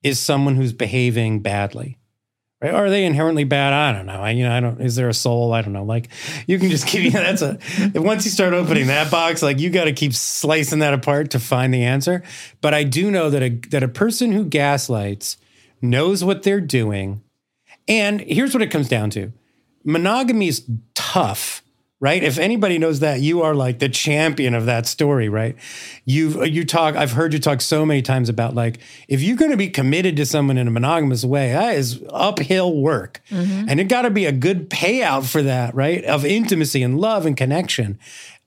is 0.03 0.19
someone 0.19 0.57
who's 0.57 0.73
behaving 0.73 1.41
badly. 1.41 1.99
Right? 2.61 2.75
Are 2.75 2.91
they 2.91 3.05
inherently 3.05 3.45
bad? 3.45 3.73
I 3.73 3.93
don't 3.93 4.07
know. 4.07 4.21
I, 4.21 4.31
you 4.31 4.43
know, 4.43 4.53
I 4.53 4.59
don't. 4.59 4.81
Is 4.81 4.97
there 4.97 5.09
a 5.09 5.15
soul? 5.15 5.53
I 5.53 5.63
don't 5.63 5.73
know. 5.73 5.85
Like, 5.85 6.09
you 6.49 6.59
can 6.59 6.71
just 6.71 6.89
keep. 6.89 7.13
That's 7.13 7.41
a. 7.41 7.59
Once 7.95 8.25
you 8.25 8.33
start 8.33 8.53
opening 8.53 8.89
that 8.89 9.13
box, 9.13 9.43
like 9.43 9.61
you 9.61 9.71
got 9.71 9.85
to 9.85 9.93
keep 9.93 10.13
slicing 10.13 10.81
that 10.81 10.93
apart 10.93 11.31
to 11.33 11.39
find 11.39 11.73
the 11.73 11.85
answer. 11.85 12.25
But 12.61 12.75
I 12.75 12.83
do 12.83 13.13
know 13.13 13.31
that 13.31 13.43
a 13.43 13.51
that 13.71 13.85
a 13.85 13.89
person 13.89 14.33
who 14.33 14.45
gaslights 14.45 15.37
knows 15.81 16.25
what 16.25 16.43
they're 16.43 16.61
doing, 16.61 17.23
and 17.87 18.21
here's 18.23 18.55
what 18.55 18.63
it 18.63 18.73
comes 18.73 18.89
down 18.89 19.11
to: 19.11 19.33
monogamy 19.85 20.49
is 20.49 20.69
tough 20.95 21.63
right? 22.01 22.23
If 22.23 22.39
anybody 22.39 22.79
knows 22.79 23.01
that 23.01 23.21
you 23.21 23.43
are 23.43 23.55
like 23.55 23.81
the 23.81 23.89
champion 23.89 24.55
of 24.55 24.67
that 24.67 24.87
story 24.87 25.29
right? 25.29 25.57
You've 26.05 26.47
you 26.47 26.65
talk 26.65 26.95
i've 26.95 27.13
heard 27.13 27.33
you 27.33 27.39
talk 27.39 27.61
so 27.61 27.85
many 27.85 28.03
times 28.03 28.29
about 28.29 28.55
like 28.55 28.79
if 29.09 29.21
you're 29.21 29.37
going 29.37 29.51
to 29.51 29.57
be 29.57 29.69
committed 29.69 30.17
to 30.17 30.27
someone 30.27 30.59
in 30.59 30.69
a 30.69 30.71
monogamous 30.71 31.25
way 31.25 31.53
that 31.53 31.77
is 31.77 32.03
uphill 32.11 32.77
work. 32.77 33.21
Mm-hmm. 33.31 33.69
And 33.69 33.81
it 33.81 33.85
got 33.85 34.03
to 34.03 34.11
be 34.11 34.27
a 34.27 34.33
good 34.33 34.71
payout 34.71 35.31
for 35.31 35.43
that 35.43 35.75
right? 35.75 36.05
Of 36.05 36.25
intimacy 36.25 36.83
and 36.83 37.01
love 37.01 37.27
and 37.27 37.37
connection 37.37 37.99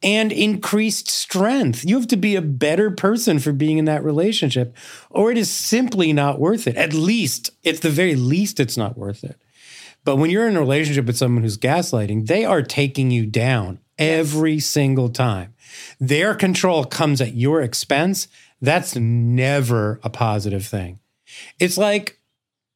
and 0.04 0.32
increased 0.32 1.10
strength. 1.10 1.86
You 1.86 1.96
have 1.98 2.08
to 2.08 2.18
be 2.18 2.36
a 2.36 2.42
better 2.42 2.90
person 2.90 3.38
for 3.38 3.52
being 3.52 3.78
in 3.78 3.86
that 3.86 4.04
relationship 4.04 4.76
or 5.10 5.32
it 5.32 5.38
is 5.38 5.52
simply 5.52 6.14
not 6.14 6.40
worth 6.40 6.68
it. 6.68 6.76
At 6.78 6.94
least 6.94 7.52
it's 7.64 7.82
the 7.82 7.90
very 7.90 8.16
least 8.16 8.60
it's 8.60 8.78
not 8.78 8.98
worth 8.98 9.24
it 9.24 9.41
but 10.04 10.16
when 10.16 10.30
you're 10.30 10.48
in 10.48 10.56
a 10.56 10.60
relationship 10.60 11.06
with 11.06 11.18
someone 11.18 11.44
who's 11.44 11.58
gaslighting, 11.58 12.28
they 12.28 12.46
are 12.46 12.62
taking 12.62 13.12
you 13.12 13.26
down 13.26 13.80
every 13.98 14.60
single 14.60 15.10
time. 15.10 15.54
Their 16.00 16.34
control 16.34 16.86
comes 16.86 17.22
at 17.22 17.36
your 17.36 17.62
expense. 17.62 18.28
That's 18.62 18.96
never 18.96 20.00
a 20.04 20.10
positive 20.10 20.66
thing. 20.66 21.00
It's 21.60 21.78
like, 21.78 22.20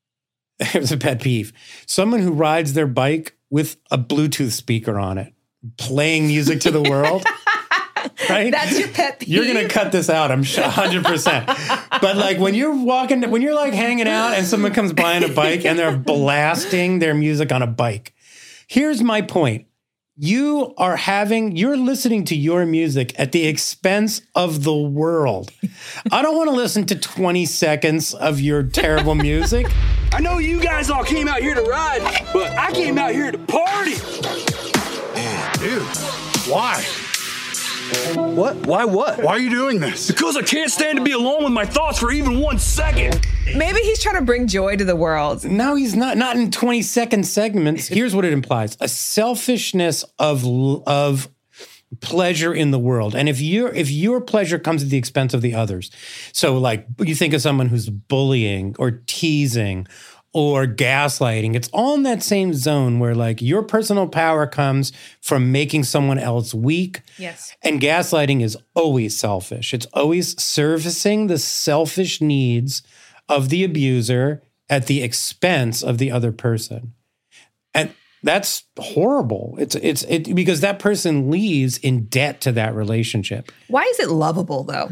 it 0.60 0.76
was 0.76 0.92
a 0.92 0.98
pet 0.98 1.22
peeve. 1.22 1.52
Someone 1.86 2.22
who 2.22 2.32
rides 2.32 2.74
their 2.74 2.88
bike 2.88 3.36
with 3.50 3.78
a 3.92 3.98
Bluetooth 3.98 4.52
speaker 4.52 5.00
on 5.00 5.18
it, 5.18 5.34
playing 5.78 6.28
music 6.28 6.62
to 6.62 6.72
the 6.72 6.82
world. 6.82 7.26
right? 8.30 8.52
That's 8.52 8.78
your 8.80 8.88
pet 8.90 9.20
peeve. 9.20 9.30
You're 9.36 9.46
gonna 9.46 9.68
cut 9.68 9.92
this 9.92 10.10
out, 10.10 10.32
I'm 10.32 10.44
sure, 10.44 10.64
hundred 10.64 11.06
percent. 11.06 11.48
But 11.48 12.18
like 12.18 12.38
when 12.38 12.54
you're 12.54 12.76
walking, 12.76 13.30
when 13.30 13.42
you're 13.42 13.56
like 13.56 13.74
hanging 13.74 14.08
out, 14.08 14.34
and 14.34 14.46
someone 14.46 14.74
comes 14.74 14.94
by 14.94 15.16
on 15.16 15.24
a 15.24 15.30
bike 15.30 15.66
and 15.66 15.78
they're 15.80 15.98
blasting 15.98 17.00
their 17.00 17.14
music 17.14 17.52
on 17.52 17.62
a 17.62 17.68
bike. 17.68 18.14
Here's 18.68 19.02
my 19.02 19.22
point: 19.22 19.68
you 20.18 20.74
are 20.78 20.96
having, 20.96 21.58
you're 21.58 21.76
listening 21.76 22.24
to 22.26 22.36
your 22.36 22.66
music 22.66 23.14
at 23.20 23.34
the 23.34 23.46
expense 23.48 24.22
of 24.34 24.64
the 24.64 24.76
world. 24.76 25.52
I 26.12 26.22
don't 26.22 26.38
want 26.38 26.50
to 26.50 26.56
listen 26.56 26.86
to 26.86 26.96
20 26.96 27.46
seconds 27.46 28.14
of 28.14 28.40
your 28.40 28.64
terrible 28.64 29.16
music. 29.16 29.68
I 30.14 30.22
know 30.22 30.38
you 30.38 30.62
guys 30.62 30.90
all 30.90 31.04
came 31.04 31.28
out 31.28 31.42
here 31.42 31.54
to 31.54 31.62
ride, 31.64 32.02
but 32.32 32.52
I 32.58 32.72
came 32.72 32.98
out 32.98 33.12
here 33.12 33.30
to 33.30 33.38
party. 33.38 33.96
Dude, 35.60 35.82
why? 36.48 36.86
What? 38.16 38.56
Why 38.68 38.86
what? 38.86 39.22
Why 39.22 39.34
are 39.34 39.40
you 39.40 39.50
doing 39.50 39.80
this? 39.80 40.08
Because 40.08 40.36
I 40.36 40.42
can't 40.42 40.72
stand 40.72 40.98
to 40.98 41.04
be 41.04 41.12
alone 41.12 41.44
with 41.44 41.54
my 41.54 41.66
thoughts 41.66 42.00
for 42.00 42.12
even 42.12 42.40
one 42.40 42.58
second. 42.58 43.26
Maybe 43.56 43.80
he's 43.80 44.02
trying 44.02 44.16
to 44.16 44.24
bring 44.24 44.48
joy 44.48 44.76
to 44.76 44.86
the 44.86 44.96
world. 44.96 45.46
No, 45.46 45.76
he's 45.76 45.96
not. 45.96 46.18
Not 46.18 46.36
in 46.36 46.52
20 46.52 46.82
second 46.82 47.28
segments. 47.28 47.88
Here's 47.88 48.16
what 48.16 48.26
it 48.26 48.34
implies 48.34 48.78
a 48.82 48.88
selfishness 48.88 50.04
of, 50.18 50.46
of, 50.88 51.30
pleasure 52.02 52.54
in 52.54 52.72
the 52.72 52.80
world 52.80 53.16
and 53.16 53.30
if 53.30 53.40
your 53.40 53.70
if 53.70 53.90
your 53.90 54.20
pleasure 54.20 54.60
comes 54.60 54.84
at 54.84 54.90
the 54.90 54.98
expense 54.98 55.34
of 55.34 55.42
the 55.42 55.54
others 55.54 55.92
so 56.34 56.58
like 56.58 56.86
you 57.00 57.16
think 57.16 57.34
of 57.34 57.42
someone 57.42 57.68
who's 57.68 57.90
bullying 57.90 58.76
or 58.78 58.92
teasing 59.06 59.88
or 60.36 60.68
gaslighting. 60.68 61.56
It's 61.56 61.70
all 61.70 61.96
in 61.96 62.04
that 62.04 62.22
same 62.22 62.54
zone 62.54 63.00
where 63.00 63.16
like 63.16 63.42
your 63.42 63.64
personal 63.64 64.06
power 64.06 64.46
comes 64.46 64.92
from 65.22 65.54
making 65.54 65.86
someone 65.86 66.20
else 66.20 66.54
weak. 66.54 67.00
Yes. 67.18 67.56
and 67.64 67.80
gaslighting 67.80 68.42
is 68.42 68.58
always 68.74 69.18
selfish. 69.18 69.74
It's 69.74 69.86
always 69.94 70.40
servicing 70.42 71.28
the 71.28 71.38
selfish 71.38 72.20
needs 72.20 72.84
of 73.30 73.48
the 73.48 73.64
abuser 73.64 74.44
at 74.70 74.88
the 74.88 75.04
expense 75.04 75.82
of 75.82 76.00
the 76.00 76.12
other 76.12 76.34
person. 76.34 76.94
And 77.74 77.94
that's 78.22 78.66
horrible. 78.78 79.56
It's 79.58 79.76
it's 79.76 80.04
it 80.04 80.36
because 80.36 80.60
that 80.60 80.80
person 80.80 81.32
leaves 81.32 81.78
in 81.78 82.08
debt 82.08 82.42
to 82.42 82.52
that 82.52 82.76
relationship. 82.76 83.54
Why 83.70 83.84
is 83.84 84.02
it 84.02 84.10
lovable 84.10 84.66
though? 84.66 84.90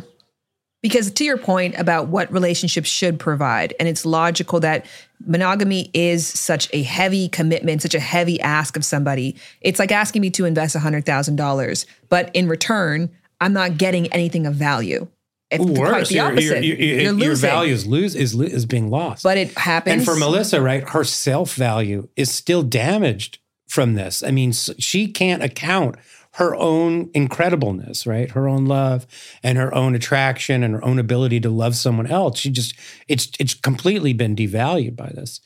Because 0.82 1.12
to 1.12 1.24
your 1.24 1.38
point 1.38 1.76
about 1.78 2.10
what 2.10 2.32
relationships 2.32 2.90
should 2.90 3.18
provide, 3.18 3.74
and 3.80 3.88
it's 3.88 4.06
logical 4.06 4.60
that 4.60 4.86
monogamy 5.26 5.90
is 5.94 6.28
such 6.28 6.70
a 6.74 6.84
heavy 6.84 7.30
commitment, 7.30 7.82
such 7.82 7.96
a 7.96 8.00
heavy 8.00 8.40
ask 8.42 8.76
of 8.78 8.86
somebody. 8.86 9.36
It's 9.62 9.80
like 9.80 9.92
asking 9.92 10.22
me 10.22 10.30
to 10.32 10.46
invest 10.46 10.76
$100,000, 10.76 11.86
but 12.10 12.32
in 12.34 12.48
return, 12.48 13.10
I'm 13.42 13.54
not 13.54 13.78
getting 13.78 14.08
anything 14.14 14.46
of 14.46 14.56
value. 14.56 15.08
If, 15.52 15.62
quite 15.62 15.78
Worse, 15.78 16.10
the 16.10 16.20
opposite. 16.20 16.64
your, 16.64 16.78
your, 16.78 17.00
You're 17.02 17.14
your 17.14 17.36
value 17.36 17.74
is 17.74 17.86
lose 17.86 18.16
is 18.16 18.34
is 18.34 18.66
being 18.66 18.90
lost. 18.90 19.22
But 19.22 19.38
it 19.38 19.56
happens. 19.56 19.94
and 19.94 20.06
for 20.06 20.16
Melissa, 20.16 20.60
right, 20.62 20.88
her 20.90 21.04
self 21.04 21.54
value 21.54 22.08
is 22.16 22.32
still 22.32 22.64
damaged 22.64 23.38
from 23.68 23.94
this. 23.94 24.24
I 24.24 24.32
mean, 24.32 24.52
she 24.52 25.08
can't 25.08 25.44
account 25.44 25.98
her 26.34 26.56
own 26.56 27.08
incredibleness, 27.10 28.08
right? 28.08 28.32
Her 28.32 28.48
own 28.48 28.66
love 28.66 29.06
and 29.44 29.58
her 29.58 29.74
own 29.74 29.94
attraction 29.94 30.64
and 30.64 30.74
her 30.74 30.84
own 30.84 30.98
ability 30.98 31.40
to 31.42 31.50
love 31.50 31.76
someone 31.76 32.08
else. 32.08 32.40
She 32.40 32.50
just 32.50 32.76
it's 33.08 33.30
it's 33.40 33.54
completely 33.54 34.14
been 34.14 34.36
devalued 34.36 34.96
by 34.96 35.10
this. 35.10 35.42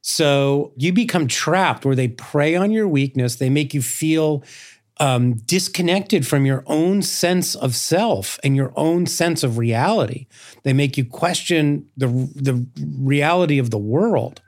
So 0.00 0.72
you 0.76 0.92
become 0.92 1.28
trapped 1.28 1.84
where 1.84 1.94
they 1.94 2.08
prey 2.08 2.56
on 2.56 2.72
your 2.72 2.88
weakness. 2.88 3.36
They 3.36 3.48
make 3.48 3.72
you 3.72 3.80
feel 3.80 4.44
um, 4.98 5.34
disconnected 5.34 6.26
from 6.26 6.44
your 6.44 6.64
own 6.66 7.02
sense 7.02 7.54
of 7.54 7.74
self 7.74 8.38
and 8.44 8.54
your 8.56 8.72
own 8.76 9.06
sense 9.06 9.42
of 9.42 9.56
reality. 9.56 10.26
They 10.62 10.72
make 10.72 10.96
you 10.96 11.04
question 11.04 11.86
the 11.96 12.08
the 12.08 12.66
reality 12.98 13.58
of 13.58 13.70
the 13.70 13.78
world, 13.78 14.42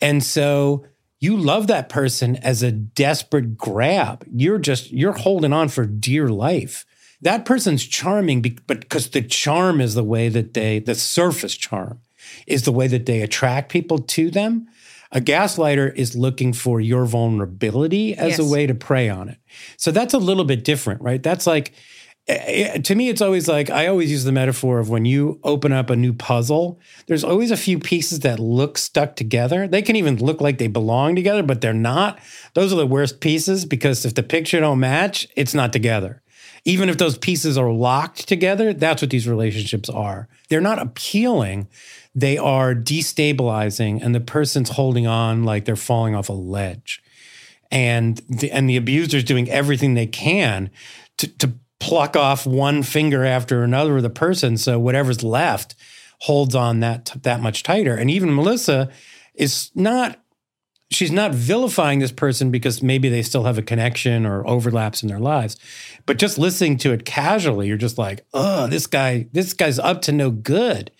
and 0.00 0.22
so 0.22 0.84
you 1.22 1.36
love 1.36 1.68
that 1.68 1.88
person 1.88 2.34
as 2.38 2.64
a 2.64 2.72
desperate 2.72 3.56
grab. 3.56 4.26
You're 4.34 4.58
just 4.58 4.90
you're 4.90 5.12
holding 5.12 5.52
on 5.52 5.68
for 5.68 5.86
dear 5.86 6.28
life. 6.28 6.84
That 7.20 7.44
person's 7.44 7.86
charming, 7.86 8.42
but 8.66 8.80
because 8.80 9.10
the 9.10 9.22
charm 9.22 9.80
is 9.80 9.94
the 9.94 10.02
way 10.02 10.28
that 10.28 10.54
they 10.54 10.80
the 10.80 10.96
surface 10.96 11.56
charm 11.56 12.00
is 12.48 12.64
the 12.64 12.72
way 12.72 12.88
that 12.88 13.06
they 13.06 13.22
attract 13.22 13.70
people 13.70 13.98
to 13.98 14.32
them. 14.32 14.66
A 15.12 15.20
gaslighter 15.20 15.94
is 15.94 16.16
looking 16.16 16.52
for 16.52 16.80
your 16.80 17.04
vulnerability 17.04 18.16
as 18.16 18.40
a 18.40 18.44
way 18.44 18.66
to 18.66 18.74
prey 18.74 19.08
on 19.08 19.28
it. 19.28 19.38
So 19.76 19.92
that's 19.92 20.14
a 20.14 20.18
little 20.18 20.44
bit 20.44 20.64
different, 20.64 21.02
right? 21.02 21.22
That's 21.22 21.46
like 21.46 21.72
eh, 22.28 22.78
to 22.78 22.94
me, 22.94 23.08
it's 23.08 23.20
always 23.20 23.48
like 23.48 23.70
I 23.70 23.86
always 23.86 24.10
use 24.10 24.24
the 24.24 24.32
metaphor 24.32 24.78
of 24.78 24.88
when 24.88 25.04
you 25.04 25.40
open 25.42 25.72
up 25.72 25.90
a 25.90 25.96
new 25.96 26.12
puzzle, 26.12 26.80
there's 27.06 27.24
always 27.24 27.50
a 27.50 27.56
few 27.56 27.78
pieces 27.78 28.20
that 28.20 28.38
look 28.38 28.78
stuck 28.78 29.16
together. 29.16 29.66
They 29.66 29.82
can 29.82 29.96
even 29.96 30.16
look 30.16 30.40
like 30.40 30.58
they 30.58 30.68
belong 30.68 31.16
together, 31.16 31.42
but 31.42 31.60
they're 31.60 31.72
not. 31.72 32.18
Those 32.54 32.72
are 32.72 32.76
the 32.76 32.86
worst 32.86 33.20
pieces 33.20 33.64
because 33.64 34.04
if 34.04 34.14
the 34.14 34.22
picture 34.22 34.60
don't 34.60 34.80
match, 34.80 35.26
it's 35.36 35.54
not 35.54 35.72
together. 35.72 36.22
Even 36.64 36.88
if 36.88 36.96
those 36.96 37.18
pieces 37.18 37.58
are 37.58 37.72
locked 37.72 38.28
together, 38.28 38.72
that's 38.72 39.02
what 39.02 39.10
these 39.10 39.26
relationships 39.26 39.88
are. 39.88 40.28
They're 40.48 40.60
not 40.60 40.78
appealing, 40.78 41.68
they 42.14 42.38
are 42.38 42.74
destabilizing, 42.74 44.00
and 44.02 44.14
the 44.14 44.20
person's 44.20 44.70
holding 44.70 45.06
on 45.06 45.42
like 45.42 45.64
they're 45.64 45.74
falling 45.74 46.14
off 46.14 46.28
a 46.28 46.34
ledge. 46.34 47.02
And 47.72 48.18
the, 48.28 48.52
and 48.52 48.68
the 48.68 48.76
abuser's 48.76 49.24
doing 49.24 49.50
everything 49.50 49.94
they 49.94 50.06
can 50.06 50.70
to, 51.16 51.26
to 51.38 51.54
pluck 51.82 52.16
off 52.16 52.46
one 52.46 52.84
finger 52.84 53.24
after 53.24 53.64
another 53.64 53.96
of 53.96 54.04
the 54.04 54.10
person. 54.10 54.56
So 54.56 54.78
whatever's 54.78 55.24
left 55.24 55.74
holds 56.20 56.54
on 56.54 56.78
that 56.80 57.12
that 57.22 57.40
much 57.40 57.64
tighter. 57.64 57.96
And 57.96 58.08
even 58.08 58.34
Melissa 58.34 58.88
is 59.34 59.72
not 59.74 60.20
she's 60.90 61.10
not 61.10 61.32
vilifying 61.32 61.98
this 61.98 62.12
person 62.12 62.52
because 62.52 62.82
maybe 62.82 63.08
they 63.08 63.22
still 63.22 63.44
have 63.44 63.58
a 63.58 63.62
connection 63.62 64.24
or 64.24 64.46
overlaps 64.46 65.02
in 65.02 65.08
their 65.08 65.18
lives. 65.18 65.56
But 66.06 66.18
just 66.18 66.38
listening 66.38 66.76
to 66.78 66.92
it 66.92 67.04
casually, 67.04 67.66
you're 67.66 67.76
just 67.76 67.98
like, 67.98 68.24
oh, 68.32 68.68
this 68.68 68.86
guy, 68.86 69.26
this 69.32 69.52
guy's 69.52 69.78
up 69.78 70.02
to 70.02 70.12
no 70.12 70.30
good. 70.30 70.92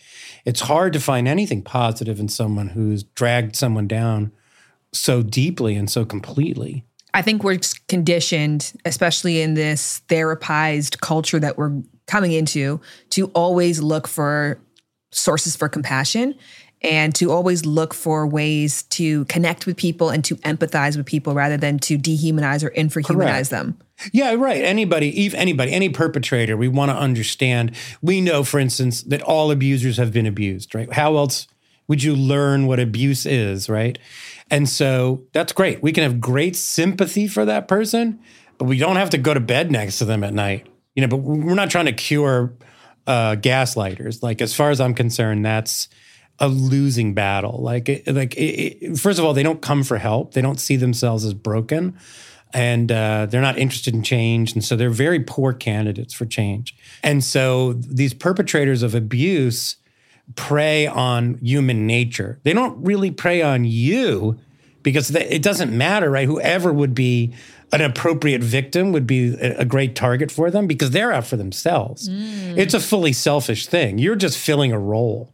It's 0.44 0.62
hard 0.62 0.94
to 0.94 1.00
find 1.00 1.28
anything 1.28 1.62
positive 1.62 2.18
in 2.18 2.28
someone 2.28 2.68
who's 2.68 3.04
dragged 3.04 3.54
someone 3.54 3.86
down 3.86 4.32
so 4.92 5.22
deeply 5.22 5.76
and 5.76 5.88
so 5.88 6.04
completely. 6.04 6.84
I 7.14 7.22
think 7.22 7.44
we're 7.44 7.58
conditioned, 7.88 8.72
especially 8.84 9.42
in 9.42 9.54
this 9.54 10.02
therapized 10.08 11.00
culture 11.00 11.38
that 11.38 11.58
we're 11.58 11.82
coming 12.06 12.32
into, 12.32 12.80
to 13.10 13.26
always 13.28 13.82
look 13.82 14.08
for 14.08 14.58
sources 15.10 15.54
for 15.54 15.68
compassion 15.68 16.34
and 16.82 17.14
to 17.14 17.30
always 17.30 17.64
look 17.64 17.94
for 17.94 18.26
ways 18.26 18.82
to 18.84 19.24
connect 19.26 19.66
with 19.66 19.76
people 19.76 20.10
and 20.10 20.24
to 20.24 20.36
empathize 20.36 20.96
with 20.96 21.06
people 21.06 21.34
rather 21.34 21.56
than 21.56 21.78
to 21.78 21.96
dehumanize 21.96 22.64
or 22.64 22.70
infrahumanize 22.70 23.14
Correct. 23.14 23.50
them. 23.50 23.78
Yeah, 24.12 24.34
right. 24.34 24.64
Anybody, 24.64 25.26
if 25.26 25.34
anybody, 25.34 25.72
any 25.72 25.88
perpetrator, 25.90 26.56
we 26.56 26.66
want 26.66 26.90
to 26.90 26.96
understand. 26.96 27.76
We 28.00 28.20
know, 28.20 28.42
for 28.42 28.58
instance, 28.58 29.02
that 29.04 29.22
all 29.22 29.52
abusers 29.52 29.96
have 29.98 30.12
been 30.12 30.26
abused, 30.26 30.74
right? 30.74 30.92
How 30.92 31.16
else 31.16 31.46
would 31.88 32.02
you 32.02 32.14
learn 32.14 32.66
what 32.66 32.80
abuse 32.80 33.26
is, 33.26 33.68
right? 33.68 33.98
And 34.50 34.68
so 34.68 35.24
that's 35.32 35.52
great. 35.52 35.82
We 35.82 35.92
can 35.92 36.02
have 36.02 36.20
great 36.20 36.56
sympathy 36.56 37.26
for 37.26 37.44
that 37.44 37.68
person, 37.68 38.20
but 38.58 38.66
we 38.66 38.78
don't 38.78 38.96
have 38.96 39.10
to 39.10 39.18
go 39.18 39.34
to 39.34 39.40
bed 39.40 39.70
next 39.70 39.98
to 39.98 40.04
them 40.04 40.22
at 40.24 40.34
night. 40.34 40.68
You 40.94 41.00
know, 41.02 41.08
but 41.08 41.18
we're 41.18 41.54
not 41.54 41.70
trying 41.70 41.86
to 41.86 41.92
cure 41.92 42.52
uh, 43.06 43.36
gaslighters. 43.36 44.22
Like, 44.22 44.42
as 44.42 44.54
far 44.54 44.70
as 44.70 44.80
I'm 44.80 44.94
concerned, 44.94 45.44
that's 45.44 45.88
a 46.38 46.48
losing 46.48 47.14
battle. 47.14 47.62
Like, 47.62 47.88
like 48.06 48.36
it, 48.36 48.40
it, 48.82 48.98
first 48.98 49.18
of 49.18 49.24
all, 49.24 49.32
they 49.32 49.42
don't 49.42 49.62
come 49.62 49.82
for 49.82 49.98
help. 49.98 50.34
They 50.34 50.42
don't 50.42 50.60
see 50.60 50.76
themselves 50.76 51.24
as 51.24 51.34
broken, 51.34 51.96
and 52.52 52.92
uh, 52.92 53.26
they're 53.26 53.40
not 53.40 53.58
interested 53.58 53.94
in 53.94 54.02
change, 54.02 54.52
and 54.52 54.62
so 54.62 54.76
they're 54.76 54.90
very 54.90 55.20
poor 55.20 55.52
candidates 55.52 56.12
for 56.12 56.26
change. 56.26 56.76
And 57.02 57.24
so 57.24 57.72
these 57.74 58.12
perpetrators 58.12 58.82
of 58.82 58.94
abuse 58.94 59.76
prey 60.36 60.86
on 60.86 61.38
human 61.42 61.86
nature. 61.86 62.38
They 62.42 62.52
don't 62.52 62.84
really 62.84 63.10
prey 63.10 63.42
on 63.42 63.64
you 63.64 64.38
because 64.82 65.14
it 65.14 65.42
doesn't 65.42 65.76
matter, 65.76 66.10
right? 66.10 66.26
Whoever 66.26 66.72
would 66.72 66.94
be 66.94 67.34
an 67.72 67.80
appropriate 67.80 68.42
victim 68.42 68.92
would 68.92 69.06
be 69.06 69.34
a 69.34 69.64
great 69.64 69.94
target 69.94 70.30
for 70.30 70.50
them 70.50 70.66
because 70.66 70.90
they're 70.90 71.12
out 71.12 71.26
for 71.26 71.36
themselves. 71.36 72.08
Mm. 72.08 72.58
It's 72.58 72.74
a 72.74 72.80
fully 72.80 73.12
selfish 73.12 73.66
thing. 73.66 73.98
You're 73.98 74.16
just 74.16 74.36
filling 74.36 74.72
a 74.72 74.78
role. 74.78 75.32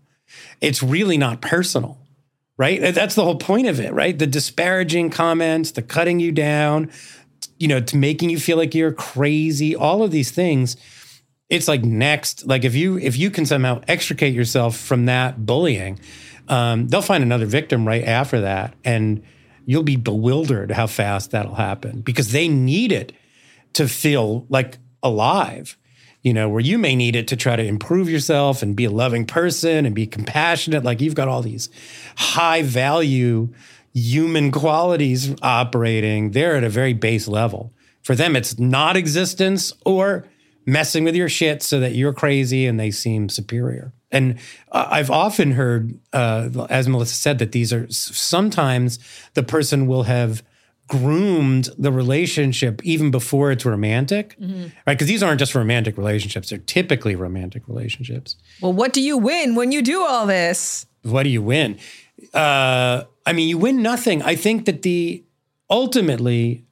It's 0.60 0.82
really 0.82 1.18
not 1.18 1.40
personal, 1.40 1.98
right? 2.56 2.80
That's 2.94 3.14
the 3.14 3.24
whole 3.24 3.38
point 3.38 3.66
of 3.66 3.80
it, 3.80 3.92
right? 3.92 4.16
The 4.16 4.26
disparaging 4.26 5.10
comments, 5.10 5.72
the 5.72 5.82
cutting 5.82 6.20
you 6.20 6.30
down, 6.30 6.90
you 7.58 7.66
know, 7.66 7.80
to 7.80 7.96
making 7.96 8.30
you 8.30 8.38
feel 8.38 8.56
like 8.56 8.74
you're 8.74 8.92
crazy, 8.92 9.74
all 9.74 10.04
of 10.04 10.12
these 10.12 10.30
things. 10.30 10.76
It's 11.48 11.68
like 11.68 11.82
next, 11.82 12.46
like 12.46 12.64
if 12.64 12.74
you 12.74 12.98
if 12.98 13.16
you 13.16 13.30
can 13.30 13.46
somehow 13.46 13.80
extricate 13.88 14.34
yourself 14.34 14.76
from 14.76 15.06
that 15.06 15.46
bullying, 15.46 15.98
um, 16.48 16.88
they'll 16.88 17.02
find 17.02 17.22
another 17.22 17.46
victim 17.46 17.86
right 17.86 18.04
after 18.04 18.42
that, 18.42 18.74
and 18.84 19.22
you'll 19.64 19.82
be 19.82 19.96
bewildered 19.96 20.70
how 20.70 20.86
fast 20.86 21.30
that'll 21.30 21.54
happen 21.54 22.00
because 22.00 22.32
they 22.32 22.48
need 22.48 22.92
it 22.92 23.12
to 23.74 23.88
feel 23.88 24.46
like 24.48 24.78
alive 25.02 25.76
you 26.22 26.34
know 26.34 26.48
where 26.48 26.60
you 26.60 26.78
may 26.78 26.96
need 26.96 27.16
it 27.16 27.28
to 27.28 27.36
try 27.36 27.56
to 27.56 27.64
improve 27.64 28.08
yourself 28.08 28.62
and 28.62 28.74
be 28.74 28.84
a 28.84 28.90
loving 28.90 29.24
person 29.24 29.86
and 29.86 29.94
be 29.94 30.06
compassionate. 30.06 30.84
Like 30.84 31.00
you've 31.00 31.14
got 31.14 31.28
all 31.28 31.42
these 31.42 31.70
high 32.16 32.62
value 32.62 33.48
human 33.94 34.50
qualities 34.50 35.34
operating. 35.42 36.32
They're 36.32 36.56
at 36.56 36.64
a 36.64 36.68
very 36.68 36.92
base 36.92 37.28
level. 37.28 37.72
For 38.02 38.14
them 38.14 38.36
it's 38.36 38.58
not 38.58 38.96
existence 38.96 39.72
or 39.84 40.26
messing 40.68 41.04
with 41.04 41.16
your 41.16 41.28
shit 41.28 41.62
so 41.62 41.80
that 41.80 41.92
you're 41.92 42.12
crazy 42.12 42.66
and 42.66 42.78
they 42.78 42.90
seem 42.90 43.28
superior 43.28 43.92
and 44.10 44.38
I've 44.72 45.10
often 45.10 45.52
heard, 45.52 45.98
uh, 46.12 46.66
as 46.70 46.88
Melissa 46.88 47.14
said, 47.14 47.38
that 47.38 47.52
these 47.52 47.72
are 47.72 47.86
sometimes 47.90 48.98
the 49.34 49.42
person 49.42 49.86
will 49.86 50.04
have 50.04 50.42
groomed 50.86 51.68
the 51.76 51.92
relationship 51.92 52.82
even 52.84 53.10
before 53.10 53.52
it's 53.52 53.66
romantic, 53.66 54.34
mm-hmm. 54.40 54.68
right? 54.86 54.94
Because 54.94 55.08
these 55.08 55.22
aren't 55.22 55.38
just 55.38 55.54
romantic 55.54 55.98
relationships; 55.98 56.48
they're 56.48 56.58
typically 56.58 57.14
romantic 57.14 57.68
relationships. 57.68 58.36
Well, 58.62 58.72
what 58.72 58.94
do 58.94 59.02
you 59.02 59.18
win 59.18 59.54
when 59.54 59.72
you 59.72 59.82
do 59.82 60.02
all 60.02 60.26
this? 60.26 60.86
What 61.02 61.24
do 61.24 61.28
you 61.28 61.42
win? 61.42 61.78
Uh, 62.32 63.04
I 63.26 63.32
mean, 63.34 63.48
you 63.48 63.58
win 63.58 63.82
nothing. 63.82 64.22
I 64.22 64.36
think 64.36 64.64
that 64.64 64.82
the 64.82 65.22
ultimately 65.68 66.64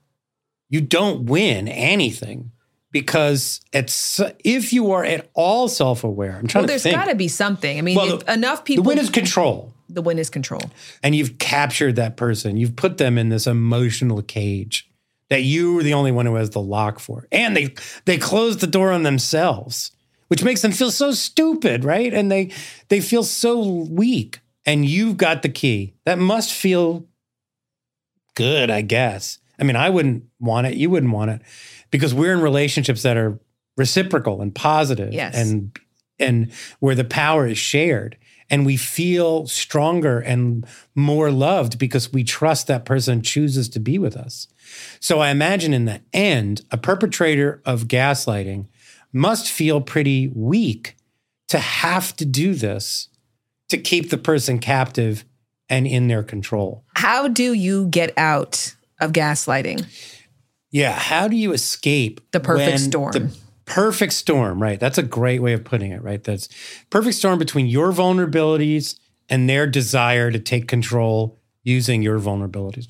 you 0.70 0.80
don't 0.80 1.26
win 1.26 1.68
anything 1.68 2.52
because 3.00 3.60
it's 3.74 4.20
if 4.42 4.72
you 4.72 4.92
are 4.92 5.04
at 5.04 5.28
all 5.34 5.68
self-aware. 5.68 6.36
I'm 6.36 6.46
trying 6.46 6.62
well, 6.62 6.66
to 6.66 6.72
there's 6.72 6.82
think. 6.82 6.96
There's 6.96 7.04
got 7.04 7.10
to 7.10 7.16
be 7.16 7.28
something. 7.28 7.76
I 7.76 7.82
mean, 7.82 7.96
well, 7.96 8.16
the, 8.16 8.32
enough 8.32 8.64
people. 8.64 8.84
The 8.84 8.88
win 8.88 8.98
is 8.98 9.10
control. 9.10 9.74
The 9.90 10.00
win 10.00 10.18
is 10.18 10.30
control. 10.30 10.62
And 11.02 11.14
you've 11.14 11.38
captured 11.38 11.96
that 11.96 12.16
person. 12.16 12.56
You've 12.56 12.74
put 12.74 12.96
them 12.96 13.18
in 13.18 13.28
this 13.28 13.46
emotional 13.46 14.22
cage 14.22 14.88
that 15.28 15.42
you 15.42 15.78
are 15.78 15.82
the 15.82 15.92
only 15.92 16.10
one 16.10 16.24
who 16.24 16.36
has 16.36 16.50
the 16.50 16.60
lock 16.60 16.98
for, 16.98 17.28
and 17.30 17.54
they 17.54 17.74
they 18.06 18.16
close 18.16 18.56
the 18.56 18.66
door 18.66 18.92
on 18.92 19.02
themselves, 19.02 19.90
which 20.28 20.42
makes 20.42 20.62
them 20.62 20.72
feel 20.72 20.90
so 20.90 21.12
stupid, 21.12 21.84
right? 21.84 22.14
And 22.14 22.32
they 22.32 22.50
they 22.88 23.00
feel 23.00 23.24
so 23.24 23.62
weak. 23.68 24.40
And 24.64 24.86
you've 24.86 25.18
got 25.18 25.42
the 25.42 25.48
key. 25.50 25.94
That 26.06 26.18
must 26.18 26.50
feel 26.50 27.04
good, 28.34 28.70
I 28.70 28.80
guess. 28.80 29.38
I 29.58 29.64
mean, 29.64 29.76
I 29.76 29.90
wouldn't 29.90 30.24
want 30.40 30.66
it. 30.66 30.74
You 30.74 30.90
wouldn't 30.90 31.12
want 31.12 31.30
it 31.30 31.42
because 31.90 32.14
we're 32.14 32.32
in 32.32 32.40
relationships 32.40 33.02
that 33.02 33.16
are 33.16 33.38
reciprocal 33.76 34.40
and 34.40 34.54
positive 34.54 35.12
yes. 35.12 35.36
and 35.36 35.78
and 36.18 36.52
where 36.80 36.94
the 36.94 37.04
power 37.04 37.46
is 37.46 37.58
shared 37.58 38.16
and 38.48 38.64
we 38.64 38.76
feel 38.76 39.46
stronger 39.46 40.20
and 40.20 40.66
more 40.94 41.30
loved 41.30 41.78
because 41.78 42.12
we 42.12 42.22
trust 42.22 42.66
that 42.68 42.84
person 42.84 43.22
chooses 43.22 43.68
to 43.70 43.80
be 43.80 43.98
with 43.98 44.16
us. 44.16 44.46
So 45.00 45.20
I 45.20 45.30
imagine 45.30 45.74
in 45.74 45.84
the 45.84 46.00
end, 46.12 46.62
a 46.70 46.78
perpetrator 46.78 47.60
of 47.64 47.88
gaslighting 47.88 48.66
must 49.12 49.50
feel 49.50 49.80
pretty 49.80 50.28
weak 50.28 50.96
to 51.48 51.58
have 51.58 52.14
to 52.16 52.24
do 52.24 52.54
this 52.54 53.08
to 53.68 53.78
keep 53.78 54.10
the 54.10 54.18
person 54.18 54.58
captive 54.58 55.24
and 55.68 55.86
in 55.86 56.06
their 56.08 56.22
control. 56.22 56.84
How 56.94 57.26
do 57.28 57.52
you 57.52 57.88
get 57.88 58.16
out 58.16 58.74
of 59.00 59.12
gaslighting? 59.12 59.84
Yeah. 60.76 60.92
How 60.92 61.26
do 61.26 61.36
you 61.36 61.52
escape 61.52 62.20
the 62.32 62.40
perfect 62.40 62.80
storm? 62.80 63.12
The 63.12 63.34
perfect 63.64 64.12
storm, 64.12 64.62
right? 64.62 64.78
That's 64.78 64.98
a 64.98 65.02
great 65.02 65.40
way 65.40 65.54
of 65.54 65.64
putting 65.64 65.90
it, 65.90 66.02
right? 66.02 66.22
That's 66.22 66.50
perfect 66.90 67.16
storm 67.16 67.38
between 67.38 67.66
your 67.66 67.92
vulnerabilities 67.92 68.98
and 69.30 69.48
their 69.48 69.66
desire 69.66 70.30
to 70.30 70.38
take 70.38 70.68
control 70.68 71.40
using 71.64 72.02
your 72.02 72.20
vulnerabilities. 72.20 72.86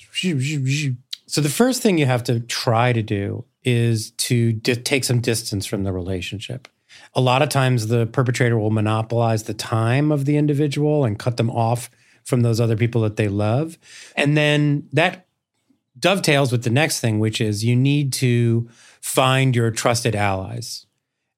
So 1.27 1.41
the 1.41 1.49
first 1.49 1.81
thing 1.81 1.97
you 1.97 2.07
have 2.07 2.25
to 2.25 2.41
try 2.41 2.93
to 2.93 3.03
do 3.03 3.45
is 3.65 4.11
to 4.13 4.53
di- 4.53 4.75
take 4.75 5.05
some 5.05 5.21
distance 5.21 5.65
from 5.65 5.85
the 5.85 5.93
relationship. 5.93 6.67
A 7.15 7.21
lot 7.21 7.41
of 7.41 7.51
times 7.51 7.87
the 7.87 8.07
perpetrator 8.07 8.59
will 8.59 8.71
monopolize 8.71 9.45
the 9.45 9.55
time 9.55 10.11
of 10.11 10.25
the 10.25 10.37
individual 10.37 11.05
and 11.05 11.19
cut 11.19 11.37
them 11.37 11.51
off 11.51 11.89
from 12.25 12.41
those 12.41 12.61
other 12.61 12.77
people 12.77 13.03
that 13.03 13.17
they 13.17 13.29
love. 13.29 13.79
And 14.17 14.37
then 14.37 14.89
that 14.93 15.26
dovetails 15.99 16.53
with 16.53 16.65
the 16.65 16.71
next 16.71 17.01
thing, 17.01 17.19
which 17.19 17.41
is 17.41 17.65
you 17.65 17.77
need 17.77 18.13
to 18.15 18.69
find 19.01 19.55
your 19.55 19.71
trusted 19.71 20.15
allies. 20.15 20.87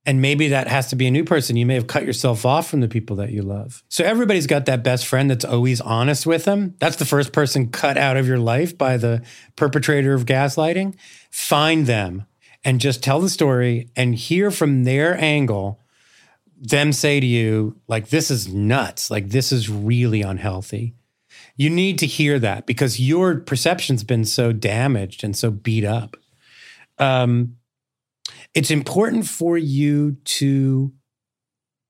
And 0.07 0.23
maybe 0.23 0.49
that 0.49 0.69
has 0.69 0.89
to 0.89 0.97
be 0.97 1.07
a 1.07 1.11
new 1.11 1.25
person. 1.25 1.57
You 1.57 1.67
may 1.67 1.75
have 1.75 1.87
cut 1.87 2.07
yourself 2.07 2.47
off 2.47 2.71
from 2.71 2.81
the 2.81 2.89
people 2.89 3.17
that 3.17 3.31
you 3.31 3.43
love. 3.43 3.83
So 3.91 4.05
everybody's 4.05 4.47
got 4.47 4.65
that 4.65 4.83
best 4.83 5.07
friend 5.07 5.31
that's 5.31 5.45
always 5.45 5.83
honest 5.83 6.25
with 6.25 6.47
them. 6.47 6.75
That's 6.79 6.97
the 6.97 7.05
first 7.05 7.33
person 7.33 7.69
cut 7.69 7.99
out 7.99 8.17
of 8.17 8.27
your 8.27 8.39
life 8.39 8.79
by 8.79 8.97
the 8.97 9.23
perpetrator 9.55 10.15
of 10.15 10.25
gaslighting. 10.25 10.95
Find 11.31 11.87
them 11.87 12.25
and 12.65 12.81
just 12.81 13.03
tell 13.03 13.21
the 13.21 13.29
story 13.29 13.91
and 13.97 14.15
hear 14.15 14.51
from 14.51 14.85
their 14.85 15.21
angle 15.21 15.81
them 16.61 16.93
say 16.93 17.21
to 17.21 17.27
you 17.27 17.77
like 17.87 18.09
this 18.09 18.31
is 18.31 18.53
nuts 18.53 19.11
like 19.11 19.29
this 19.29 19.53
is 19.53 19.71
really 19.71 20.23
unhealthy 20.23 20.95
you 21.59 21.69
need 21.69 21.99
to 21.99 22.07
hear 22.07 22.39
that 22.39 22.65
because 22.67 22.99
your 22.99 23.41
perception's 23.41 24.05
been 24.05 24.25
so 24.25 24.53
damaged 24.53 25.23
and 25.23 25.37
so 25.37 25.51
beat 25.51 25.85
up 25.85 26.17
um, 26.99 27.57
it's 28.55 28.71
important 28.71 29.27
for 29.27 29.59
you 29.59 30.17
to 30.25 30.93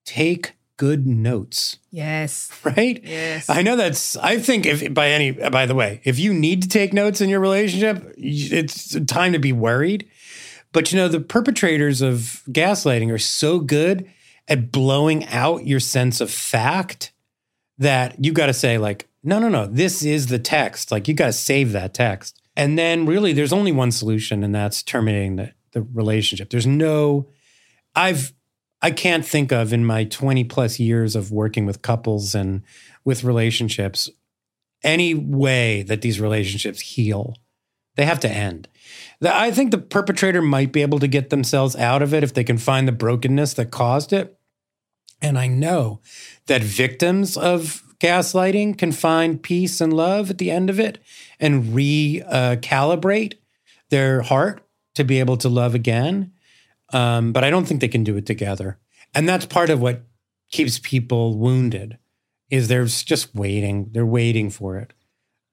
take 0.05 0.53
good 0.77 1.05
notes 1.05 1.77
Yes. 1.91 2.49
right 2.63 3.01
Yes. 3.03 3.49
i 3.49 3.61
know 3.61 3.75
that's 3.75 4.15
i 4.17 4.39
think 4.39 4.65
if 4.65 4.93
by 4.93 5.09
any 5.09 5.31
by 5.31 5.65
the 5.65 5.75
way 5.75 5.99
if 6.05 6.17
you 6.19 6.33
need 6.33 6.61
to 6.63 6.69
take 6.69 6.93
notes 6.93 7.19
in 7.21 7.29
your 7.29 7.41
relationship 7.41 8.13
it's 8.17 8.97
time 9.05 9.33
to 9.33 9.39
be 9.39 9.51
worried 9.51 10.07
but 10.71 10.91
you 10.91 10.97
know 10.97 11.07
the 11.09 11.19
perpetrators 11.19 12.01
of 12.01 12.43
gaslighting 12.49 13.11
are 13.11 13.17
so 13.19 13.59
good 13.59 14.09
at 14.47 14.71
blowing 14.71 15.25
out 15.27 15.67
your 15.67 15.79
sense 15.81 16.21
of 16.21 16.31
fact 16.31 17.11
that 17.77 18.23
you 18.23 18.31
got 18.31 18.45
to 18.45 18.53
say 18.53 18.77
like 18.77 19.08
no 19.23 19.39
no 19.39 19.49
no. 19.49 19.67
This 19.67 20.03
is 20.03 20.27
the 20.27 20.39
text. 20.39 20.91
Like 20.91 21.07
you 21.07 21.13
got 21.13 21.27
to 21.27 21.33
save 21.33 21.71
that 21.73 21.93
text. 21.93 22.41
And 22.55 22.77
then 22.77 23.05
really 23.05 23.33
there's 23.33 23.53
only 23.53 23.71
one 23.71 23.91
solution 23.91 24.43
and 24.43 24.53
that's 24.53 24.83
terminating 24.83 25.35
the, 25.37 25.53
the 25.71 25.81
relationship. 25.81 26.49
There's 26.49 26.67
no 26.67 27.29
i've 27.95 28.33
i 28.83 28.91
can't 28.91 29.25
think 29.25 29.51
of 29.51 29.73
in 29.73 29.83
my 29.83 30.03
20 30.03 30.43
plus 30.43 30.79
years 30.79 31.15
of 31.15 31.31
working 31.31 31.65
with 31.65 31.81
couples 31.81 32.35
and 32.35 32.61
with 33.03 33.23
relationships 33.23 34.09
any 34.83 35.13
way 35.13 35.81
that 35.81 36.01
these 36.01 36.21
relationships 36.21 36.79
heal. 36.79 37.35
They 37.95 38.05
have 38.05 38.19
to 38.21 38.29
end. 38.29 38.67
The- 39.19 39.35
i 39.35 39.51
think 39.51 39.71
the 39.71 39.77
perpetrator 39.77 40.41
might 40.41 40.71
be 40.71 40.81
able 40.81 40.99
to 40.99 41.07
get 41.07 41.29
themselves 41.29 41.75
out 41.75 42.01
of 42.01 42.13
it 42.13 42.23
if 42.23 42.33
they 42.33 42.43
can 42.43 42.57
find 42.57 42.87
the 42.87 42.93
brokenness 42.93 43.53
that 43.55 43.71
caused 43.71 44.13
it. 44.13 44.37
And 45.21 45.37
I 45.37 45.47
know 45.47 45.99
that 46.47 46.61
victims 46.61 47.35
of 47.35 47.83
gaslighting 47.99 48.77
can 48.77 48.91
find 48.91 49.41
peace 49.41 49.81
and 49.81 49.93
love 49.93 50.29
at 50.29 50.37
the 50.37 50.51
end 50.51 50.69
of 50.69 50.79
it 50.79 50.99
and 51.39 51.65
recalibrate 51.75 53.35
their 53.89 54.21
heart 54.21 54.61
to 54.95 55.03
be 55.03 55.19
able 55.19 55.37
to 55.37 55.49
love 55.49 55.75
again. 55.75 56.31
Um, 56.91 57.31
but 57.31 57.43
I 57.43 57.49
don't 57.49 57.65
think 57.65 57.81
they 57.81 57.87
can 57.87 58.03
do 58.03 58.17
it 58.17 58.25
together. 58.25 58.77
And 59.13 59.27
that's 59.27 59.45
part 59.45 59.69
of 59.69 59.81
what 59.81 60.01
keeps 60.51 60.79
people 60.79 61.37
wounded 61.37 61.97
is 62.49 62.67
they're 62.67 62.85
just 62.85 63.33
waiting. 63.35 63.89
They're 63.91 64.05
waiting 64.05 64.49
for 64.49 64.77
it. 64.77 64.93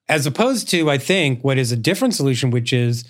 As 0.08 0.26
opposed 0.26 0.68
to, 0.70 0.90
I 0.90 0.98
think, 0.98 1.42
what 1.42 1.58
is 1.58 1.72
a 1.72 1.76
different 1.76 2.14
solution, 2.14 2.50
which 2.50 2.72
is 2.72 3.04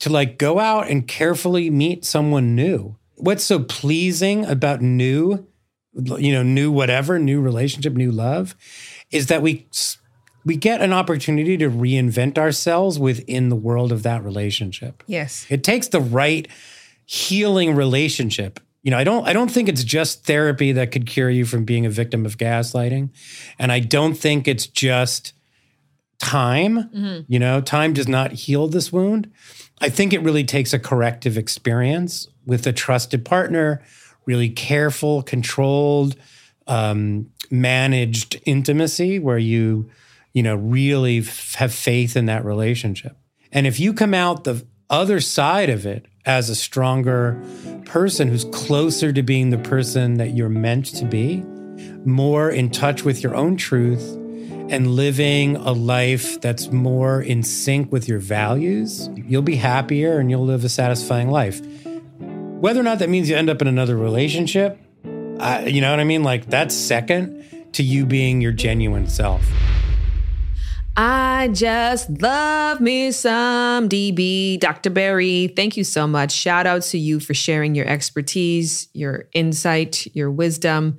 to 0.00 0.10
like 0.10 0.38
go 0.38 0.58
out 0.58 0.88
and 0.88 1.08
carefully 1.08 1.70
meet 1.70 2.04
someone 2.04 2.54
new. 2.54 2.96
What's 3.16 3.44
so 3.44 3.60
pleasing 3.60 4.44
about 4.44 4.82
new 4.82 5.46
you 5.96 6.32
know, 6.32 6.42
new 6.42 6.70
whatever, 6.70 7.18
new 7.18 7.40
relationship, 7.40 7.94
new 7.94 8.10
love, 8.10 8.54
is 9.10 9.26
that 9.28 9.42
we 9.42 9.66
we 10.44 10.56
get 10.56 10.80
an 10.82 10.92
opportunity 10.92 11.56
to 11.56 11.70
reinvent 11.70 12.36
ourselves 12.36 12.98
within 12.98 13.48
the 13.48 13.56
world 13.56 13.92
of 13.92 14.02
that 14.02 14.22
relationship. 14.22 15.02
Yes. 15.06 15.46
It 15.48 15.64
takes 15.64 15.88
the 15.88 16.00
right 16.00 16.46
healing 17.06 17.74
relationship. 17.74 18.60
You 18.82 18.90
know, 18.90 18.98
I 18.98 19.04
don't 19.04 19.26
I 19.26 19.32
don't 19.32 19.50
think 19.50 19.68
it's 19.68 19.84
just 19.84 20.24
therapy 20.26 20.72
that 20.72 20.90
could 20.92 21.06
cure 21.06 21.30
you 21.30 21.44
from 21.46 21.64
being 21.64 21.86
a 21.86 21.90
victim 21.90 22.26
of 22.26 22.36
gaslighting. 22.36 23.10
And 23.58 23.72
I 23.72 23.80
don't 23.80 24.14
think 24.14 24.46
it's 24.46 24.66
just 24.66 25.32
time. 26.18 26.90
Mhm. 26.94 27.24
You 27.28 27.38
know, 27.38 27.60
time 27.60 27.92
does 27.92 28.08
not 28.08 28.32
heal 28.32 28.68
this 28.68 28.92
wound. 28.92 29.30
I 29.80 29.88
think 29.88 30.12
it 30.12 30.22
really 30.22 30.44
takes 30.44 30.72
a 30.72 30.78
corrective 30.78 31.36
experience 31.36 32.28
with 32.46 32.66
a 32.66 32.72
trusted 32.72 33.24
partner, 33.24 33.82
really 34.26 34.48
careful, 34.48 35.22
controlled, 35.22 36.16
um, 36.66 37.30
managed 37.50 38.40
intimacy 38.44 39.18
where 39.18 39.38
you, 39.38 39.90
you 40.32 40.42
know, 40.42 40.56
really 40.56 41.18
f- 41.18 41.54
have 41.56 41.74
faith 41.74 42.16
in 42.16 42.26
that 42.26 42.44
relationship. 42.44 43.16
And 43.52 43.66
if 43.66 43.78
you 43.78 43.92
come 43.92 44.14
out 44.14 44.44
the 44.44 44.66
other 44.90 45.20
side 45.20 45.70
of 45.70 45.86
it 45.86 46.06
as 46.26 46.48
a 46.48 46.54
stronger 46.54 47.40
person 47.84 48.28
who's 48.28 48.44
closer 48.46 49.12
to 49.12 49.22
being 49.22 49.50
the 49.50 49.58
person 49.58 50.14
that 50.14 50.30
you're 50.30 50.48
meant 50.48 50.86
to 50.86 51.04
be, 51.04 51.42
more 52.04 52.50
in 52.50 52.70
touch 52.70 53.04
with 53.04 53.22
your 53.22 53.34
own 53.34 53.56
truth, 53.56 54.18
and 54.70 54.92
living 54.92 55.56
a 55.56 55.72
life 55.72 56.40
that's 56.40 56.72
more 56.72 57.20
in 57.20 57.42
sync 57.42 57.92
with 57.92 58.08
your 58.08 58.18
values, 58.18 59.10
you'll 59.14 59.42
be 59.42 59.56
happier 59.56 60.18
and 60.18 60.30
you'll 60.30 60.44
live 60.44 60.64
a 60.64 60.68
satisfying 60.68 61.28
life. 61.28 61.60
Whether 62.64 62.80
or 62.80 62.84
not 62.84 63.00
that 63.00 63.10
means 63.10 63.28
you 63.28 63.36
end 63.36 63.50
up 63.50 63.60
in 63.60 63.68
another 63.68 63.94
relationship, 63.94 64.80
I, 65.38 65.66
you 65.66 65.82
know 65.82 65.90
what 65.90 66.00
I 66.00 66.04
mean? 66.04 66.22
Like 66.22 66.46
that's 66.46 66.74
second 66.74 67.44
to 67.74 67.82
you 67.82 68.06
being 68.06 68.40
your 68.40 68.52
genuine 68.52 69.06
self. 69.06 69.46
I 70.96 71.50
just 71.52 72.08
love 72.22 72.80
me 72.80 73.12
some 73.12 73.90
DB. 73.90 74.58
Dr. 74.58 74.88
Barry, 74.88 75.52
thank 75.54 75.76
you 75.76 75.84
so 75.84 76.06
much. 76.06 76.32
Shout 76.32 76.66
out 76.66 76.80
to 76.84 76.98
you 76.98 77.20
for 77.20 77.34
sharing 77.34 77.74
your 77.74 77.86
expertise, 77.86 78.88
your 78.94 79.28
insight, 79.34 80.06
your 80.16 80.30
wisdom, 80.30 80.96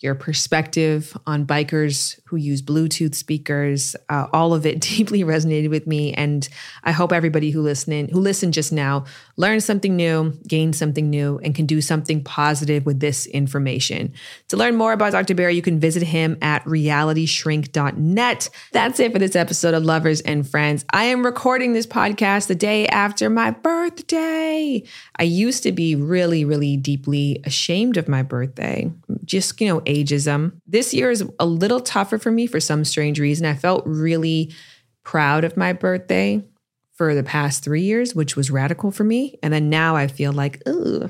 your 0.00 0.16
perspective 0.16 1.16
on 1.26 1.46
bikers 1.46 2.22
who 2.26 2.36
use 2.36 2.62
Bluetooth 2.62 3.14
speakers. 3.14 3.96
Uh, 4.08 4.26
all 4.32 4.54
of 4.54 4.66
it 4.66 4.80
deeply 4.96 5.22
resonated 5.22 5.70
with 5.70 5.86
me, 5.86 6.12
and 6.12 6.48
I 6.84 6.92
hope 6.92 7.12
everybody 7.12 7.50
who 7.50 7.62
listening 7.62 8.08
who 8.08 8.20
listened 8.20 8.54
just 8.54 8.72
now 8.72 9.04
learned 9.36 9.62
something 9.62 9.96
new, 9.96 10.32
gained 10.46 10.76
something 10.76 11.08
new, 11.10 11.38
and 11.42 11.54
can 11.54 11.66
do 11.66 11.80
something 11.80 12.22
positive 12.22 12.86
with 12.86 13.00
this 13.00 13.26
information. 13.26 14.12
To 14.48 14.56
learn 14.56 14.76
more 14.76 14.92
about 14.92 15.12
Dr. 15.12 15.34
Barry, 15.34 15.54
you 15.54 15.62
can 15.62 15.78
visit 15.78 16.02
him 16.02 16.36
at 16.42 16.64
realityshrink.net. 16.64 18.50
That's 18.72 19.00
it 19.00 19.12
for 19.12 19.18
this 19.18 19.36
episode 19.36 19.74
of 19.74 19.84
Lovers 19.84 20.20
and 20.22 20.48
Friends. 20.48 20.84
I 20.90 21.04
am 21.04 21.24
recording 21.24 21.72
this 21.72 21.86
podcast 21.86 22.46
the 22.46 22.54
day 22.54 22.86
after 22.88 23.30
my 23.30 23.50
birthday. 23.50 24.82
I 25.18 25.22
used 25.22 25.62
to 25.64 25.72
be 25.72 25.94
really, 25.94 26.44
really 26.44 26.76
deeply 26.76 27.40
ashamed 27.44 27.96
of 27.96 28.08
my 28.08 28.22
birthday, 28.22 28.90
just, 29.24 29.60
you 29.60 29.68
know, 29.68 29.80
ageism. 29.82 30.52
This 30.66 30.94
year 30.94 31.10
is 31.10 31.24
a 31.38 31.46
little 31.46 31.80
tougher 31.80 32.18
for 32.26 32.32
me 32.32 32.48
for 32.48 32.58
some 32.58 32.84
strange 32.84 33.20
reason. 33.20 33.46
I 33.46 33.54
felt 33.54 33.84
really 33.86 34.52
proud 35.04 35.44
of 35.44 35.56
my 35.56 35.72
birthday 35.72 36.42
for 36.94 37.14
the 37.14 37.22
past 37.22 37.62
three 37.62 37.82
years, 37.82 38.16
which 38.16 38.34
was 38.34 38.50
radical 38.50 38.90
for 38.90 39.04
me. 39.04 39.38
And 39.44 39.54
then 39.54 39.70
now 39.70 39.94
I 39.94 40.08
feel 40.08 40.32
like, 40.32 40.60
ooh, 40.68 41.08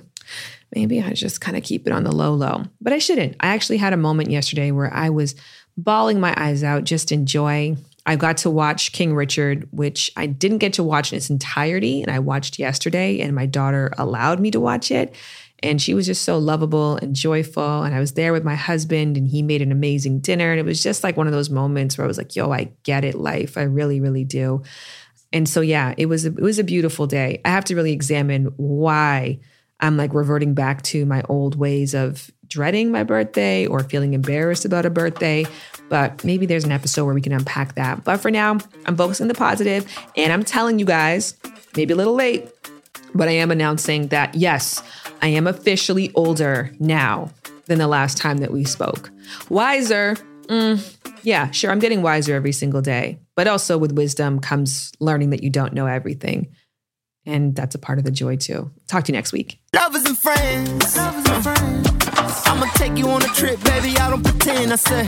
maybe 0.74 1.00
I 1.00 1.14
just 1.14 1.40
kind 1.40 1.56
of 1.56 1.62
keep 1.62 1.86
it 1.86 1.92
on 1.94 2.04
the 2.04 2.14
low 2.14 2.34
low. 2.34 2.64
But 2.82 2.92
I 2.92 2.98
shouldn't. 2.98 3.34
I 3.40 3.46
actually 3.46 3.78
had 3.78 3.94
a 3.94 3.96
moment 3.96 4.30
yesterday 4.30 4.72
where 4.72 4.92
I 4.92 5.08
was 5.08 5.34
bawling 5.78 6.20
my 6.20 6.34
eyes 6.36 6.62
out, 6.62 6.84
just 6.84 7.10
enjoying. 7.10 7.78
I 8.04 8.16
got 8.16 8.36
to 8.38 8.50
watch 8.50 8.92
King 8.92 9.14
Richard, 9.14 9.66
which 9.70 10.10
I 10.18 10.26
didn't 10.26 10.58
get 10.58 10.74
to 10.74 10.82
watch 10.82 11.12
in 11.12 11.16
its 11.16 11.30
entirety. 11.30 12.02
And 12.02 12.10
I 12.10 12.18
watched 12.18 12.58
yesterday, 12.58 13.20
and 13.20 13.34
my 13.34 13.46
daughter 13.46 13.90
allowed 13.96 14.38
me 14.38 14.50
to 14.50 14.60
watch 14.60 14.90
it. 14.90 15.14
And 15.62 15.80
she 15.80 15.94
was 15.94 16.06
just 16.06 16.22
so 16.22 16.38
lovable 16.38 16.96
and 16.96 17.14
joyful. 17.14 17.82
And 17.82 17.94
I 17.94 18.00
was 18.00 18.12
there 18.12 18.32
with 18.32 18.44
my 18.44 18.54
husband, 18.54 19.16
and 19.16 19.26
he 19.26 19.42
made 19.42 19.62
an 19.62 19.72
amazing 19.72 20.20
dinner. 20.20 20.50
And 20.50 20.60
it 20.60 20.66
was 20.66 20.82
just 20.82 21.02
like 21.02 21.16
one 21.16 21.26
of 21.26 21.32
those 21.32 21.50
moments 21.50 21.96
where 21.96 22.04
I 22.04 22.08
was 22.08 22.18
like, 22.18 22.36
yo, 22.36 22.52
I 22.52 22.72
get 22.82 23.04
it, 23.04 23.14
life. 23.14 23.56
I 23.56 23.62
really, 23.62 24.00
really 24.00 24.24
do. 24.24 24.62
And 25.32 25.48
so 25.48 25.60
yeah, 25.60 25.94
it 25.96 26.06
was 26.06 26.24
a, 26.24 26.28
it 26.28 26.40
was 26.40 26.58
a 26.58 26.64
beautiful 26.64 27.06
day. 27.06 27.40
I 27.44 27.50
have 27.50 27.64
to 27.66 27.74
really 27.74 27.92
examine 27.92 28.46
why 28.56 29.40
I'm 29.80 29.96
like 29.96 30.14
reverting 30.14 30.54
back 30.54 30.82
to 30.82 31.04
my 31.04 31.22
old 31.28 31.56
ways 31.56 31.94
of 31.94 32.30
dreading 32.46 32.92
my 32.92 33.02
birthday 33.02 33.66
or 33.66 33.82
feeling 33.82 34.14
embarrassed 34.14 34.64
about 34.64 34.86
a 34.86 34.90
birthday. 34.90 35.44
But 35.88 36.24
maybe 36.24 36.46
there's 36.46 36.64
an 36.64 36.72
episode 36.72 37.04
where 37.04 37.14
we 37.14 37.20
can 37.20 37.32
unpack 37.32 37.74
that. 37.74 38.04
But 38.04 38.18
for 38.18 38.30
now, 38.30 38.58
I'm 38.86 38.96
focusing 38.96 39.28
the 39.28 39.34
positive, 39.34 39.86
and 40.16 40.32
I'm 40.32 40.42
telling 40.42 40.78
you 40.78 40.84
guys, 40.84 41.36
maybe 41.76 41.92
a 41.92 41.96
little 41.96 42.14
late, 42.14 42.48
but 43.14 43.28
I 43.28 43.32
am 43.32 43.50
announcing 43.50 44.08
that 44.08 44.34
yes, 44.34 44.82
I 45.22 45.28
am 45.28 45.46
officially 45.46 46.12
older 46.14 46.72
now 46.78 47.30
than 47.66 47.78
the 47.78 47.88
last 47.88 48.16
time 48.18 48.38
that 48.38 48.52
we 48.52 48.64
spoke. 48.64 49.10
Wiser. 49.48 50.16
Mm, 50.46 50.96
yeah, 51.22 51.50
sure, 51.50 51.70
I'm 51.70 51.80
getting 51.80 52.02
wiser 52.02 52.34
every 52.34 52.52
single 52.52 52.82
day. 52.82 53.18
But 53.34 53.48
also 53.48 53.78
with 53.78 53.92
wisdom 53.92 54.38
comes 54.40 54.92
learning 55.00 55.30
that 55.30 55.42
you 55.42 55.50
don't 55.50 55.72
know 55.72 55.86
everything. 55.86 56.48
And 57.24 57.56
that's 57.56 57.74
a 57.74 57.78
part 57.78 57.98
of 57.98 58.04
the 58.04 58.12
joy 58.12 58.36
too. 58.36 58.70
Talk 58.86 59.04
to 59.04 59.12
you 59.12 59.16
next 59.16 59.32
week. 59.32 59.58
Lovers 59.74 60.04
and 60.04 60.16
friends. 60.16 60.96
Lovers 60.96 61.26
and 61.26 61.42
friends. 61.42 61.88
I'ma 62.46 62.66
take 62.76 62.96
you 62.96 63.08
on 63.08 63.22
a 63.22 63.28
trip, 63.34 63.60
baby. 63.64 63.98
I 63.98 64.08
don't 64.10 64.22
pretend. 64.22 64.72
I 64.72 64.76
say, 64.76 65.02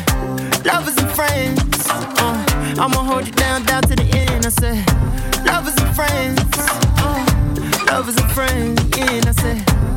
lovers 0.64 0.96
and 0.96 1.10
friends. 1.10 1.86
Uh, 1.88 2.74
I'ma 2.78 3.04
hold 3.04 3.26
you 3.26 3.32
down, 3.32 3.64
down 3.64 3.82
to 3.82 3.94
the 3.94 4.08
end. 4.16 4.44
I 4.44 4.50
say, 4.50 4.84
lovers 5.46 5.76
and 5.78 5.94
friends. 5.94 6.40
Uh, 6.98 7.84
lovers 7.86 8.16
and 8.16 8.30
friends. 8.32 8.98
Yeah, 8.98 9.10
and 9.12 9.26
I 9.26 9.32
say, 9.32 9.87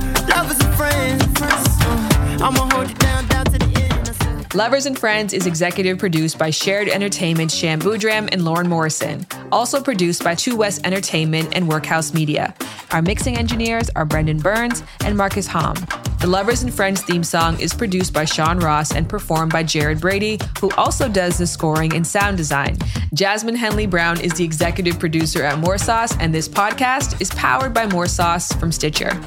lovers 4.61 4.85
and 4.85 4.97
friends. 4.99 5.33
Is 5.33 5.47
executive 5.47 5.97
produced 5.97 6.37
by 6.37 6.51
Shared 6.51 6.87
Entertainment 6.87 7.51
Shan 7.51 7.79
Boodram 7.79 8.29
and 8.31 8.45
Lauren 8.45 8.69
Morrison. 8.69 9.25
Also 9.51 9.81
produced 9.81 10.23
by 10.23 10.35
Two 10.35 10.55
West 10.55 10.85
Entertainment 10.85 11.53
and 11.55 11.67
Workhouse 11.67 12.13
Media. 12.13 12.53
Our 12.91 13.01
mixing 13.01 13.37
engineers 13.37 13.89
are 13.95 14.05
Brendan 14.05 14.37
Burns 14.37 14.83
and 15.03 15.17
Marcus 15.17 15.47
Hom. 15.47 15.75
The 16.19 16.27
Lovers 16.27 16.61
and 16.61 16.71
Friends 16.71 17.01
theme 17.01 17.23
song 17.23 17.59
is 17.59 17.73
produced 17.73 18.13
by 18.13 18.25
Sean 18.25 18.59
Ross 18.59 18.93
and 18.93 19.09
performed 19.09 19.51
by 19.51 19.63
Jared 19.63 19.99
Brady, 19.99 20.39
who 20.59 20.69
also 20.77 21.09
does 21.09 21.39
the 21.39 21.47
scoring 21.47 21.95
and 21.95 22.05
sound 22.05 22.37
design. 22.37 22.77
Jasmine 23.15 23.55
Henley 23.55 23.87
Brown 23.87 24.21
is 24.21 24.33
the 24.33 24.43
executive 24.43 24.99
producer 24.99 25.41
at 25.43 25.57
More 25.57 25.79
Sauce, 25.79 26.15
and 26.19 26.35
this 26.35 26.47
podcast 26.47 27.19
is 27.19 27.31
powered 27.31 27.73
by 27.73 27.87
More 27.87 28.07
Sauce 28.07 28.53
from 28.53 28.71
Stitcher. 28.71 29.19